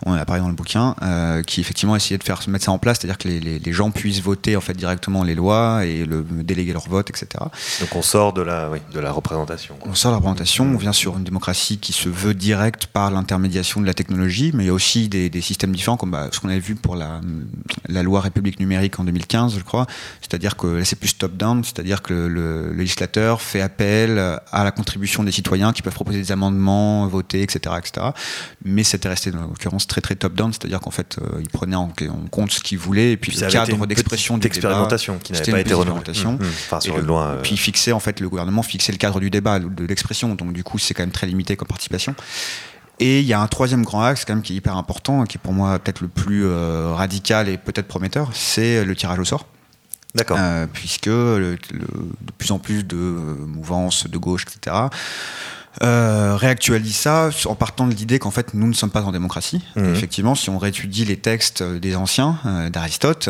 on 0.04 0.12
a 0.12 0.24
parlé 0.24 0.42
dans 0.42 0.48
le 0.48 0.54
bouquin, 0.54 0.94
qui 1.46 1.60
effectivement 1.60 1.96
essayait 1.96 2.18
de 2.18 2.24
faire 2.24 2.40
mettre 2.48 2.64
ça 2.64 2.72
en 2.72 2.78
place, 2.78 2.98
c'est-à-dire 3.00 3.18
que 3.18 3.28
les, 3.28 3.40
les, 3.40 3.58
les, 3.58 3.72
gens 3.72 3.90
puissent 3.90 4.22
voter 4.22 4.56
en 4.56 4.60
fait 4.60 4.74
directement 4.74 5.24
les 5.24 5.34
lois 5.34 5.84
et 5.84 6.04
le, 6.04 6.22
déléguer 6.22 6.72
leur 6.72 6.88
vote, 6.88 7.10
etc. 7.10 7.28
Donc 7.80 7.94
on 7.94 8.02
sort 8.02 8.32
de 8.32 8.42
la, 8.42 8.70
oui, 8.70 8.78
de 8.92 9.00
la 9.00 9.12
représentation. 9.12 9.76
On 9.84 9.94
sort 9.94 10.10
de 10.10 10.14
la 10.14 10.18
représentation, 10.18 10.64
on 10.64 10.76
vient 10.76 10.92
sur 10.92 11.16
une 11.16 11.24
démocratie 11.24 11.78
qui 11.78 11.92
se 11.92 12.08
veut 12.08 12.34
directe 12.36 12.86
par 12.86 13.10
l'intermédiation 13.10 13.80
de 13.80 13.86
la 13.86 13.94
technologie, 13.94 14.52
mais 14.54 14.64
il 14.64 14.66
y 14.68 14.70
a 14.70 14.72
aussi 14.72 15.08
des, 15.08 15.28
des 15.30 15.40
systèmes 15.40 15.74
différents, 15.74 15.96
comme 15.96 16.10
bah, 16.12 16.28
ce 16.30 16.40
qu'on 16.40 16.48
avait 16.48 16.58
vu 16.58 16.74
pour 16.74 16.96
la, 16.96 17.20
la, 17.88 18.02
loi 18.02 18.20
République 18.20 18.60
numérique 18.60 18.98
en 19.00 19.04
2015, 19.04 19.56
je 19.58 19.64
crois. 19.64 19.86
C'est-à-dire 20.20 20.56
que 20.56 20.66
là 20.66 20.84
c'est 20.84 20.98
plus 20.98 21.16
top-down, 21.16 21.64
c'est-à-dire 21.64 22.02
que 22.02 22.12
le, 22.12 22.28
le, 22.28 22.72
législateur 22.72 23.40
fait 23.40 23.60
appel 23.60 24.18
à 24.18 24.64
la 24.64 24.70
contribution 24.70 25.22
des 25.22 25.32
citoyens 25.32 25.72
qui 25.72 25.82
peuvent 25.82 25.94
proposer 25.94 26.18
des 26.18 26.32
amendements, 26.32 27.06
voter, 27.06 27.42
etc., 27.42 27.74
etc. 27.78 28.08
Mais 28.64 28.84
c'était 28.84 29.08
resté 29.08 29.32
en 29.34 29.42
l'occurrence 29.42 29.86
très 29.86 30.00
très 30.00 30.14
top-down, 30.14 30.52
c'est-à-dire 30.52 30.80
qu'en 30.80 30.90
fait 30.90 31.16
euh, 31.20 31.40
il 31.40 31.48
prenait 31.48 31.76
en, 31.76 31.90
en, 31.90 32.28
compte 32.30 32.50
ce 32.50 32.60
qu'il 32.60 32.78
voulait 32.78 33.12
et 33.12 33.16
puis, 33.16 33.32
puis 33.32 33.40
le 33.40 33.50
cadre 33.50 33.86
d'expression 33.86 34.38
d'expérimentation 34.38 35.18
qui 35.18 35.32
n'avait 35.32 35.52
pas 35.52 35.60
été 35.60 35.74
renouvelée. 35.74 36.12
Mmh, 36.12 36.30
mmh. 36.30 36.40
Enfin, 36.66 36.80
sur 36.80 36.96
et 36.96 37.00
une 37.00 37.06
loi, 37.06 37.22
euh... 37.22 37.42
Puis 37.42 37.56
fixer 37.56 37.92
en 37.92 38.00
fait 38.00 38.20
le 38.20 38.28
gouvernement 38.28 38.62
fixait 38.62 38.92
le 38.92 38.98
cadre 38.98 39.20
du 39.20 39.30
débat, 39.30 39.58
de 39.58 39.84
l'expression. 39.84 40.34
Donc 40.34 40.52
du 40.52 40.64
coup 40.64 40.78
c'est 40.78 40.94
quand 40.94 41.02
même 41.02 41.10
très 41.10 41.26
limité 41.26 41.56
comme 41.56 41.68
participation. 41.68 42.14
Et 42.98 43.20
il 43.20 43.26
y 43.26 43.34
a 43.34 43.40
un 43.40 43.46
troisième 43.46 43.84
grand 43.84 44.02
axe 44.02 44.24
quand 44.24 44.34
même 44.34 44.42
qui 44.42 44.54
est 44.54 44.56
hyper 44.56 44.76
important, 44.76 45.24
qui 45.24 45.36
est 45.36 45.40
pour 45.40 45.52
moi 45.52 45.78
peut-être 45.78 46.00
le 46.00 46.08
plus 46.08 46.46
euh, 46.46 46.92
radical 46.94 47.48
et 47.48 47.58
peut-être 47.58 47.86
prometteur, 47.86 48.30
c'est 48.32 48.84
le 48.84 48.96
tirage 48.96 49.18
au 49.18 49.24
sort. 49.24 49.46
D'accord. 50.14 50.38
Euh, 50.40 50.66
puisque 50.72 51.06
le, 51.06 51.58
le, 51.72 51.86
de 52.20 52.32
plus 52.38 52.50
en 52.52 52.58
plus 52.58 52.84
de 52.84 52.96
mouvances 52.96 54.08
de 54.08 54.16
gauche, 54.16 54.44
etc., 54.44 54.76
euh, 55.82 56.36
réactualise 56.36 56.96
ça 56.96 57.28
en 57.44 57.54
partant 57.54 57.86
de 57.86 57.94
l'idée 57.94 58.18
qu'en 58.18 58.30
fait 58.30 58.54
nous 58.54 58.66
ne 58.66 58.72
sommes 58.72 58.90
pas 58.90 59.02
en 59.02 59.12
démocratie. 59.12 59.62
Mmh. 59.76 59.84
Effectivement, 59.92 60.34
si 60.34 60.48
on 60.48 60.58
réétudie 60.58 61.04
les 61.04 61.18
textes 61.18 61.62
des 61.62 61.96
anciens, 61.96 62.38
euh, 62.46 62.70
d'Aristote, 62.70 63.28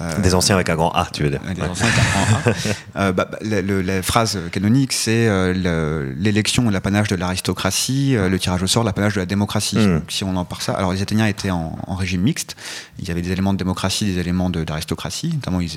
euh, 0.00 0.18
des 0.20 0.34
anciens 0.34 0.54
avec 0.54 0.68
un 0.70 0.76
grand 0.76 0.92
A, 0.92 1.08
tu 1.12 1.24
veux 1.24 1.30
dire 1.30 1.40
Des 1.40 1.62
anciens 1.62 1.86
avec 1.86 1.98
un 1.98 2.10
grand 2.12 2.52
A. 2.94 3.12
bah, 3.12 3.24
bah, 3.30 3.38
la, 3.42 3.62
la, 3.62 3.82
la, 3.82 4.02
phrase 4.02 4.38
canonique, 4.52 4.92
c'est 4.92 5.28
l'élection 5.54 6.70
l'apanage 6.70 7.08
de 7.08 7.16
l'aristocratie, 7.16 8.14
le 8.16 8.38
tirage 8.38 8.62
au 8.62 8.68
sort 8.68 8.84
l'apanage 8.84 9.14
de 9.14 9.20
la 9.20 9.26
démocratie. 9.26 9.78
Mmh. 9.78 9.98
Donc, 9.98 10.12
si 10.12 10.22
on 10.22 10.36
en 10.36 10.44
part 10.44 10.62
ça, 10.62 10.74
alors 10.74 10.92
les 10.92 11.02
Athéniens 11.02 11.26
étaient 11.26 11.50
en, 11.50 11.76
en, 11.84 11.94
régime 11.96 12.20
mixte. 12.20 12.54
Il 13.00 13.08
y 13.08 13.10
avait 13.10 13.22
des 13.22 13.32
éléments 13.32 13.52
de 13.52 13.58
démocratie, 13.58 14.04
des 14.04 14.18
éléments 14.20 14.50
d'aristocratie. 14.50 15.30
Notamment, 15.34 15.60
ils, 15.60 15.70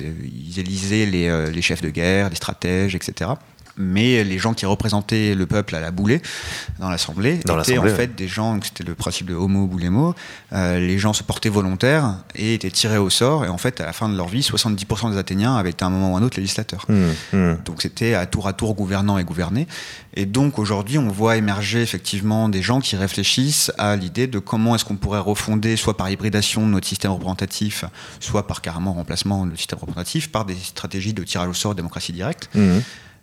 ils 0.48 0.60
élisaient 0.60 1.06
les, 1.06 1.50
les 1.50 1.62
chefs 1.62 1.82
de 1.82 1.90
guerre, 1.90 2.30
les 2.30 2.36
stratèges, 2.36 2.94
etc 2.94 3.32
mais 3.76 4.24
les 4.24 4.38
gens 4.38 4.54
qui 4.54 4.66
représentaient 4.66 5.34
le 5.34 5.46
peuple 5.46 5.74
à 5.74 5.80
la 5.80 5.90
boulée 5.90 6.20
dans 6.78 6.90
l'Assemblée 6.90 7.34
étaient 7.36 7.78
en 7.78 7.84
fait 7.84 8.14
des 8.14 8.28
gens, 8.28 8.58
c'était 8.62 8.84
le 8.84 8.94
principe 8.94 9.26
de 9.26 9.34
homo 9.34 9.66
boulemo, 9.66 10.14
euh, 10.52 10.78
les 10.78 10.98
gens 10.98 11.12
se 11.12 11.22
portaient 11.22 11.48
volontaires 11.48 12.16
et 12.34 12.54
étaient 12.54 12.70
tirés 12.70 12.98
au 12.98 13.10
sort, 13.10 13.44
et 13.44 13.48
en 13.48 13.58
fait 13.58 13.80
à 13.80 13.86
la 13.86 13.92
fin 13.92 14.08
de 14.08 14.16
leur 14.16 14.28
vie, 14.28 14.40
70% 14.40 15.12
des 15.12 15.18
Athéniens 15.18 15.56
avaient 15.56 15.70
été 15.70 15.84
à 15.84 15.88
un 15.88 15.90
moment 15.90 16.12
ou 16.12 16.16
un 16.16 16.22
autre 16.22 16.38
législateurs. 16.38 16.84
Mmh, 16.88 17.36
mmh. 17.36 17.54
Donc 17.64 17.82
c'était 17.82 18.14
à 18.14 18.26
tour 18.26 18.46
à 18.48 18.52
tour 18.52 18.74
gouvernant 18.74 19.18
et 19.18 19.24
gouverné. 19.24 19.66
Et 20.14 20.26
donc 20.26 20.58
aujourd'hui, 20.58 20.98
on 20.98 21.08
voit 21.08 21.36
émerger 21.36 21.82
effectivement 21.82 22.48
des 22.48 22.62
gens 22.62 22.80
qui 22.80 22.96
réfléchissent 22.96 23.72
à 23.78 23.96
l'idée 23.96 24.26
de 24.26 24.38
comment 24.38 24.74
est-ce 24.74 24.84
qu'on 24.84 24.96
pourrait 24.96 25.18
refonder, 25.18 25.76
soit 25.76 25.96
par 25.96 26.10
hybridation 26.10 26.66
notre 26.66 26.86
système 26.86 27.12
représentatif, 27.12 27.84
soit 28.20 28.46
par 28.46 28.60
carrément 28.60 28.92
remplacement 28.92 29.46
de 29.46 29.56
système 29.56 29.78
représentatif, 29.78 30.30
par 30.30 30.44
des 30.44 30.56
stratégies 30.56 31.14
de 31.14 31.24
tirage 31.24 31.48
au 31.48 31.54
sort, 31.54 31.74
démocratie 31.74 32.12
directe. 32.12 32.50
Mmh. 32.54 32.78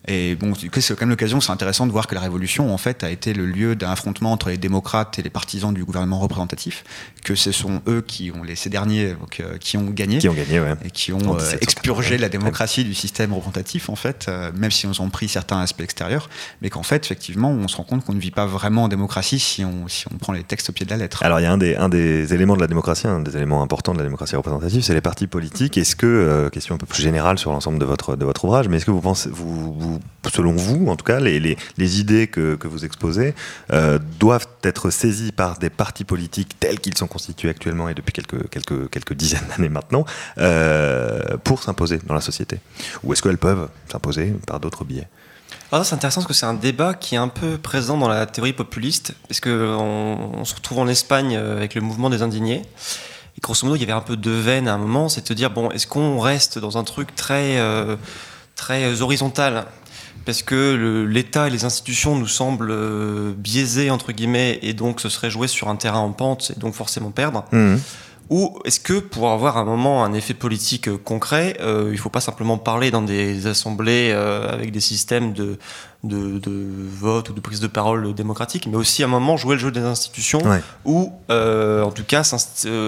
Et 0.07 0.35
bon, 0.35 0.53
c'est 0.55 0.69
quand 0.69 1.01
même 1.01 1.09
l'occasion, 1.09 1.41
c'est 1.41 1.51
intéressant 1.51 1.85
de 1.85 1.91
voir 1.91 2.07
que 2.07 2.15
la 2.15 2.21
Révolution, 2.21 2.73
en 2.73 2.77
fait, 2.77 3.03
a 3.03 3.11
été 3.11 3.33
le 3.33 3.45
lieu 3.45 3.75
d'un 3.75 3.91
affrontement 3.91 4.31
entre 4.31 4.49
les 4.49 4.57
démocrates 4.57 5.19
et 5.19 5.21
les 5.21 5.29
partisans 5.29 5.73
du 5.73 5.83
gouvernement 5.83 6.19
représentatif, 6.19 6.83
que 7.23 7.35
ce 7.35 7.51
sont 7.51 7.81
eux 7.87 8.01
qui 8.01 8.31
ont, 8.31 8.43
les, 8.43 8.55
ces 8.55 8.69
derniers, 8.69 9.13
donc, 9.13 9.39
euh, 9.39 9.57
qui 9.57 9.77
ont 9.77 9.89
gagné. 9.89 10.19
Qui 10.19 10.29
ont 10.29 10.33
gagné, 10.33 10.59
ouais. 10.59 10.73
Et 10.85 10.89
qui 10.89 11.11
ont 11.11 11.37
euh, 11.37 11.51
expurgé 11.61 12.17
la 12.17 12.29
démocratie 12.29 12.85
du 12.85 12.93
système 12.93 13.33
représentatif, 13.33 13.89
en 13.89 13.95
fait, 13.95 14.27
euh, 14.29 14.51
même 14.55 14.71
si 14.71 14.87
on 14.87 14.91
ont 14.99 15.09
pris 15.09 15.27
certains 15.27 15.59
aspects 15.59 15.81
extérieurs, 15.81 16.29
mais 16.61 16.69
qu'en 16.69 16.83
fait, 16.83 17.05
effectivement, 17.05 17.51
on 17.51 17.67
se 17.67 17.75
rend 17.75 17.83
compte 17.83 18.05
qu'on 18.05 18.13
ne 18.13 18.19
vit 18.19 18.31
pas 18.31 18.45
vraiment 18.45 18.85
en 18.85 18.87
démocratie 18.87 19.39
si 19.39 19.65
on, 19.65 19.87
si 19.87 20.05
on 20.13 20.17
prend 20.17 20.33
les 20.33 20.43
textes 20.43 20.69
au 20.69 20.73
pied 20.73 20.85
de 20.85 20.91
la 20.91 20.97
lettre. 20.97 21.23
Alors, 21.23 21.39
il 21.39 21.43
y 21.43 21.45
a 21.45 21.51
un 21.51 21.57
des, 21.57 21.75
un 21.75 21.89
des 21.89 22.33
éléments 22.33 22.55
de 22.55 22.61
la 22.61 22.67
démocratie, 22.67 23.07
un 23.07 23.19
des 23.19 23.35
éléments 23.35 23.61
importants 23.61 23.93
de 23.93 23.99
la 23.99 24.05
démocratie 24.05 24.35
représentative, 24.35 24.81
c'est 24.81 24.93
les 24.93 25.01
partis 25.01 25.27
politiques. 25.27 25.77
Est-ce 25.77 25.95
que, 25.95 26.07
euh, 26.07 26.49
question 26.49 26.75
un 26.75 26.77
peu 26.77 26.85
plus 26.85 27.03
générale 27.03 27.37
sur 27.37 27.51
l'ensemble 27.51 27.79
de 27.79 27.85
votre, 27.85 28.15
de 28.15 28.25
votre 28.25 28.45
ouvrage, 28.45 28.69
mais 28.69 28.77
est-ce 28.77 28.85
que 28.85 28.91
vous 28.91 29.01
pensez, 29.01 29.29
vous, 29.29 29.73
vous 29.73 29.88
selon 30.31 30.53
vous, 30.53 30.87
en 30.87 30.95
tout 30.95 31.05
cas, 31.05 31.19
les, 31.19 31.55
idées 31.99 32.27
que, 32.27 32.57
vous 32.63 32.85
exposez 32.85 33.33
euh, 33.71 33.99
doivent 34.19 34.47
être 34.63 34.89
saisies 34.89 35.31
par 35.31 35.57
des 35.57 35.69
partis 35.69 36.03
politiques 36.03 36.59
tels 36.59 36.79
qu'ils 36.79 36.97
sont 36.97 37.07
constitués 37.07 37.49
actuellement 37.49 37.89
et 37.89 37.93
depuis 37.93 38.13
quelques, 38.13 39.13
dizaines 39.13 39.47
d'années 39.49 39.69
maintenant 39.69 40.05
euh, 40.37 41.37
pour 41.43 41.63
s'imposer 41.63 41.99
dans 42.05 42.13
la 42.13 42.21
société 42.21 42.59
Ou 43.03 43.13
est-ce 43.13 43.21
qu'elles 43.21 43.37
peuvent 43.37 43.69
s'imposer 43.91 44.33
par 44.45 44.59
d'autres 44.59 44.83
biais 44.83 45.07
alors 45.71 45.85
c'est 45.85 45.93
intéressant 45.93 46.21
parce 46.21 46.27
que 46.27 46.33
c'est 46.33 46.47
un 46.47 46.55
débat 46.55 46.95
qui 46.95 47.13
est 47.13 47.19
un 47.19 47.27
peu 47.27 47.59
présent 47.59 47.95
dans 47.95 48.07
la 48.07 48.25
théorie 48.25 48.53
populiste, 48.53 49.13
parce 49.27 49.39
qu'on 49.39 49.49
on 49.49 50.43
se 50.43 50.55
retrouve 50.55 50.79
en 50.79 50.87
Espagne 50.87 51.35
avec 51.37 51.75
le 51.75 51.81
mouvement 51.81 52.09
des 52.09 52.23
indignés. 52.23 52.63
Et 53.37 53.41
grosso 53.41 53.65
modo, 53.65 53.75
il 53.77 53.81
y 53.81 53.83
avait 53.83 53.93
un 53.93 54.01
peu 54.01 54.17
de 54.17 54.31
veine 54.31 54.67
à 54.67 54.73
un 54.73 54.77
moment, 54.77 55.09
c'est 55.09 55.21
de 55.21 55.27
se 55.27 55.33
dire, 55.33 55.49
bon, 55.49 55.71
est-ce 55.71 55.87
qu'on 55.87 56.19
reste 56.19 56.59
dans 56.59 56.77
un 56.77 56.83
truc 56.83 57.15
très, 57.15 57.57
euh, 57.57 57.95
très 58.59 59.01
horizontal 59.01 59.65
parce 60.25 60.43
que 60.43 61.05
l'État 61.09 61.47
et 61.47 61.49
les 61.49 61.63
institutions 61.65 62.15
nous 62.15 62.27
semblent 62.27 62.71
euh, 62.71 63.33
biaisés 63.35 63.89
entre 63.89 64.11
guillemets 64.11 64.59
et 64.61 64.73
donc 64.73 64.99
ce 64.99 65.09
serait 65.09 65.31
jouer 65.31 65.47
sur 65.47 65.69
un 65.69 65.75
terrain 65.75 65.99
en 65.99 66.11
pente 66.11 66.51
et 66.55 66.59
donc 66.59 66.73
forcément 66.73 67.09
perdre. 67.09 67.45
Mmh. 67.51 67.77
Ou 68.29 68.59
est-ce 68.63 68.79
que 68.79 68.99
pour 68.99 69.31
avoir 69.31 69.57
un 69.57 69.63
moment 69.63 70.03
un 70.03 70.13
effet 70.13 70.35
politique 70.35 70.87
euh, 70.87 70.97
concret, 70.97 71.57
euh, 71.61 71.85
il 71.87 71.93
ne 71.93 71.97
faut 71.97 72.09
pas 72.09 72.21
simplement 72.21 72.59
parler 72.59 72.91
dans 72.91 73.01
des 73.01 73.47
assemblées 73.47 74.11
euh, 74.13 74.51
avec 74.51 74.71
des 74.71 74.79
systèmes 74.79 75.33
de, 75.33 75.57
de, 76.03 76.37
de, 76.37 76.67
vote 76.91 77.29
ou 77.29 77.33
de 77.33 77.39
prise 77.39 77.59
de 77.59 77.65
parole 77.65 78.13
démocratique, 78.13 78.67
mais 78.67 78.77
aussi 78.77 79.01
à 79.01 79.07
un 79.07 79.09
moment 79.09 79.35
jouer 79.35 79.55
le 79.55 79.61
jeu 79.61 79.71
des 79.71 79.81
institutions 79.81 80.43
ouais. 80.43 80.61
ou 80.85 81.11
euh, 81.31 81.81
en 81.83 81.91
tout 81.91 82.03
cas 82.03 82.21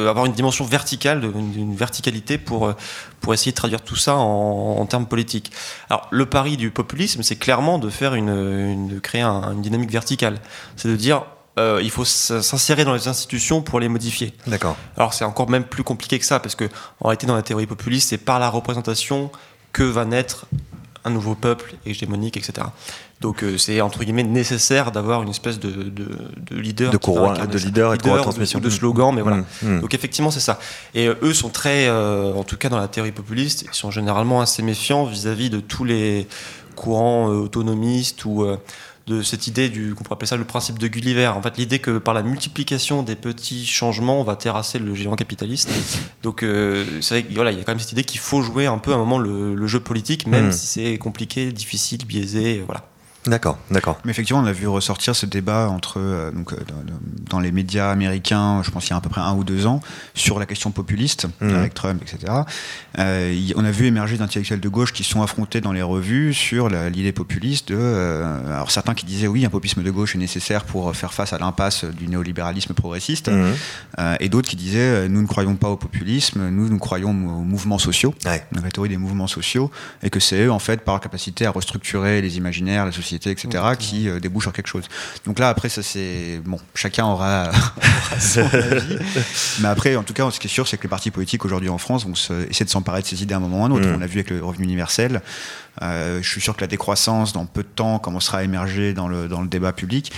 avoir 0.08 0.28
une 0.28 0.34
dimension 0.34 0.64
verticale, 0.64 1.24
une, 1.24 1.56
une, 1.58 1.76
verticalité 1.76 2.38
pour, 2.38 2.72
pour 3.20 3.34
essayer 3.34 3.52
de 3.52 3.58
traduire 3.58 3.82
tout 3.82 3.96
ça 3.96 4.16
en, 4.16 4.78
en 4.80 4.86
termes 4.86 5.08
politiques. 5.08 5.52
Alors 5.90 6.08
le 6.12 6.28
pari 6.28 6.56
du 6.56 6.70
populisme, 6.70 7.24
c'est 7.24 7.38
clairement 7.38 7.80
de 7.80 7.90
faire 7.90 8.14
une, 8.14 8.30
une 8.30 8.88
de 8.90 9.00
créer 9.00 9.22
un, 9.22 9.54
une 9.54 9.62
dynamique 9.64 9.92
verticale, 9.92 10.40
c'est 10.76 10.88
de 10.88 10.96
dire 10.96 11.24
euh, 11.60 11.80
il 11.84 11.92
faut 11.92 12.06
s'insérer 12.06 12.86
dans 12.86 12.94
les 12.94 13.08
institutions 13.08 13.62
pour 13.62 13.80
les 13.80 13.90
modifier. 13.90 14.34
D'accord. 14.48 14.78
Alors 14.96 15.14
c'est 15.14 15.26
encore 15.26 15.50
même 15.50 15.66
plus 15.66 15.84
compliqué 15.84 16.18
que 16.20 16.26
ça, 16.26 16.40
parce 16.40 16.56
que 16.56 16.66
en 17.00 17.10
réalité 17.10 17.28
dans 17.28 17.36
la 17.36 17.44
théorie 17.44 17.68
populiste, 17.68 18.10
c'est 18.10 18.18
par 18.18 18.40
la 18.40 18.50
représentation 18.50 19.32
que 19.74 19.84
va 19.84 20.06
naître 20.06 20.46
un 21.04 21.10
nouveau 21.10 21.36
peuple 21.36 21.74
hégémonique, 21.86 22.38
etc. 22.38 22.68
Donc 23.22 23.44
euh, 23.44 23.58
c'est 23.58 23.82
entre 23.82 24.04
guillemets 24.04 24.24
nécessaire 24.24 24.92
d'avoir 24.92 25.22
une 25.24 25.30
espèce 25.30 25.60
de, 25.60 25.70
de, 25.70 26.08
de 26.38 26.56
leader, 26.56 26.92
de, 26.92 26.98
courroie, 26.98 27.38
de 27.38 27.58
leader 27.58 27.94
et 27.94 27.98
de, 27.98 28.02
courroie 28.02 28.22
transmission, 28.22 28.60
de, 28.60 28.66
de 28.66 28.70
slogan, 28.70 29.14
mais 29.14 29.22
voilà. 29.22 29.38
Mmh, 29.38 29.46
mmh. 29.64 29.82
Donc 29.82 29.94
effectivement 29.94 30.32
c'est 30.32 30.40
ça. 30.40 30.60
Et 30.94 31.08
euh, 31.08 31.16
eux 31.22 31.34
sont 31.34 31.50
très, 31.50 31.88
euh, 31.88 32.34
en 32.34 32.44
tout 32.44 32.58
cas 32.58 32.70
dans 32.70 32.80
la 32.80 32.88
théorie 32.88 33.12
populiste, 33.12 33.66
ils 33.72 33.76
sont 33.76 33.92
généralement 33.92 34.42
assez 34.42 34.64
méfiants 34.64 35.06
vis-à-vis 35.06 35.48
-vis 35.48 35.52
de 35.52 35.60
tous 35.60 35.84
les 35.84 36.28
courants 36.76 37.28
autonomistes 37.28 38.26
ou 38.26 38.46
de 39.08 39.22
cette 39.22 39.48
idée 39.48 39.70
du 39.70 39.96
qu'on 39.96 40.04
pourrait 40.04 40.16
appeler 40.16 40.28
ça 40.28 40.38
le 40.38 40.46
principe 40.46 40.80
de 40.80 40.88
Gulliver. 40.88 41.28
En 41.28 41.42
fait 41.42 41.58
l'idée 41.58 41.80
que 41.80 41.98
par 41.98 42.14
la 42.14 42.24
multiplication 42.24 43.04
des 43.04 43.16
petits 43.16 43.66
changements 43.66 44.20
on 44.20 44.24
va 44.24 44.36
terrasser 44.36 44.80
le 44.80 44.94
géant 44.96 45.16
capitaliste. 45.16 45.70
Donc 46.24 46.44
euh, 46.44 46.86
c'est 47.02 47.16
vrai 47.16 47.24
qu'il 47.24 47.36
voilà, 47.36 47.52
y 47.52 47.60
a 47.60 47.64
quand 47.64 47.72
même 47.72 47.80
cette 47.80 47.92
idée 47.92 48.04
qu'il 48.04 48.20
faut 48.20 48.42
jouer 48.42 48.66
un 48.66 48.78
peu 48.78 48.92
à 48.92 48.96
un 48.96 49.00
moment 49.00 49.20
le, 49.20 49.56
le 49.56 49.68
jeu 49.68 49.80
politique 49.80 50.28
même 50.28 50.48
mmh. 50.48 50.52
si 50.52 50.68
c'est 50.68 50.98
compliqué 50.98 51.52
difficile 51.52 52.06
biaisé 52.06 52.64
voilà 52.66 52.91
D'accord, 53.28 53.60
d'accord. 53.70 54.00
Mais 54.04 54.12
effectivement, 54.12 54.42
on 54.42 54.46
a 54.46 54.52
vu 54.52 54.68
ressortir 54.68 55.16
ce 55.16 55.28
débat 55.28 55.70
entre 55.70 56.00
euh, 56.00 56.32
donc, 56.32 56.54
euh, 56.54 56.58
dans 57.30 57.40
les 57.40 57.52
médias 57.52 57.92
américains, 57.92 58.64
je 58.64 58.72
pense 58.72 58.88
il 58.88 58.92
y 58.92 58.94
a 58.94 58.96
à 58.96 59.02
peu 59.02 59.10
près 59.10 59.22
un 59.22 59.36
ou 59.36 59.44
deux 59.44 59.68
ans, 59.68 59.80
sur 60.16 60.40
la 60.40 60.48
question 60.48 60.72
populiste 60.72 61.28
mmh. 61.40 61.50
avec 61.50 61.76
Trump, 61.76 62.02
etc. 62.02 62.34
Euh, 62.98 63.32
y, 63.32 63.54
on 63.56 63.64
a 63.64 63.70
vu 63.70 63.86
émerger 63.86 64.18
d'intellectuels 64.18 64.60
de 64.60 64.70
gauche 64.70 64.92
qui 64.92 65.04
sont 65.04 65.22
affrontés 65.22 65.62
dans 65.62 65.72
les 65.72 65.84
revues 65.84 66.34
sur 66.34 66.70
l'idée 66.70 67.12
populiste. 67.12 67.70
De, 67.70 68.24
alors 68.48 68.72
certains 68.72 68.96
qui 68.96 69.06
disaient 69.06 69.28
oui, 69.28 69.46
un 69.46 69.50
populisme 69.50 69.84
de 69.84 69.92
gauche 69.92 70.16
est 70.16 70.20
nécessaire 70.20 70.64
pour 70.64 70.96
faire 70.96 71.14
face 71.14 71.32
à 71.32 71.38
l'impasse 71.38 71.86
du 71.86 72.08
néolibéralisme 72.08 72.74
progressiste, 72.74 73.30
mmh. 73.30 74.16
et 74.20 74.30
d'autres 74.30 74.50
qui 74.50 74.56
disaient 74.56 75.08
nous 75.10 75.22
ne 75.22 75.28
croyons 75.28 75.56
pas 75.56 75.70
au 75.70 75.78
populisme, 75.78 76.50
nous 76.50 76.70
nous 76.70 76.80
croyons 76.80 77.12
aux 77.12 77.44
mouvements 77.44 77.78
sociaux, 77.78 78.16
ouais. 78.26 78.44
la 78.52 78.72
théorie 78.72 78.90
des 78.90 78.98
mouvements 78.98 79.28
sociaux, 79.28 79.70
et 80.02 80.10
que 80.10 80.20
c'est 80.20 80.46
eux 80.46 80.52
en 80.52 80.60
fait 80.60 80.82
par 80.82 80.96
leur 80.96 81.02
capacité 81.02 81.46
à 81.46 81.52
restructurer 81.52 82.22
les 82.22 82.38
imaginaires, 82.38 82.88
les 82.88 82.92
sociétés 82.92 83.11
société, 83.18 83.32
etc., 83.32 83.64
qui 83.78 84.08
euh, 84.10 84.20
débouchent 84.20 84.44
sur 84.46 84.54
quelque 84.54 84.68
chose. 84.68 84.86
Donc 85.26 85.40
là, 85.40 85.50
après, 85.50 85.70
ça 85.70 85.84
c'est 85.84 86.42
bon, 86.46 86.60
chacun 86.76 87.06
aura, 87.06 87.50
aura 87.78 88.20
son 88.20 88.42
avis. 88.54 88.98
Mais 89.60 89.68
après, 89.68 89.96
en 89.96 90.04
tout 90.04 90.14
cas, 90.14 90.30
ce 90.32 90.40
qui 90.40 90.48
est 90.48 90.50
sûr, 90.50 90.68
c'est 90.68 90.78
que 90.78 90.84
les 90.84 90.90
partis 90.90 91.12
politiques 91.12 91.46
aujourd'hui 91.46 91.70
en 91.70 91.78
France 91.78 92.06
vont 92.06 92.16
se, 92.16 92.48
essayer 92.50 92.66
de 92.66 92.70
s'emparer 92.70 93.02
de 93.02 93.08
ces 93.08 93.22
idées 93.24 93.34
à 93.34 93.38
un 93.38 93.42
moment 93.42 93.62
ou 93.62 93.64
à 93.64 93.68
un 93.68 93.72
autre. 93.72 93.88
Mm. 93.88 93.96
On 93.96 94.00
l'a 94.00 94.08
vu 94.08 94.20
avec 94.20 94.30
le 94.32 94.44
revenu 94.44 94.64
universel. 94.66 95.22
Euh, 95.82 96.22
je 96.22 96.30
suis 96.30 96.42
sûr 96.42 96.56
que 96.56 96.62
la 96.62 96.68
décroissance, 96.68 97.34
dans 97.34 97.46
peu 97.46 97.64
de 97.64 97.68
temps, 97.68 98.00
commencera 98.00 98.40
à 98.40 98.44
émerger 98.44 98.94
dans 98.94 99.08
le, 99.08 99.28
dans 99.28 99.42
le 99.42 99.48
débat 99.48 99.74
public. 99.74 100.12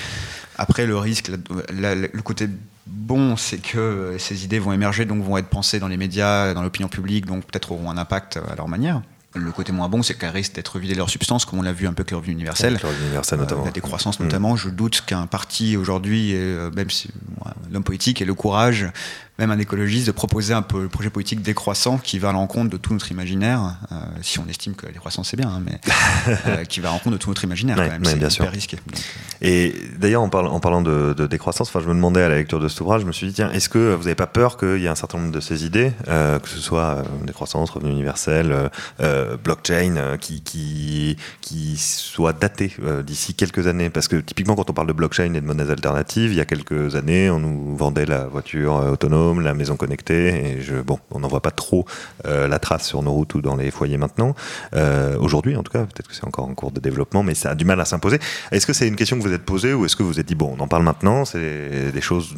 Après, 0.57 0.86
le 0.86 0.97
risque, 0.97 1.32
la- 1.74 1.95
la- 1.95 2.07
le 2.11 2.22
côté 2.22 2.47
bon, 2.86 3.38
c'est 3.38 3.57
que 3.59 3.78
euh, 3.78 4.18
ces 4.20 4.43
idées 4.45 4.59
vont 4.59 4.74
émerger, 4.74 5.05
donc 5.05 5.24
vont 5.24 5.38
être 5.38 5.47
pensées 5.47 5.80
dans 5.80 5.88
les 5.88 5.97
médias, 5.97 6.53
dans 6.53 6.61
l'opinion 6.61 6.89
publique, 6.89 7.26
donc 7.26 7.45
peut-être 7.45 7.72
auront 7.72 7.89
un 7.89 7.97
impact 7.97 8.38
à 8.51 8.55
leur 8.55 8.68
manière. 8.68 9.01
Le 9.36 9.51
côté 9.51 9.71
moins 9.71 9.89
bon, 9.89 10.03
c'est 10.03 10.13
qu'elles 10.13 10.29
risquent 10.29 10.53
d'être 10.55 10.77
vidées 10.77 10.93
de 10.93 10.99
leur 10.99 11.09
substance, 11.09 11.45
comme 11.45 11.59
on 11.59 11.63
l'a 11.63 11.73
vu 11.73 11.88
un 11.88 11.93
peu 11.93 12.01
avec 12.01 12.11
le 12.11 12.17
revenu 12.17 12.34
universel. 12.34 12.73
Avec 12.73 12.84
le 12.84 12.89
revenu 12.89 13.03
universel, 13.05 13.39
notamment. 13.39 13.63
Euh, 13.63 13.65
la 13.65 13.71
décroissance 13.71 14.19
Mm. 14.19 14.23
notamment. 14.23 14.55
Je 14.55 14.69
doute 14.69 15.01
qu'un 15.05 15.25
parti 15.25 15.75
aujourd'hui, 15.75 16.31
euh, 16.36 16.69
même 16.71 16.89
si 16.89 17.09
l'homme 17.71 17.84
politique 17.84 18.21
ait 18.21 18.25
le 18.25 18.36
courage, 18.36 18.88
même 19.48 19.58
un 19.58 19.62
écologiste, 19.62 20.08
de 20.08 20.12
proposer 20.12 20.54
un 20.54 20.62
peu 20.62 20.82
le 20.84 20.89
projet 20.89 21.10
politique 21.10 21.41
décroissant 21.41 21.98
qui 21.98 22.20
va 22.20 22.30
à 22.30 22.34
l'encontre 22.34 22.70
de 22.70 22.78
tout 22.78 22.94
notre 22.94 23.12
imaginaire, 23.12 23.76
euh, 23.91 23.96
si 24.22 24.39
on 24.39 24.48
estime 24.48 24.74
que 24.76 24.86
la 24.86 24.91
décroissance 24.91 25.30
c'est 25.30 25.38
bien, 25.38 25.50
hein, 25.50 25.62
mais 25.66 25.80
euh, 26.48 26.64
qui 26.66 26.80
va 26.80 26.89
à 26.89 26.91
l'encontre 26.94 27.12
de 27.18 27.18
tout 27.22 27.30
notre 27.30 27.44
imaginaire 27.44 27.78
Ouais, 27.78 27.86
quand 27.86 27.91
même. 27.94 28.06
c'est 28.06 28.16
bien 28.16 28.28
hyper 28.30 28.46
sûr. 28.46 28.48
risqué. 28.52 28.78
Donc, 28.78 29.02
Et 29.41 29.74
d'ailleurs, 29.98 30.22
en, 30.22 30.30
parlant- 30.30 30.52
en 30.54 30.60
parlant 30.60 30.82
de, 30.82 31.14
de 31.14 31.28
décroissance, 31.28 31.72
je 31.74 31.80
me 31.88 31.94
demandais 31.94 32.22
à 32.22 32.30
la 32.30 32.36
lecture 32.36 32.60
de 32.60 32.68
cet 32.68 32.82
ouvrage, 32.82 33.02
je 33.02 33.06
me 33.08 33.12
suis 33.12 33.28
dit, 33.28 33.34
tiens, 33.34 33.52
est-ce 33.52 33.70
que 33.70 33.94
vous 33.94 34.04
n'avez 34.04 34.16
pas 34.16 34.28
peur 34.28 34.58
qu'il 34.58 34.80
y 34.80 34.86
ait 34.86 34.89
un 34.89 34.96
certain 34.96 35.18
nombre 35.20 35.32
de 35.32 35.39
ces 35.39 35.66
idées, 35.66 35.91
euh, 36.08 36.39
que 36.39 36.50
ce 36.50 36.60
soit 36.60 36.82
euh, 36.98 37.04
décroissance, 37.26 37.70
revenu 37.72 37.91
universel, 37.91 38.52
euh, 38.52 38.70
euh, 39.02 39.38
blockchain, 39.38 39.96
euh, 39.98 40.18
qui, 40.18 40.41
qui, 40.41 41.18
qui 41.41 41.78
soient 41.78 42.34
datées 42.34 42.74
euh, 42.84 43.04
d'ici 43.04 43.34
quelques 43.34 43.68
années? 43.68 43.89
Parce 43.89 44.08
que 44.08 44.16
typiquement, 44.18 44.56
quand 44.56 44.70
on 44.70 44.74
parle 44.74 44.88
de 44.88 44.94
blockchain 44.94 45.34
et 45.34 45.41
de 45.41 45.46
monnaies 45.46 45.70
alternatives, 45.70 46.32
il 46.32 46.38
y 46.38 46.41
a 46.41 46.46
quelques 46.46 46.96
années, 46.96 47.30
on 47.30 47.39
nous 47.39 47.76
vendait 47.76 48.06
la 48.06 48.26
voiture 48.28 48.78
euh, 48.78 48.96
la 49.41 49.53
maison 49.53 49.75
connectée, 49.75 50.27
et 50.27 50.61
je, 50.61 50.75
bon, 50.75 50.99
on 51.11 51.19
n'en 51.19 51.27
voit 51.27 51.41
pas 51.41 51.51
trop 51.51 51.86
euh, 52.25 52.47
la 52.47 52.59
trace 52.59 52.88
sur 52.88 53.01
nos 53.01 53.11
routes 53.11 53.36
ou 53.36 53.41
dans 53.41 53.55
les 53.55 53.71
foyers 53.71 53.97
maintenant. 53.97 54.36
Euh, 54.75 55.17
Aujourd'hui, 55.19 55.55
en 55.55 55.63
tout 55.63 55.71
cas, 55.71 55.86
peut-être 55.86 56.07
que 56.07 56.15
c'est 56.15 56.25
encore 56.25 56.47
en 56.47 56.53
cours 56.53 56.71
de 56.71 56.79
développement, 56.79 57.23
mais 57.23 57.36
ça 57.36 57.51
a 57.51 57.55
du 57.55 57.65
mal 57.65 57.79
à 57.79 57.86
s'imposer. 57.86 58.19
Est-ce 58.51 58.65
que 58.65 58.73
c'est 58.73 58.88
une 58.88 58.95
question 58.95 59.17
que 59.17 59.23
vous 59.23 59.34
êtes 59.34 59.43
posée 59.43 59.73
ou 59.73 59.86
est-ce 59.86 59.95
que 59.95 60.03
vous 60.03 60.09
vous 60.09 60.19
êtes 60.19 60.27
dit, 60.27 60.36
bon, 60.36 60.55
on 60.57 60.61
en 60.61 60.67
parle 60.67 60.84
maintenant, 60.84 61.25
c'est 61.25 61.91
des 61.91 62.01
choses 62.01 62.36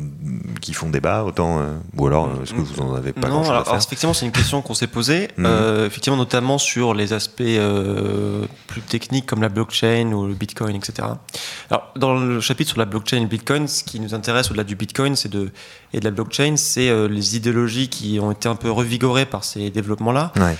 qui 0.65 0.73
font 0.73 0.89
débat, 0.89 1.23
autant, 1.23 1.59
euh, 1.59 1.75
ou 1.95 2.07
alors 2.07 2.25
euh, 2.25 2.43
est-ce 2.43 2.53
que 2.53 2.59
vous 2.59 2.81
en 2.81 2.95
avez 2.95 3.13
pas 3.13 3.27
non, 3.29 3.35
grand-chose 3.35 3.49
alors, 3.51 3.61
à 3.61 3.63
faire 3.65 3.73
alors, 3.73 3.83
effectivement, 3.85 4.13
c'est 4.15 4.25
une 4.25 4.31
question 4.31 4.61
qu'on 4.63 4.73
s'est 4.73 4.87
posée, 4.87 5.27
Mhm. 5.37 5.45
euh, 5.45 5.85
effectivement, 5.85 6.17
notamment 6.17 6.57
sur 6.57 6.93
les 6.95 7.13
aspects 7.13 7.41
euh, 7.41 8.45
plus 8.67 8.81
techniques 8.81 9.25
comme 9.27 9.41
la 9.41 9.49
blockchain 9.49 10.11
ou 10.11 10.25
le 10.27 10.33
bitcoin, 10.33 10.75
etc. 10.75 11.07
Alors, 11.69 11.91
dans 11.95 12.15
le 12.15 12.39
chapitre 12.41 12.69
sur 12.71 12.79
la 12.79 12.85
blockchain 12.85 13.17
et 13.17 13.21
le 13.21 13.27
bitcoin, 13.27 13.67
ce 13.67 13.83
qui 13.83 13.99
nous 13.99 14.13
intéresse 14.15 14.47
au-delà 14.49 14.63
du 14.63 14.75
bitcoin 14.75 15.15
c'est 15.15 15.29
de, 15.29 15.51
et 15.93 15.99
de 15.99 16.05
la 16.05 16.11
blockchain, 16.11 16.55
c'est 16.57 17.07
les 17.07 17.35
idéologies 17.37 17.87
qui 17.89 18.19
ont 18.19 18.31
été 18.31 18.49
un 18.49 18.55
peu 18.55 18.71
revigorées 18.71 19.25
par 19.25 19.43
ces 19.43 19.69
développements-là, 19.69 20.31
Ouais. 20.37 20.55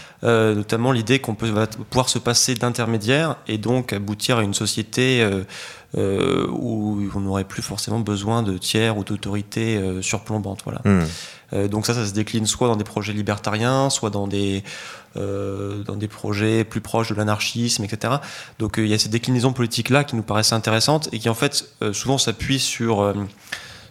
notamment 0.56 0.92
l'idée 0.92 1.20
qu'on 1.20 1.36
peut 1.36 1.50
va 1.50 1.68
pouvoir 1.68 2.10
se 2.10 2.20
passer 2.20 2.54
d'intermédiaires 2.56 3.38
et 3.48 3.58
donc 3.58 3.92
aboutir 3.94 4.38
à 4.38 4.44
une 4.44 4.54
société 4.54 5.28
euh, 5.98 6.48
où 6.50 7.10
on 7.16 7.20
n'aurait 7.22 7.44
plus 7.44 7.62
forcément 7.62 8.00
besoin 8.00 8.44
de 8.44 8.58
tiers 8.58 8.98
ou 8.98 9.04
d'autorités 9.04 9.78
euh, 9.78 10.02
surplombantes. 10.02 10.62
Voilà. 10.64 10.82
Hmm. 10.84 11.06
Euh, 11.54 11.68
donc 11.68 11.86
ça, 11.86 11.94
ça 11.94 12.06
se 12.06 12.14
décline 12.14 12.46
soit 12.46 12.68
dans 12.68 12.76
des 12.76 12.84
projets 12.84 13.14
libertariens, 13.14 13.90
soit 13.90 14.10
dans 14.10 14.28
des, 14.28 14.64
euh, 15.16 15.84
dans 15.84 15.96
des 15.96 16.08
projets 16.08 16.64
plus 16.64 16.82
proches 16.82 17.10
de 17.10 17.16
l'anarchisme, 17.16 17.84
etc. 17.84 18.16
Donc 18.60 18.76
il 18.78 18.88
y 18.88 18.94
a 18.94 19.00
ces 19.00 19.10
déclinaisons 19.10 19.54
politiques-là 19.54 20.04
qui 20.04 20.16
nous 20.16 20.24
paraissent 20.24 20.54
intéressantes 20.54 21.10
et 21.12 21.20
qui 21.20 21.30
en 21.30 21.36
fait 21.36 21.66
souvent 21.94 22.18
s'appuient 22.18 22.60
sur, 22.60 23.14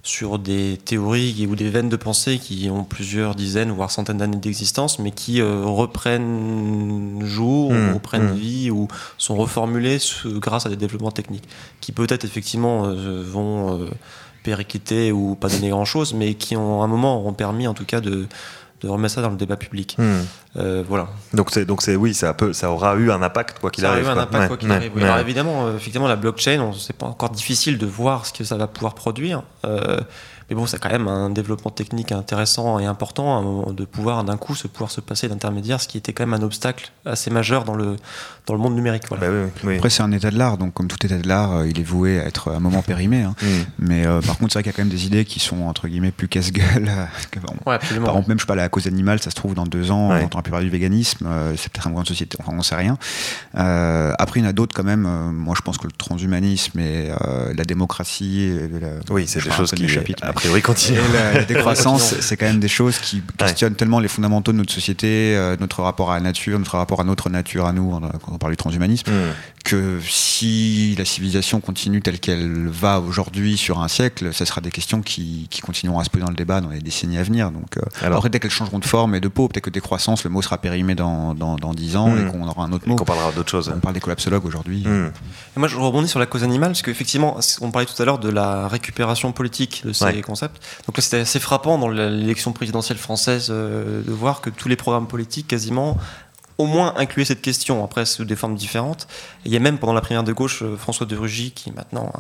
sur 0.05 0.39
des 0.39 0.77
théories 0.85 1.47
ou 1.51 1.57
des 1.57 1.71
veines 1.71 1.89
de 1.89 1.97
pensée 1.97 2.39
qui 2.39 2.69
ont 2.71 2.85
plusieurs 2.85 3.35
dizaines, 3.35 3.71
voire 3.73 3.91
centaines 3.91 4.19
d'années 4.19 4.37
d'existence, 4.37 4.99
mais 4.99 5.11
qui 5.11 5.41
euh, 5.41 5.63
reprennent 5.65 7.23
jour, 7.25 7.73
Mmh, 7.73 7.91
ou 7.91 7.95
reprennent 7.95 8.31
mmh. 8.33 8.35
vie, 8.37 8.71
ou 8.71 8.87
sont 9.19 9.35
reformulées 9.35 9.99
ce- 9.99 10.29
grâce 10.29 10.67
à 10.67 10.69
des 10.69 10.77
développements 10.77 11.11
techniques, 11.11 11.49
qui 11.81 11.91
peut-être 11.93 12.25
effectivement 12.27 12.85
euh, 12.85 13.23
vont 13.27 13.81
euh, 13.81 13.87
péricliter 14.43 15.11
ou 15.11 15.35
pas 15.37 15.49
donner 15.49 15.71
grand-chose, 15.71 16.13
mais 16.13 16.35
qui 16.35 16.55
ont 16.55 16.83
à 16.83 16.85
un 16.85 16.89
moment 16.89 17.27
ont 17.27 17.33
permis 17.33 17.67
en 17.67 17.73
tout 17.75 17.87
cas 17.87 18.01
de, 18.03 18.27
de 18.85 18.89
remettre 18.91 19.15
ça 19.15 19.23
dans 19.23 19.31
le 19.31 19.37
débat 19.37 19.57
public. 19.57 19.97
Hmm. 19.99 20.21
Euh, 20.57 20.85
voilà. 20.89 21.09
Donc 21.33 21.51
c'est 21.51 21.65
donc 21.65 21.83
c'est 21.83 21.97
oui, 21.97 22.15
ça 22.15 22.33
peut, 22.35 22.53
ça 22.53 22.71
aura 22.71 22.95
eu 22.97 23.11
un 23.11 23.23
impact 23.23 23.59
quoi 23.59 23.71
qu'il 23.71 23.83
Ça 23.83 23.91
a 23.91 23.93
arrive. 23.95 24.05
eu 24.07 24.09
un 24.09 24.19
impact 24.19 24.43
Ouais, 24.43 24.49
quoi 24.49 24.57
qu'il 24.57 24.69
ouais, 24.71 24.77
arrive. 24.77 24.93
oui. 24.95 25.03
Alors 25.03 25.19
évidemment, 25.19 25.67
euh, 25.67 25.77
effectivement, 25.77 26.07
la 26.09 26.17
blockchain, 26.17 26.71
c'est 26.79 26.97
pas 26.97 27.07
encore 27.07 27.31
difficile 27.31 27.79
de 27.79 27.87
voir 27.87 28.27
ce 28.27 28.33
que 28.33 28.45
ça 28.45 28.57
va 28.57 28.67
pouvoir 28.69 28.95
produire. 28.95 29.43
Euh, 29.67 29.99
mais 30.51 30.57
bon, 30.57 30.67
c'est 30.67 30.79
quand 30.79 30.91
même 30.91 31.09
un 31.09 31.31
développement 31.31 31.71
technique 31.71 32.13
intéressant 32.13 32.79
et 32.79 32.87
important 32.87 33.43
moment 33.43 33.73
de 33.73 33.85
pouvoir 33.85 34.25
d'un 34.25 34.37
coup 34.37 34.55
se 34.55 34.67
pouvoir 34.69 34.91
se 34.91 35.01
passer 35.01 35.29
d'intermédiaire, 35.29 35.81
ce 35.81 35.89
qui 35.89 35.99
était 35.99 36.13
quand 36.13 36.27
même 36.27 36.35
un 36.35 36.45
obstacle 36.45 36.93
assez 37.07 37.31
majeur 37.31 37.65
dans 37.65 37.75
le 37.75 37.97
dans 38.47 38.53
le 38.53 38.61
monde 38.61 38.75
numérique. 38.75 39.05
Voilà. 39.09 39.27
Bah 39.27 39.33
oui, 39.33 39.45
oui, 39.47 39.61
oui. 39.71 39.77
Après, 39.77 39.89
c'est 39.89 40.03
un 40.03 40.13
état 40.13 40.31
de 40.31 40.37
l'art, 40.37 40.59
donc 40.59 40.75
comme 40.75 40.87
tout 40.89 40.99
état 41.07 41.17
de 41.17 41.27
l'art, 41.27 41.53
euh, 41.53 41.67
il 41.67 41.81
est 41.81 41.85
voué 41.85 42.21
à 42.21 42.27
être 42.27 42.51
à 42.53 42.57
un 42.57 42.61
moment 42.61 42.83
périmé. 42.83 43.23
hein. 43.23 43.35
Mais 43.79 44.07
euh, 44.07 44.21
par 44.21 44.37
contre, 44.37 44.53
c'est 44.53 44.59
vrai 44.59 44.63
qu'il 44.65 44.73
y 44.73 44.75
a 44.75 44.77
quand 44.77 44.83
même 44.83 44.93
des 44.93 45.07
idées 45.07 45.25
qui 45.25 45.41
sont 45.41 45.63
entre 45.63 45.89
guillemets 45.89 46.11
plus 46.11 46.29
casse-gueule. 46.29 46.89
euh, 46.91 47.05
que- 47.31 47.41
bon, 47.41 47.55
Ouais, 47.65 47.77
absolument. 47.77 48.05
Par 48.07 48.15
exemple, 48.17 48.29
même 48.29 48.39
je 48.41 48.45
parle 48.47 48.61
à 48.61 48.65
la 48.65 48.69
cause 48.69 48.87
animale, 48.87 49.19
ça 49.21 49.31
se 49.31 49.35
trouve 49.35 49.55
dans 49.55 49.65
deux 49.65 49.91
ans, 49.91 50.11
Ouais. 50.11 50.29
on 50.35 50.43
plus 50.43 50.51
parler 50.51 50.67
du 50.67 50.71
véganisme, 50.71 51.27
euh, 51.27 51.55
c'est 51.57 51.73
peut-être 51.73 51.87
un 51.87 51.91
grande 51.93 52.07
société, 52.07 52.37
enfin 52.41 52.53
on 52.55 52.63
sait 52.63 52.75
rien. 52.77 52.99
Euh, 53.57 54.13
après, 54.19 54.41
il 54.41 54.43
y 54.43 54.47
en 54.47 54.51
a 54.51 54.53
d'autres 54.53 54.75
quand 54.75 54.85
même. 54.85 55.07
moi, 55.33 55.55
je 55.57 55.63
pense 55.63 55.79
que 55.79 55.87
le 55.87 55.93
transhumanisme 55.93 56.79
et 56.81 57.13
euh, 57.23 57.55
la 57.57 57.65
démocratie, 57.65 58.41
et 58.43 58.69
la- 58.81 58.89
Oui, 59.11 59.27
c'est 59.27 59.43
des 59.43 59.51
choses 59.51 59.71
qui 59.73 59.83
mais- 59.83 59.89
priori 60.35 60.63
continuent. 60.63 60.99
et 60.99 61.13
la, 61.13 61.33
la 61.35 61.45
décroissance, 61.53 62.15
c'est 62.21 62.37
quand 62.37 62.47
même 62.47 62.61
des 62.61 62.69
choses 62.69 62.99
qui 62.99 63.23
questionnent 63.39 63.75
tellement 63.77 64.01
les 64.01 64.09
fondamentaux 64.09 64.53
de 64.53 64.59
notre 64.59 64.73
société, 64.73 65.35
euh, 65.37 65.57
notre 65.61 65.83
rapport 65.83 66.11
à 66.13 66.15
la 66.17 66.21
nature, 66.21 66.59
notre 66.59 66.77
rapport 66.77 67.01
à 67.01 67.05
notre 67.05 67.31
nature 67.31 67.67
à 67.67 67.73
nous, 67.73 67.91
quand 68.23 68.33
on 68.33 68.39
parle 68.39 68.53
du 68.53 68.57
transhumanisme, 68.57 69.11
Hmm. 69.11 69.33
que 69.65 69.99
si 70.35 70.95
la 70.99 71.05
civilisation 71.05 71.61
continue 71.61 72.01
telle 72.03 72.19
qu'elle 72.21 72.69
va 72.69 73.01
aujourd'hui 73.01 73.57
sur 73.57 73.81
un 73.81 73.89
siècle, 73.89 74.33
ça 74.35 74.45
sera 74.47 74.61
des 74.61 74.71
questions 74.71 75.01
qui, 75.03 75.47
qui 75.51 75.61
continueront 75.61 75.99
à 75.99 76.05
se 76.05 76.11
poser 76.11 76.23
dans 76.25 76.31
le 76.31 76.37
débat 76.37 76.61
dans 76.61 76.69
les 76.71 76.81
décennies 76.81 77.19
à 77.19 77.23
venir. 77.23 77.51
Donc, 77.51 77.77
euh, 77.77 77.83
Alors- 78.03 78.17
après, 78.19 78.31
dès 78.31 78.41
qu'elles 78.41 78.51
changeront 78.51 78.79
de 78.79 78.85
forme 78.85 79.15
et 79.15 79.21
de 79.21 79.29
peau, 79.29 79.49
peut-être 79.49 79.65
que 79.65 79.71
décroissance, 79.71 80.25
le 80.25 80.31
mot 80.31 80.43
sera 80.43 80.59
périmé 80.59 80.95
dans, 80.95 81.35
dans, 81.35 81.57
dans 81.57 81.73
10 81.75 81.97
ans 81.97 82.15
et 82.17 82.27
qu'on 82.31 82.47
aura 82.47 82.65
un 82.65 82.73
autre 82.73 82.89
mot. 82.89 82.97
qu'on 82.97 83.05
parlera 83.05 83.33
d'autres 83.33 83.51
choses. 83.51 83.73
On 83.75 83.81
parle 83.81 83.95
des 83.95 84.01
collapsologues 84.01 84.45
aujourd'hui. 84.47 84.83
Hmm. 84.87 85.11
Et 85.57 85.59
moi, 85.61 85.69
je 85.69 85.77
rebondis 85.77 86.09
sur 86.09 86.19
la 86.19 86.27
cause 86.27 86.43
animale, 86.45 86.71
parce 86.71 86.83
qu'effectivement, 86.83 87.39
on 87.61 87.71
parlait 87.71 87.87
tout 87.87 88.01
à 88.01 88.05
l'heure 88.05 88.19
de 88.19 88.29
la 88.31 88.69
récupération 88.69 89.33
politique 89.33 89.83
de 89.85 89.93
ces 89.93 90.05
Ouais. 90.05 90.13
Donc 90.29 90.97
là, 90.97 91.03
c'était 91.03 91.21
assez 91.21 91.41
frappant 91.41 91.79
dans 91.79 91.89
l'élection 91.89 92.53
présidentielle 92.53 92.99
française 92.99 93.49
euh, 93.51 94.03
de 94.03 94.13
voir 94.13 94.41
que 94.41 94.51
tous 94.51 94.69
les 94.69 94.77
programmes 94.77 95.07
politiques, 95.07 95.49
quasiment, 95.49 95.97
au 96.59 96.67
moins 96.67 96.95
incluaient 96.97 97.25
cette 97.25 97.43
question, 97.43 97.83
après 97.85 98.07
sous 98.07 98.25
des 98.25 98.37
formes 98.37 98.55
différentes. 98.55 99.07
Il 99.45 99.53
y 99.53 99.57
a 99.57 99.61
même 99.61 99.79
pendant 99.79 99.93
la 99.95 100.01
primaire 100.01 100.23
de 100.25 100.33
gauche, 100.33 100.63
euh, 100.63 100.77
François 100.77 101.07
de 101.07 101.17
Rugy, 101.17 101.51
qui 101.51 101.73
maintenant 101.73 102.13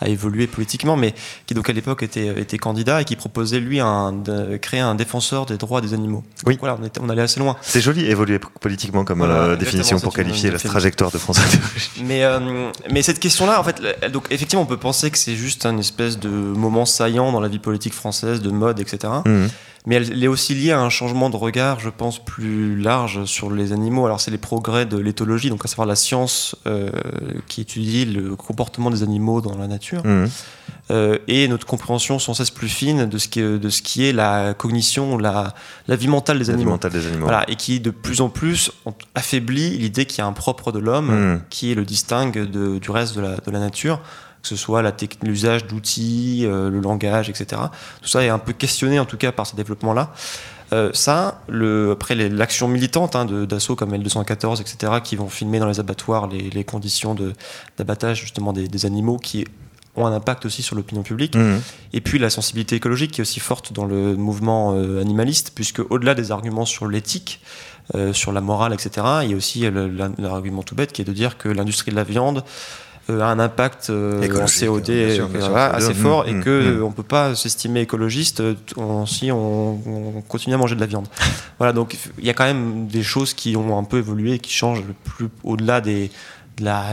a, 0.00 0.04
a 0.04 0.08
évolué 0.08 0.46
politiquement, 0.46 0.96
mais 0.96 1.14
qui 1.46 1.54
donc 1.54 1.70
à 1.70 1.72
l'époque 1.72 2.02
était, 2.02 2.26
était 2.38 2.58
candidat 2.58 3.00
et 3.00 3.04
qui 3.06 3.16
proposait 3.16 3.60
lui 3.60 3.80
un, 3.80 4.12
de 4.12 4.58
créer 4.58 4.80
un 4.80 4.94
défenseur 4.94 5.46
des 5.46 5.56
droits 5.56 5.80
des 5.80 5.94
animaux. 5.94 6.22
Oui. 6.44 6.54
Donc 6.54 6.60
voilà, 6.60 6.76
on, 6.80 6.84
était- 6.84 7.00
on 7.02 7.08
allait 7.08 7.22
assez 7.22 7.40
loin. 7.40 7.56
C'est 7.62 7.80
joli 7.80 8.04
évoluer 8.04 8.38
politiquement 8.60 9.04
comme 9.06 9.18
Voilà, 9.20 9.34
euh, 9.34 9.56
définition 9.56 9.98
pour 9.98 10.12
qualifier 10.12 10.50
la 10.50 10.58
trajectoire 10.58 11.10
de 11.10 11.16
François 11.18 11.44
de 11.44 12.02
Mais, 12.04 12.24
euh, 12.24 12.70
mais 12.90 13.00
cette 13.00 13.20
question-là, 13.20 13.58
en 13.58 13.64
fait, 13.64 13.80
donc 14.12 14.26
effectivement, 14.30 14.62
on 14.62 14.66
peut 14.66 14.76
penser 14.76 15.10
que 15.10 15.16
c'est 15.16 15.36
juste 15.36 15.64
un 15.64 15.78
espèce 15.78 16.18
de 16.18 16.28
moment 16.28 16.84
saillant 16.84 17.32
dans 17.32 17.40
la 17.40 17.48
vie 17.48 17.58
politique 17.58 17.94
française, 17.94 18.42
de 18.42 18.50
mode, 18.50 18.80
etc. 18.80 19.10
Mais 19.84 19.96
elle, 19.96 20.22
est 20.22 20.28
aussi 20.28 20.54
liée 20.54 20.70
à 20.70 20.80
un 20.80 20.90
changement 20.90 21.28
de 21.28 21.36
regard, 21.36 21.80
je 21.80 21.88
pense, 21.90 22.24
plus 22.24 22.80
large 22.80 23.24
sur 23.24 23.50
les 23.50 23.72
animaux. 23.72 24.06
Alors, 24.06 24.20
c'est 24.20 24.30
les 24.30 24.38
progrès 24.38 24.86
de 24.86 24.96
l'éthologie, 24.96 25.50
donc 25.50 25.64
à 25.64 25.68
savoir 25.68 25.88
la 25.88 25.96
science 25.96 26.54
euh, 26.68 26.90
qui 27.48 27.62
étudie 27.62 28.04
le 28.04 28.36
comportement 28.36 28.90
des 28.90 29.02
animaux 29.02 29.40
dans 29.40 29.56
la 29.58 29.66
nature, 29.66 30.02
Hmm. 30.04 30.26
euh, 30.92 31.18
et 31.26 31.48
notre 31.48 31.66
compréhension 31.66 32.20
sans 32.20 32.32
cesse 32.34 32.50
plus 32.50 32.68
fine 32.68 33.06
de 33.06 33.18
ce 33.18 33.26
qui 33.26 33.40
est, 33.40 33.58
de 33.58 33.68
ce 33.70 33.82
qui 33.82 34.04
est 34.06 34.12
la 34.12 34.54
cognition, 34.54 35.18
la, 35.18 35.52
la 35.88 35.96
vie 35.96 36.06
mentale 36.08 36.38
des 36.38 36.44
La 36.44 36.50
vie 36.52 36.54
animaux. 36.58 36.70
mentale 36.72 36.92
des 36.92 37.06
animaux. 37.08 37.24
Voilà, 37.26 37.44
et 37.50 37.56
qui 37.56 37.80
de 37.80 37.90
plus 37.90 38.20
en 38.20 38.28
plus 38.28 38.70
affaiblit 39.16 39.78
l'idée 39.78 40.06
qu'il 40.06 40.18
y 40.18 40.20
a 40.20 40.26
un 40.26 40.32
propre 40.32 40.70
de 40.70 40.78
l'homme 40.78 41.10
Hmm. 41.34 41.40
qui 41.50 41.74
le 41.74 41.84
distingue 41.84 42.48
de- 42.48 42.78
du 42.78 42.90
reste 42.92 43.16
de 43.16 43.20
la, 43.20 43.36
de 43.36 43.50
la 43.50 43.58
nature, 43.58 44.00
que 44.42 44.48
ce 44.48 44.56
soit 44.56 44.82
l'usage 45.22 45.66
d'outils, 45.66 46.42
euh, 46.44 46.68
le 46.68 46.80
langage, 46.80 47.28
etc. 47.30 47.62
Tout 48.02 48.08
ça 48.08 48.24
est 48.24 48.28
un 48.28 48.38
peu 48.38 48.52
questionné 48.52 48.98
en 48.98 49.04
tout 49.04 49.16
cas 49.16 49.32
par 49.32 49.46
ces 49.46 49.56
développements-là. 49.56 50.12
Euh, 50.72 50.90
ça, 50.94 51.42
le, 51.48 51.92
après 51.92 52.14
l'action 52.14 52.66
militante 52.66 53.14
hein, 53.14 53.26
d'assauts 53.26 53.76
comme 53.76 53.94
L214, 53.94 54.60
etc., 54.60 54.94
qui 55.04 55.16
vont 55.16 55.28
filmer 55.28 55.58
dans 55.58 55.66
les 55.66 55.80
abattoirs 55.80 56.28
les, 56.28 56.48
les 56.50 56.64
conditions 56.64 57.14
de- 57.14 57.34
d'abattage 57.76 58.20
justement 58.20 58.52
des, 58.52 58.68
des 58.68 58.86
animaux 58.86 59.18
qui 59.18 59.44
ont 59.96 60.06
un 60.06 60.12
impact 60.12 60.46
aussi 60.46 60.62
sur 60.62 60.74
l'opinion 60.74 61.02
publique. 61.02 61.36
Hmm. 61.36 61.58
Et 61.92 62.00
puis 62.00 62.18
la 62.18 62.30
sensibilité 62.30 62.76
écologique 62.76 63.12
qui 63.12 63.20
est 63.20 63.22
aussi 63.22 63.40
forte 63.40 63.74
dans 63.74 63.84
le 63.84 64.16
mouvement 64.16 64.72
euh, 64.74 65.00
animaliste, 65.00 65.52
puisque 65.54 65.82
au-delà 65.90 66.14
des 66.14 66.30
arguments 66.32 66.64
sur 66.64 66.86
l'éthique, 66.86 67.42
euh, 67.94 68.14
sur 68.14 68.32
la 68.32 68.40
morale, 68.40 68.72
etc., 68.72 69.06
il 69.24 69.30
y 69.30 69.34
a 69.34 69.36
aussi 69.36 69.66
l'argument 70.18 70.62
tout 70.62 70.74
bête 70.74 70.92
qui 70.92 71.02
est 71.02 71.04
de 71.04 71.12
dire 71.12 71.36
que 71.36 71.48
l'industrie 71.48 71.90
de 71.90 71.96
la 71.96 72.04
viande 72.04 72.44
un 73.08 73.38
impact 73.40 73.90
en 73.90 74.22
Écologique, 74.22 74.68
COD 74.68 74.84
sûr, 74.84 74.94
euh, 74.94 75.08
bien 75.28 75.40
sûr, 75.40 75.50
voilà, 75.50 75.72
CO2. 75.72 75.74
assez 75.76 75.94
fort 75.94 76.28
et 76.28 76.32
Mm, 76.34 76.40
que 76.44 76.78
mm. 76.78 76.82
on 76.84 76.92
peut 76.92 77.02
pas 77.02 77.34
s'estimer 77.34 77.80
écologiste 77.80 78.40
euh, 78.40 78.54
en- 78.76 79.06
si 79.06 79.30
on, 79.32 79.80
on 80.16 80.20
continue 80.28 80.54
à 80.54 80.58
manger 80.58 80.74
de 80.76 80.80
la 80.80 80.86
viande. 80.86 81.06
voilà, 81.58 81.72
donc 81.72 81.96
il 82.18 82.24
y 82.24 82.30
a 82.30 82.34
quand 82.34 82.44
même 82.44 82.86
des 82.86 83.02
choses 83.02 83.34
qui 83.34 83.56
ont 83.56 83.76
un 83.78 83.84
peu 83.84 83.98
évolué 83.98 84.34
et 84.34 84.38
qui 84.38 84.52
changent 84.52 84.84
plus 85.04 85.28
au-delà 85.44 85.80
des 85.80 86.10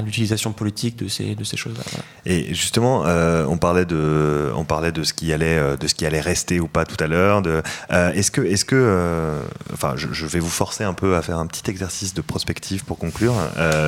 l'utilisation 0.04 0.52
politique 0.52 0.98
de 0.98 1.08
ces, 1.08 1.36
de 1.36 1.44
ces 1.44 1.58
choses-là. 1.58 1.84
Et 2.26 2.54
justement, 2.54 3.04
euh, 3.06 3.46
on 3.48 3.58
parlait 3.58 3.86
de, 3.86 4.52
on 4.56 4.66
parlait 4.66 4.92
de 4.92 5.04
ce 5.04 5.14
qui 5.14 5.32
allait, 5.34 5.58
euh, 5.58 5.78
de 5.78 5.88
ce 5.88 5.96
qui 5.96 6.06
allait 6.06 6.22
rester 6.22 6.60
ou 6.60 6.68
pas 6.68 6.86
tout 6.86 7.02
à 7.04 7.08
l'heure. 7.08 7.42
euh, 7.46 8.12
est-ce 8.14 8.32
que, 8.32 8.42
est-ce 8.42 8.66
que, 8.66 8.76
euh, 8.76 9.42
enfin, 9.74 9.94
je, 9.96 10.26
vais 10.26 10.40
vous 10.40 10.50
forcer 10.50 10.84
un 10.84 10.94
peu 10.94 11.16
à 11.16 11.22
faire 11.22 11.40
un 11.40 11.48
petit 11.48 11.70
exercice 11.70 12.14
de 12.14 12.22
prospective 12.22 12.84
pour 12.84 12.98
conclure. 12.98 13.34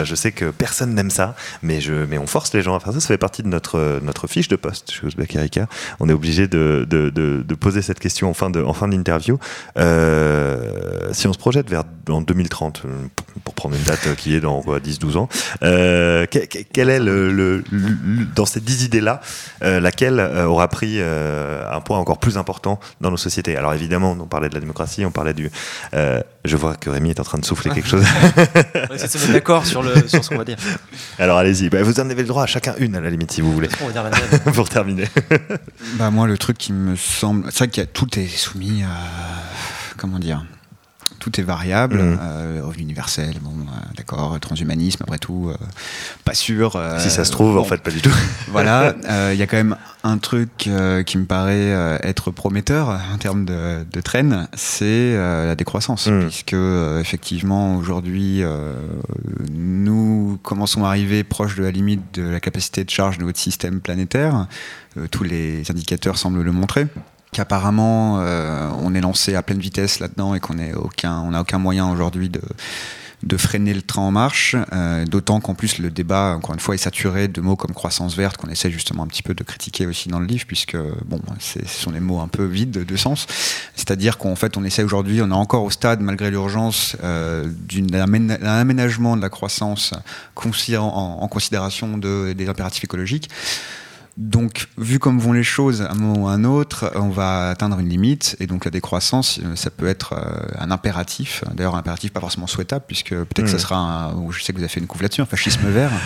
Je 0.03 0.15
sais 0.15 0.31
que 0.31 0.45
personne 0.51 0.93
n'aime 0.93 1.11
ça, 1.11 1.35
mais 1.61 1.81
je, 1.81 1.93
mais 1.93 2.17
on 2.17 2.27
force 2.27 2.53
les 2.53 2.61
gens 2.61 2.75
à 2.75 2.79
faire 2.79 2.93
ça. 2.93 2.99
Ça 2.99 3.07
fait 3.07 3.17
partie 3.17 3.43
de 3.43 3.47
notre 3.47 3.99
notre 4.03 4.27
fiche 4.27 4.47
de 4.47 4.55
poste 4.55 4.91
chez 4.91 5.05
Ouzbek 5.05 5.35
Erika. 5.35 5.67
On 5.99 6.09
est 6.09 6.13
obligé 6.13 6.47
de, 6.47 6.85
de, 6.89 7.09
de, 7.09 7.55
poser 7.55 7.81
cette 7.81 7.99
question 7.99 8.29
en 8.29 8.33
fin 8.33 8.49
de, 8.49 8.61
en 8.61 8.73
fin 8.73 8.87
d'interview. 8.87 9.37
Si 9.75 11.27
on 11.27 11.33
se 11.33 11.37
projette 11.37 11.69
vers 11.69 11.83
en 12.09 12.21
2030, 12.21 12.83
euh, 12.85 13.07
pour 13.43 13.53
prendre 13.53 13.75
une 13.75 13.83
date 13.83 14.15
qui 14.15 14.35
est 14.35 14.39
dans 14.39 14.61
quoi, 14.61 14.79
10-12 14.79 15.17
ans, 15.17 15.29
euh, 15.71 16.25
que- 16.25 16.45
que- 16.45 16.59
quel 16.73 16.89
est 16.89 16.99
le, 16.99 17.31
le- 17.31 17.63
le- 17.71 18.25
dans 18.35 18.45
ces 18.45 18.59
dix 18.59 18.83
idées-là, 18.83 19.21
euh, 19.63 19.79
laquelle 19.79 20.19
euh, 20.19 20.45
aura 20.45 20.67
pris 20.67 20.95
euh, 20.99 21.63
un 21.71 21.79
poids 21.81 21.97
encore 21.97 22.17
plus 22.19 22.37
important 22.37 22.79
dans 22.99 23.09
nos 23.11 23.17
sociétés? 23.17 23.55
Alors 23.57 23.73
évidemment, 23.73 24.11
on 24.19 24.25
parlait 24.27 24.49
de 24.49 24.53
la 24.53 24.59
démocratie, 24.59 25.05
on 25.05 25.11
parlait 25.11 25.33
du. 25.33 25.49
euh, 25.93 26.21
je 26.45 26.57
vois 26.57 26.75
que 26.75 26.89
Rémi 26.89 27.11
est 27.11 27.19
en 27.19 27.23
train 27.23 27.37
de 27.37 27.45
souffler 27.45 27.71
quelque 27.71 27.87
chose. 27.87 28.03
On 28.25 28.87
va 28.87 28.95
essayer 28.95 29.07
de 29.07 29.11
se 29.11 29.17
mettre 29.19 29.33
d'accord 29.33 29.65
sur, 29.65 29.83
le, 29.83 30.07
sur 30.07 30.23
ce 30.23 30.29
qu'on 30.29 30.37
va 30.39 30.43
dire. 30.45 30.57
Alors 31.19 31.37
allez-y, 31.37 31.69
Bah, 31.69 31.83
vous 31.83 31.99
en 31.99 32.09
avez 32.09 32.23
le 32.23 32.27
droit 32.27 32.43
à 32.43 32.47
chacun 32.47 32.73
une 32.79 32.95
à 32.95 32.99
la 32.99 33.09
limite 33.11 33.31
si 33.31 33.41
vous 33.41 33.51
voulez. 33.53 33.69
On 33.81 33.85
va 33.87 33.91
dire 33.91 34.03
la 34.03 34.09
mienne. 34.09 34.39
pour 34.53 34.67
terminer. 34.67 35.07
Bah 35.97 36.09
moi 36.09 36.25
le 36.27 36.37
truc 36.39 36.57
qui 36.57 36.73
me 36.73 36.95
semble, 36.95 37.45
c'est 37.51 37.59
vrai 37.59 37.67
que 37.69 37.81
tout 37.81 38.17
est 38.19 38.25
soumis 38.27 38.81
à 38.83 38.87
comment 39.97 40.17
dire, 40.19 40.43
tout 41.21 41.39
est 41.39 41.43
variable, 41.43 41.97
Mhm. 41.99 42.17
euh, 42.21 42.61
revenu 42.63 42.81
universel, 42.83 43.35
bon 43.41 43.51
euh, 43.51 43.71
d'accord, 43.95 44.37
transhumanisme 44.41 45.03
après 45.03 45.19
tout, 45.19 45.49
euh, 45.49 45.55
pas 46.25 46.33
sûr. 46.33 46.77
si 46.99 47.09
ça 47.09 47.23
se 47.23 47.31
trouve, 47.31 47.57
en 47.57 47.63
fait, 47.63 47.81
pas 47.81 47.91
du 47.91 48.01
tout. 48.01 48.09
Voilà, 48.49 48.95
il 49.33 49.37
y 49.39 49.43
a 49.43 49.47
quand 49.47 49.55
même 49.57 49.77
un 50.03 50.17
truc 50.17 50.49
qui 50.57 51.17
me 51.17 51.25
paraît 51.25 51.99
être 52.03 52.31
prometteur 52.31 52.99
en 53.13 53.17
termes 53.17 53.45
de, 53.45 53.85
de 53.89 54.01
traîne, 54.01 54.47
c'est 54.55 55.15
la 55.15 55.55
décroissance, 55.55 56.07
Mm. 56.07 56.21
puisque 56.27 56.55
effectivement 56.99 57.75
aujourd'hui 57.77 58.43
nous 59.51 60.39
commençons 60.43 60.83
à 60.85 60.89
arriver 60.89 61.23
proche 61.23 61.55
de 61.55 61.63
la 61.63 61.71
limite 61.71 62.01
de 62.15 62.23
la 62.23 62.39
capacité 62.39 62.83
de 62.83 62.89
charge 62.89 63.17
de 63.19 63.23
notre 63.23 63.39
système 63.39 63.79
planétaire. 63.79 64.47
Tous 65.11 65.23
les 65.23 65.69
indicateurs 65.69 66.17
semblent 66.17 66.41
le 66.41 66.51
montrer 66.51 66.87
qu'apparemment 67.31 68.19
euh, 68.19 68.69
on 68.81 68.93
est 68.93 69.01
lancé 69.01 69.35
à 69.35 69.43
pleine 69.43 69.59
vitesse 69.59 69.99
là-dedans 69.99 70.35
et 70.35 70.39
qu'on 70.39 70.55
n'a 70.55 70.77
aucun, 70.77 71.33
aucun 71.39 71.57
moyen 71.59 71.89
aujourd'hui 71.89 72.29
de, 72.29 72.41
de 73.23 73.37
freiner 73.37 73.73
le 73.73 73.83
train 73.83 74.01
en 74.01 74.11
marche, 74.11 74.55
euh, 74.73 75.05
d'autant 75.05 75.39
qu'en 75.39 75.53
plus 75.53 75.77
le 75.77 75.91
débat, 75.91 76.35
encore 76.35 76.55
une 76.55 76.59
fois, 76.59 76.73
est 76.73 76.79
saturé 76.79 77.27
de 77.27 77.39
mots 77.39 77.55
comme 77.55 77.73
croissance 77.73 78.15
verte 78.15 78.37
qu'on 78.37 78.49
essaie 78.49 78.71
justement 78.71 79.03
un 79.03 79.07
petit 79.07 79.21
peu 79.21 79.33
de 79.35 79.43
critiquer 79.43 79.85
aussi 79.85 80.09
dans 80.09 80.19
le 80.19 80.25
livre, 80.25 80.45
puisque 80.47 80.75
bon, 81.05 81.21
ce 81.39 81.59
sont 81.67 81.91
des 81.91 81.99
mots 81.99 82.19
un 82.19 82.27
peu 82.27 82.43
vides 82.45 82.83
de 82.83 82.95
sens. 82.97 83.27
C'est-à-dire 83.75 84.17
qu'en 84.17 84.35
fait, 84.35 84.57
on 84.57 84.63
essaie 84.63 84.83
aujourd'hui, 84.83 85.21
on 85.21 85.29
est 85.29 85.33
encore 85.33 85.63
au 85.63 85.69
stade, 85.69 86.01
malgré 86.01 86.31
l'urgence, 86.31 86.97
euh, 87.03 87.47
d'un 87.69 88.05
amén- 88.05 88.39
d'un 88.39 88.57
aménagement 88.57 89.15
de 89.15 89.21
la 89.21 89.29
croissance 89.29 89.93
en, 90.35 90.89
en 91.21 91.27
considération 91.27 91.97
de, 91.99 92.33
des 92.33 92.49
impératifs 92.49 92.83
écologiques. 92.83 93.29
Donc, 94.17 94.67
vu 94.77 94.99
comme 94.99 95.19
vont 95.19 95.31
les 95.33 95.43
choses, 95.43 95.81
à 95.81 95.91
un 95.91 95.95
moment 95.95 96.23
ou 96.23 96.27
à 96.27 96.33
un 96.33 96.43
autre, 96.43 96.91
on 96.95 97.09
va 97.09 97.49
atteindre 97.49 97.79
une 97.79 97.87
limite. 97.89 98.35
Et 98.39 98.47
donc, 98.47 98.65
la 98.65 98.71
décroissance, 98.71 99.39
euh, 99.43 99.55
ça 99.55 99.69
peut 99.69 99.87
être 99.87 100.13
euh, 100.13 100.47
un 100.59 100.69
impératif. 100.69 101.43
D'ailleurs, 101.53 101.75
un 101.75 101.79
impératif 101.79 102.11
pas 102.11 102.19
forcément 102.19 102.45
souhaitable, 102.47 102.83
puisque 102.87 103.11
peut-être 103.11 103.43
que 103.45 103.47
ça 103.51 103.57
sera 103.59 103.77
un. 103.77 104.13
ou 104.15 104.31
Je 104.31 104.43
sais 104.43 104.51
que 104.51 104.57
vous 104.57 104.63
avez 104.63 104.69
fait 104.71 104.81
une 104.81 104.87
couve 104.87 105.01
là-dessus, 105.01 105.21
un 105.21 105.25
fascisme 105.25 105.67
vert. 105.69 105.91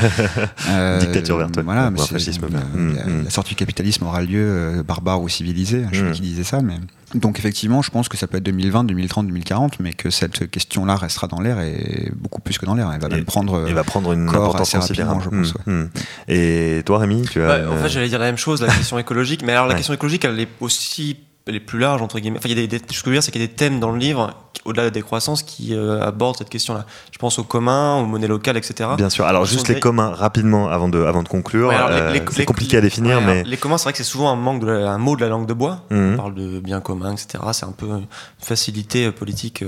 Euh, 0.69 0.99
Dictature 0.99 1.37
verte. 1.37 1.59
Voilà, 1.59 1.89
mais 1.91 1.99
fascisme 1.99 2.43
la, 2.51 2.59
vert. 2.59 2.67
Mm, 2.73 2.95
la- 2.95 3.23
la 3.23 3.29
sortie 3.29 3.51
du 3.51 3.55
capitalisme 3.55 4.03
aura 4.05 4.21
lieu 4.21 4.39
euh, 4.41 4.83
barbare 4.83 5.21
ou 5.21 5.29
civilisé. 5.29 5.85
Je 5.91 5.99
sais 5.99 6.05
pas 6.05 6.11
qui 6.11 6.21
disait 6.21 6.43
ça, 6.43 6.61
mais. 6.61 6.75
Donc, 7.13 7.37
effectivement, 7.39 7.81
je 7.81 7.91
pense 7.91 8.09
que 8.09 8.17
ça 8.17 8.27
peut 8.27 8.37
être 8.37 8.43
2020, 8.43 8.83
2030, 8.85 9.27
2040, 9.27 9.79
mais 9.79 9.93
que 9.93 10.09
cette 10.09 10.49
question-là 10.49 10.95
restera 10.95 11.27
dans 11.27 11.39
l'air 11.39 11.59
et 11.59 12.11
beaucoup 12.15 12.41
plus 12.41 12.57
que 12.57 12.65
dans 12.65 12.73
l'air. 12.75 12.91
Elle 12.91 12.99
va 12.99 13.07
Et- 13.09 13.15
même 13.15 13.25
prendre. 13.25 13.59
va 13.59 13.83
prendre 13.83 14.11
une 14.13 14.25
corps 14.25 14.55
importance 14.55 14.75
assez 14.75 15.01
rapidement, 15.03 15.19
je 15.21 15.29
pense, 15.29 15.53
Hmm, 15.65 15.81
hmm. 15.83 15.89
Et 16.27 16.81
toi, 16.85 16.99
Rémi, 16.99 17.21
tu 17.29 17.41
as. 17.43 17.69
En 17.71 17.77
fait, 17.77 17.89
j'allais 17.89 18.09
dire 18.09 18.19
la 18.19 18.25
même 18.25 18.37
chose, 18.37 18.61
la 18.61 18.73
question 18.73 18.97
écologique. 18.99 19.43
Mais 19.45 19.51
alors, 19.53 19.65
la 19.65 19.71
Ouais. 19.73 19.77
question 19.77 19.93
écologique, 19.93 20.25
elle 20.25 20.39
est 20.39 20.47
aussi 20.59 21.17
est 21.53 21.59
plus 21.59 21.77
large, 21.77 22.01
entre 22.01 22.19
guillemets. 22.19 22.39
Enfin, 22.39 22.49
il 22.49 22.57
y 22.57 22.63
a 22.63 22.65
des, 22.65 22.79
des- 22.79 22.79
ce 22.79 23.03
que 23.03 23.05
je 23.05 23.05
veux 23.05 23.11
dire, 23.11 23.21
c'est 23.23 23.31
qu'il 23.31 23.41
y 23.41 23.43
a 23.43 23.47
des 23.47 23.53
thèmes 23.53 23.79
dans 23.79 23.91
le 23.91 23.99
livre, 23.99 24.33
au-delà 24.65 24.81
de 24.81 24.87
la 24.87 24.91
décroissance, 24.91 25.43
qui 25.43 25.75
euh, 25.75 26.01
abordent 26.01 26.37
cette 26.37 26.49
question-là. 26.49 26.85
Je 27.11 27.19
pense 27.19 27.37
aux 27.37 27.43
communs, 27.43 27.97
aux 27.99 28.05
monnaies 28.07 28.25
locales, 28.27 28.57
etc. 28.57 28.89
Bien 28.97 29.11
sûr. 29.11 29.25
Alors, 29.25 29.45
juste 29.45 29.67
les 29.67 29.75
des- 29.75 29.79
communs, 29.79 30.09
rapidement, 30.09 30.69
avant 30.69 30.89
de, 30.89 31.03
avant 31.03 31.21
de 31.21 31.27
conclure. 31.27 31.67
Ouais, 31.67 31.75
les- 31.77 31.83
Euh, 31.83 32.11
les- 32.13 32.23
c'est 32.31 32.39
les- 32.39 32.45
compliqué 32.45 32.77
à 32.77 32.81
définir, 32.81 33.19
Ouais, 33.19 33.25
mais. 33.25 33.43
les 33.43 33.57
communs, 33.57 33.77
c'est 33.77 33.83
vrai 33.83 33.91
que 33.91 33.99
c'est 33.99 34.03
souvent 34.03 34.31
un 34.31 34.35
manque 34.35 34.61
de 34.61 34.67
la- 34.67 34.89
un 34.89 34.97
mot 34.97 35.15
de 35.15 35.21
la 35.21 35.27
langue 35.29 35.45
de 35.45 35.53
bois. 35.53 35.83
Mhm. 35.91 36.13
On 36.13 36.17
parle 36.17 36.33
de 36.33 36.59
bien 36.59 36.81
commun, 36.81 37.11
etc. 37.13 37.43
C'est 37.53 37.65
un 37.65 37.73
peu 37.73 37.85
une 37.85 38.07
facilité 38.39 39.05
euh, 39.05 39.11
politique. 39.11 39.63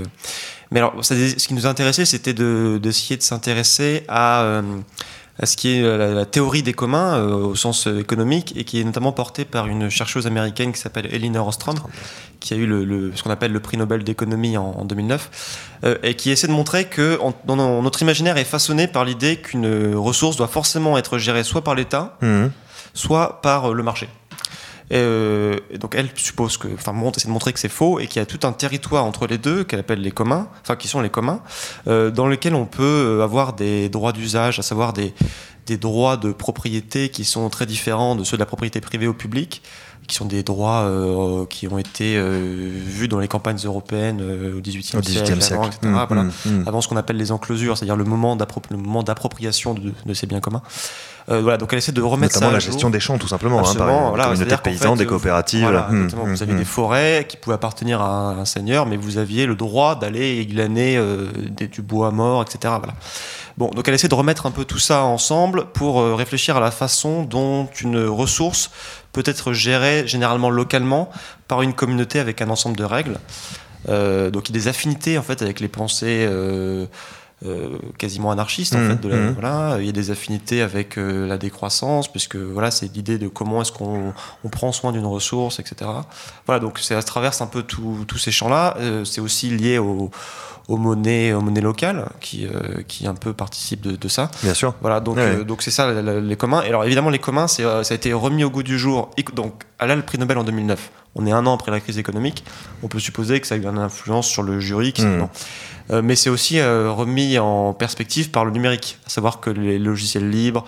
Mais 0.72 0.80
alors, 0.80 1.04
ça- 1.04 1.14
ce 1.14 1.46
qui 1.46 1.54
nous 1.54 1.66
intéressait, 1.66 2.04
c'était 2.06 2.34
de- 2.34 2.80
d'essayer 2.82 3.16
de, 3.16 3.22
s'intéresser 3.22 4.02
à, 4.08 4.42
à 5.40 5.46
ce 5.46 5.56
qui 5.56 5.68
est 5.76 5.82
euh, 5.82 5.96
la, 5.96 6.08
la 6.14 6.24
théorie 6.26 6.62
des 6.62 6.72
communs 6.72 7.16
euh, 7.18 7.32
au 7.34 7.54
sens 7.54 7.86
euh, 7.86 8.00
économique 8.00 8.54
et 8.56 8.64
qui 8.64 8.80
est 8.80 8.84
notamment 8.84 9.12
portée 9.12 9.44
par 9.44 9.66
une 9.66 9.88
chercheuse 9.88 10.26
américaine 10.26 10.72
qui 10.72 10.80
s'appelle 10.80 11.06
Elinor 11.14 11.46
Ostrom, 11.46 11.76
qui 12.40 12.54
a 12.54 12.56
eu 12.56 12.66
le, 12.66 12.84
le- 12.84 13.12
ce 13.14 13.22
qu'on 13.22 13.30
appelle 13.30 13.52
le 13.52 13.60
prix 13.60 13.76
Nobel 13.76 14.02
d'économie 14.04 14.56
en, 14.56 14.64
en 14.78 14.84
2009, 14.84 15.30
euh, 15.84 15.96
et 16.02 16.14
qui 16.14 16.30
essaie 16.30 16.46
de 16.48 16.52
montrer 16.52 16.86
que 16.86 17.18
notre 17.46 18.02
imaginaire 18.02 18.36
est 18.36 18.44
façonné 18.44 18.88
par 18.88 19.04
l'idée 19.04 19.36
qu'une 19.36 19.94
ressource 19.94 20.36
doit 20.36 20.48
forcément 20.48 20.98
être 20.98 21.18
gérée 21.18 21.44
soit 21.44 21.62
par 21.62 21.74
l'État, 21.74 22.16
Hmm. 22.20 22.48
soit 22.94 23.40
par 23.42 23.72
le 23.74 23.82
marché. 23.82 24.08
Et, 24.90 24.96
euh, 24.96 25.56
donc 25.78 25.94
elle 25.94 26.08
suppose 26.14 26.56
que, 26.56 26.68
enfin, 26.74 26.92
montre, 26.92 27.18
essaie 27.18 27.28
de 27.28 27.32
montrer 27.32 27.52
que 27.52 27.60
c'est 27.60 27.68
faux 27.68 27.98
et 27.98 28.06
qu'il 28.06 28.20
y 28.20 28.22
a 28.22 28.26
tout 28.26 28.46
un 28.46 28.52
territoire 28.52 29.04
entre 29.04 29.26
les 29.26 29.38
deux 29.38 29.64
qu'elle 29.64 29.80
appelle 29.80 30.00
les 30.00 30.10
communs, 30.10 30.48
enfin 30.62 30.76
qui 30.76 30.88
sont 30.88 31.00
les 31.00 31.10
communs, 31.10 31.40
euh, 31.86 32.10
dans 32.10 32.26
lesquels 32.26 32.54
on 32.54 32.66
peut 32.66 32.82
euh, 32.82 33.22
avoir 33.22 33.52
des 33.52 33.88
droits 33.88 34.12
d'usage, 34.12 34.58
à 34.58 34.62
savoir 34.62 34.92
des, 34.92 35.12
des 35.66 35.76
droits 35.76 36.16
de 36.16 36.32
propriété 36.32 37.10
qui 37.10 37.24
sont 37.24 37.48
très 37.50 37.66
différents 37.66 38.16
de 38.16 38.24
ceux 38.24 38.36
de 38.36 38.40
la 38.42 38.46
propriété 38.46 38.80
privée 38.80 39.06
au 39.06 39.14
public, 39.14 39.62
qui 40.08 40.16
sont 40.16 40.24
des 40.24 40.42
droits 40.42 40.80
euh, 40.84 41.44
qui 41.46 41.68
ont 41.68 41.78
été 41.78 42.16
euh, 42.16 42.70
vus 42.86 43.08
dans 43.08 43.20
les 43.20 43.28
campagnes 43.28 43.58
européennes 43.62 44.20
euh, 44.22 44.56
au 44.56 44.60
XVIIIe 44.60 45.04
siècle, 45.04 45.32
avant, 45.32 45.40
siècle. 45.40 45.66
etc. 45.66 45.78
Hmm, 45.82 46.04
Voilà 46.08 46.22
hmm, 46.24 46.30
hmm. 46.46 46.64
avant 46.66 46.80
ce 46.80 46.88
qu'on 46.88 46.96
appelle 46.96 47.18
les 47.18 47.30
enclosures, 47.30 47.76
c'est-à-dire 47.76 47.94
le 47.96 48.04
moment 48.04 48.34
d'appropriation 48.34 49.74
de, 49.74 49.92
de 50.04 50.14
ces 50.14 50.26
biens 50.26 50.40
communs. 50.40 50.62
Voilà, 51.30 51.58
donc 51.58 51.70
elle 51.74 51.78
essaie 51.78 51.92
de 51.92 52.00
remettre 52.00 52.36
Notamment 52.36 52.52
ça 52.52 52.54
la 52.54 52.58
jour. 52.58 52.72
gestion 52.72 52.88
des 52.88 53.00
champs, 53.00 53.18
tout 53.18 53.28
simplement. 53.28 53.58
Hein, 53.58 53.74
par 53.74 53.90
une 53.90 54.08
voilà, 54.08 54.24
communauté 54.28 54.56
fait, 54.64 54.96
des 54.96 55.04
coopératives. 55.04 55.60
Voilà, 55.60 55.90
vous 55.90 56.42
aviez 56.42 56.54
hmm. 56.54 56.58
des 56.58 56.64
forêts 56.64 57.26
qui 57.28 57.36
pouvaient 57.36 57.56
appartenir 57.56 58.00
à 58.00 58.30
un 58.30 58.46
seigneur, 58.46 58.86
mais 58.86 58.96
vous 58.96 59.18
aviez 59.18 59.44
le 59.44 59.54
droit 59.54 59.94
d'aller 59.94 60.46
glaner 60.46 60.98
des- 61.50 61.68
du 61.68 61.82
bois 61.82 62.12
mort, 62.12 62.40
etc. 62.40 62.72
Voilà. 62.78 62.94
Bon, 63.58 63.68
donc 63.74 63.86
elle 63.86 63.92
essaie 63.94 64.08
de 64.08 64.14
remettre 64.14 64.46
un 64.46 64.50
peu 64.50 64.64
tout 64.64 64.78
ça 64.78 65.02
ensemble 65.04 65.66
pour 65.74 66.02
réfléchir 66.16 66.56
à 66.56 66.60
la 66.60 66.70
façon 66.70 67.24
dont 67.24 67.68
une 67.82 68.06
ressource 68.06 68.70
peut 69.12 69.22
être 69.24 69.52
gérée 69.52 70.06
généralement 70.06 70.50
localement 70.50 71.10
par 71.46 71.62
une 71.62 71.72
communauté 71.72 72.20
avec 72.20 72.42
un 72.42 72.50
ensemble 72.50 72.76
de 72.76 72.84
règles. 72.84 73.18
Euh, 73.88 74.30
donc 74.30 74.48
il 74.48 74.56
y 74.56 74.58
a 74.58 74.60
des 74.60 74.68
affinités 74.68 75.18
en 75.18 75.22
fait 75.22 75.40
avec 75.42 75.60
les 75.60 75.68
pensées 75.68 76.26
euh, 76.28 76.86
euh, 77.46 77.68
quasiment 77.98 78.30
anarchistes 78.32 78.74
en 78.74 78.78
Mhm, 78.80 78.88
fait. 78.90 79.00
De 79.00 79.08
la- 79.08 79.16
mhm. 79.16 79.32
voilà, 79.38 79.76
il 79.80 79.86
y 79.86 79.88
a 79.88 79.92
des 79.92 80.10
affinités 80.10 80.60
avec 80.62 80.98
euh, 80.98 81.26
la 81.26 81.38
décroissance 81.38 82.08
puisque 82.10 82.36
voilà 82.36 82.70
c'est 82.70 82.92
l'idée 82.94 83.16
de 83.18 83.28
comment 83.28 83.62
est-ce 83.62 83.70
qu'on 83.72 84.12
on 84.44 84.48
prend 84.48 84.72
soin 84.72 84.90
d'une 84.92 85.06
ressource, 85.06 85.60
etc. 85.60 85.90
Voilà 86.46 86.58
donc 86.60 86.78
ça 86.80 87.00
traverse 87.02 87.40
un 87.40 87.46
peu 87.46 87.62
tous 87.62 88.04
ces 88.18 88.30
champs-là. 88.32 88.76
Euh, 88.80 89.04
c'est 89.04 89.20
aussi 89.20 89.50
lié 89.50 89.78
au- 89.78 90.10
aux 90.66 90.76
monnaies, 90.76 91.32
aux 91.32 91.40
monnaies 91.40 91.62
locales 91.62 92.10
qui, 92.20 92.46
qui 92.88 93.06
un 93.06 93.14
peu 93.14 93.32
participent 93.32 93.80
de, 93.80 93.92
de 93.96 94.08
ça. 94.08 94.30
Bien 94.42 94.52
sûr. 94.52 94.74
Voilà, 94.82 95.00
donc 95.00 95.16
Ouais. 95.16 95.42
donc 95.44 95.62
c'est 95.62 95.70
ça 95.70 95.90
la- 95.90 96.02
la- 96.02 96.20
les 96.20 96.36
communs. 96.36 96.60
Et 96.62 96.66
alors 96.68 96.84
évidemment 96.84 97.08
les 97.08 97.18
communs, 97.18 97.46
c'est 97.48 97.62
ça 97.62 97.80
a 97.90 97.94
été 97.94 98.12
remis 98.12 98.44
au 98.44 98.50
goût 98.50 98.62
du 98.62 98.78
jour. 98.78 99.10
Donc 99.34 99.62
à 99.78 99.86
là 99.86 99.94
le 99.96 100.02
prix 100.02 100.18
Nobel 100.18 100.36
en 100.36 100.44
2009. 100.44 100.90
On 101.14 101.24
est 101.26 101.32
un 101.32 101.46
an 101.46 101.54
après 101.54 101.70
la 101.70 101.80
crise 101.80 101.96
économique. 101.98 102.44
On 102.82 102.88
peut 102.88 102.98
supposer 103.00 103.40
que 103.40 103.46
ça 103.46 103.54
a 103.54 103.58
eu 103.58 103.62
une 103.64 103.78
influence 103.78 104.26
sur 104.28 104.42
le 104.42 104.60
jury. 104.60 104.92
qui- 104.92 105.06
Mhm. 105.06 105.28
Euh, 105.90 106.02
mais 106.02 106.16
c'est 106.16 106.30
aussi 106.30 106.58
euh, 106.58 106.90
remis 106.92 107.38
en 107.38 107.72
perspective 107.72 108.30
par 108.30 108.44
le 108.44 108.50
numérique, 108.50 108.98
à 109.06 109.10
savoir 109.10 109.40
que 109.40 109.48
les 109.50 109.78
logiciels 109.78 110.28
libres, 110.28 110.64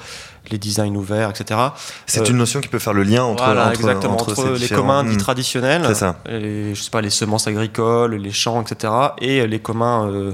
les 0.50 0.56
designs 0.58 0.94
ouverts, 0.96 1.30
etc. 1.30 1.60
C'est 2.06 2.22
Euh, 2.22 2.24
une 2.30 2.38
notion 2.38 2.60
qui 2.60 2.68
peut 2.68 2.78
faire 2.78 2.94
le 2.94 3.02
lien 3.02 3.22
entre, 3.24 3.44
voilà, 3.44 3.64
entre, 3.68 3.80
exactement, 3.80 4.14
entre 4.14 4.32
entre, 4.32 4.48
les 4.52 4.58
différents- 4.60 4.80
communs 4.82 5.04
dits 5.04 5.14
Hmm. 5.16 5.18
traditionnels, 5.18 5.94
ça. 5.94 6.16
les, 6.26 6.74
je 6.74 6.82
sais 6.82 6.90
pas, 6.90 7.02
les 7.02 7.10
semences 7.10 7.46
agricoles, 7.46 8.14
les 8.14 8.32
champs, 8.32 8.62
etc., 8.62 8.92
et 9.18 9.46
les 9.46 9.58
communs 9.60 10.08
euh, 10.08 10.32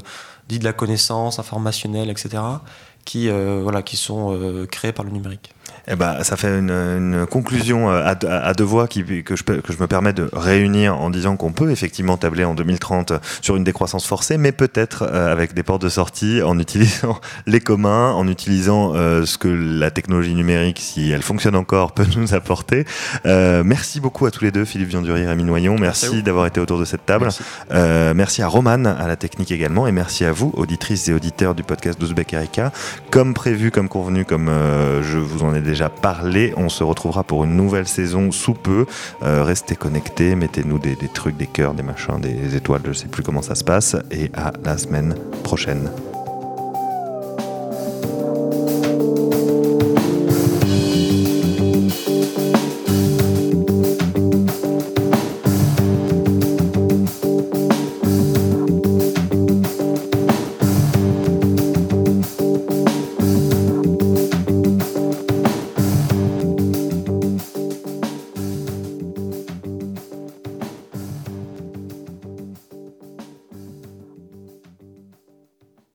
dits 0.49 0.61
de 0.61 0.65
la 0.65 0.73
connaissance, 0.73 1.41
informationnelle, 1.41 2.09
etc., 2.09 2.29
qui, 3.07 3.31
voilà, 3.31 3.83
qui 3.83 3.97
sont 3.97 4.67
créés 4.71 4.93
par 4.93 5.05
le 5.05 5.13
numérique. 5.13 5.55
Eh 5.89 5.95
ben, 5.95 6.23
ça 6.25 6.37
fait 6.37 6.49
une, 6.49 7.27
conclusion 7.31 7.91
euh, 7.91 8.03
à, 8.05 8.55
deux 8.55 8.65
voix 8.65 8.89
qui, 8.89 9.05
que, 9.23 9.37
je, 9.37 9.45
que 9.45 9.73
je 9.73 9.79
me 9.79 9.87
permets 9.87 10.13
de 10.13 10.29
réunir 10.33 11.01
en 11.01 11.11
disant 11.11 11.37
qu'on 11.37 11.53
peut 11.53 11.71
effectivement 11.71 12.17
tabler 12.17 12.45
en 12.45 12.55
2030 12.55 13.13
sur 13.41 13.57
une 13.57 13.63
décroissance 13.63 14.05
forcée, 14.05 14.37
mais 14.37 14.51
peut-être 14.51 15.05
euh, 15.05 15.31
avec 15.31 15.55
des 15.55 15.63
portes 15.63 15.83
de 15.83 15.89
sortie 15.89 16.43
en 16.43 16.59
utilisant 16.59 17.21
les 17.47 17.61
communs, 17.61 18.13
en 18.13 18.27
utilisant 18.27 18.95
euh, 18.95 19.25
ce 19.27 19.39
que 19.39 19.49
la 19.49 19.93
technologie 19.93 20.35
numérique, 20.35 20.81
si 20.81 21.11
elle 21.11 21.23
fonctionne 21.23 21.55
encore, 21.55 21.93
peut 21.93 22.07
nous 22.17 22.35
apporter. 22.35 22.85
merci 23.25 24.01
beaucoup 24.01 24.27
à 24.27 24.31
tous 24.31 24.45
les 24.45 24.51
deux, 24.51 24.65
Philippe 24.65 24.89
Vianduri 24.89 25.23
et 25.23 25.27
Rémi 25.27 25.45
Noyon. 25.45 25.77
Merci, 25.79 26.23
d'avoir 26.23 26.47
été 26.47 26.61
autour 26.61 26.81
de 26.81 26.85
cette 26.85 27.07
table. 27.07 27.25
Merci. 27.25 27.43
merci 28.15 28.43
à 28.43 28.49
Roman, 28.49 28.85
à 28.85 29.07
la 29.07 29.17
technique 29.17 29.53
également, 29.53 29.87
et 29.87 29.93
merci 29.93 30.25
à 30.25 30.33
vous, 30.33 30.53
auditrices 30.57 31.09
et 31.09 31.13
auditeurs 31.13 31.55
du 31.55 31.63
podcast 31.63 32.01
d'Ouzbek 32.01 32.35
Erika. 32.35 32.73
Comme 33.11 33.35
prévu, 33.35 33.71
comme 33.71 33.89
convenu, 33.89 34.25
comme 34.25 34.51
je 35.03 35.19
vous 35.19 35.43
en 35.43 35.55
ai 35.55 35.61
déjà 35.61 35.89
parlé. 35.89 36.53
On 36.57 36.69
se 36.69 36.85
retrouvera 36.85 37.23
pour 37.25 37.45
une 37.45 37.57
nouvelle 37.57 37.87
saison 37.87 38.31
sous 38.31 38.55
peu. 38.55 38.87
Euh, 39.23 39.43
restez 39.43 39.77
connectés, 39.77 40.35
mettez-nous 40.35 40.79
des, 40.79 40.97
trucs, 41.13 41.37
des 41.37 41.47
cœurs, 41.47 41.75
des 41.75 41.83
machins, 41.83 42.21
des 42.21 42.57
étoiles, 42.57 42.83
je 42.87 42.93
sais 42.93 43.09
plus 43.09 43.23
comment 43.23 43.43
ça 43.43 43.55
se 43.55 43.65
passe. 43.65 43.97
Et 44.11 44.31
à 44.35 44.53
la 44.65 44.79
semaine 44.79 45.15
prochaine. 45.43 45.91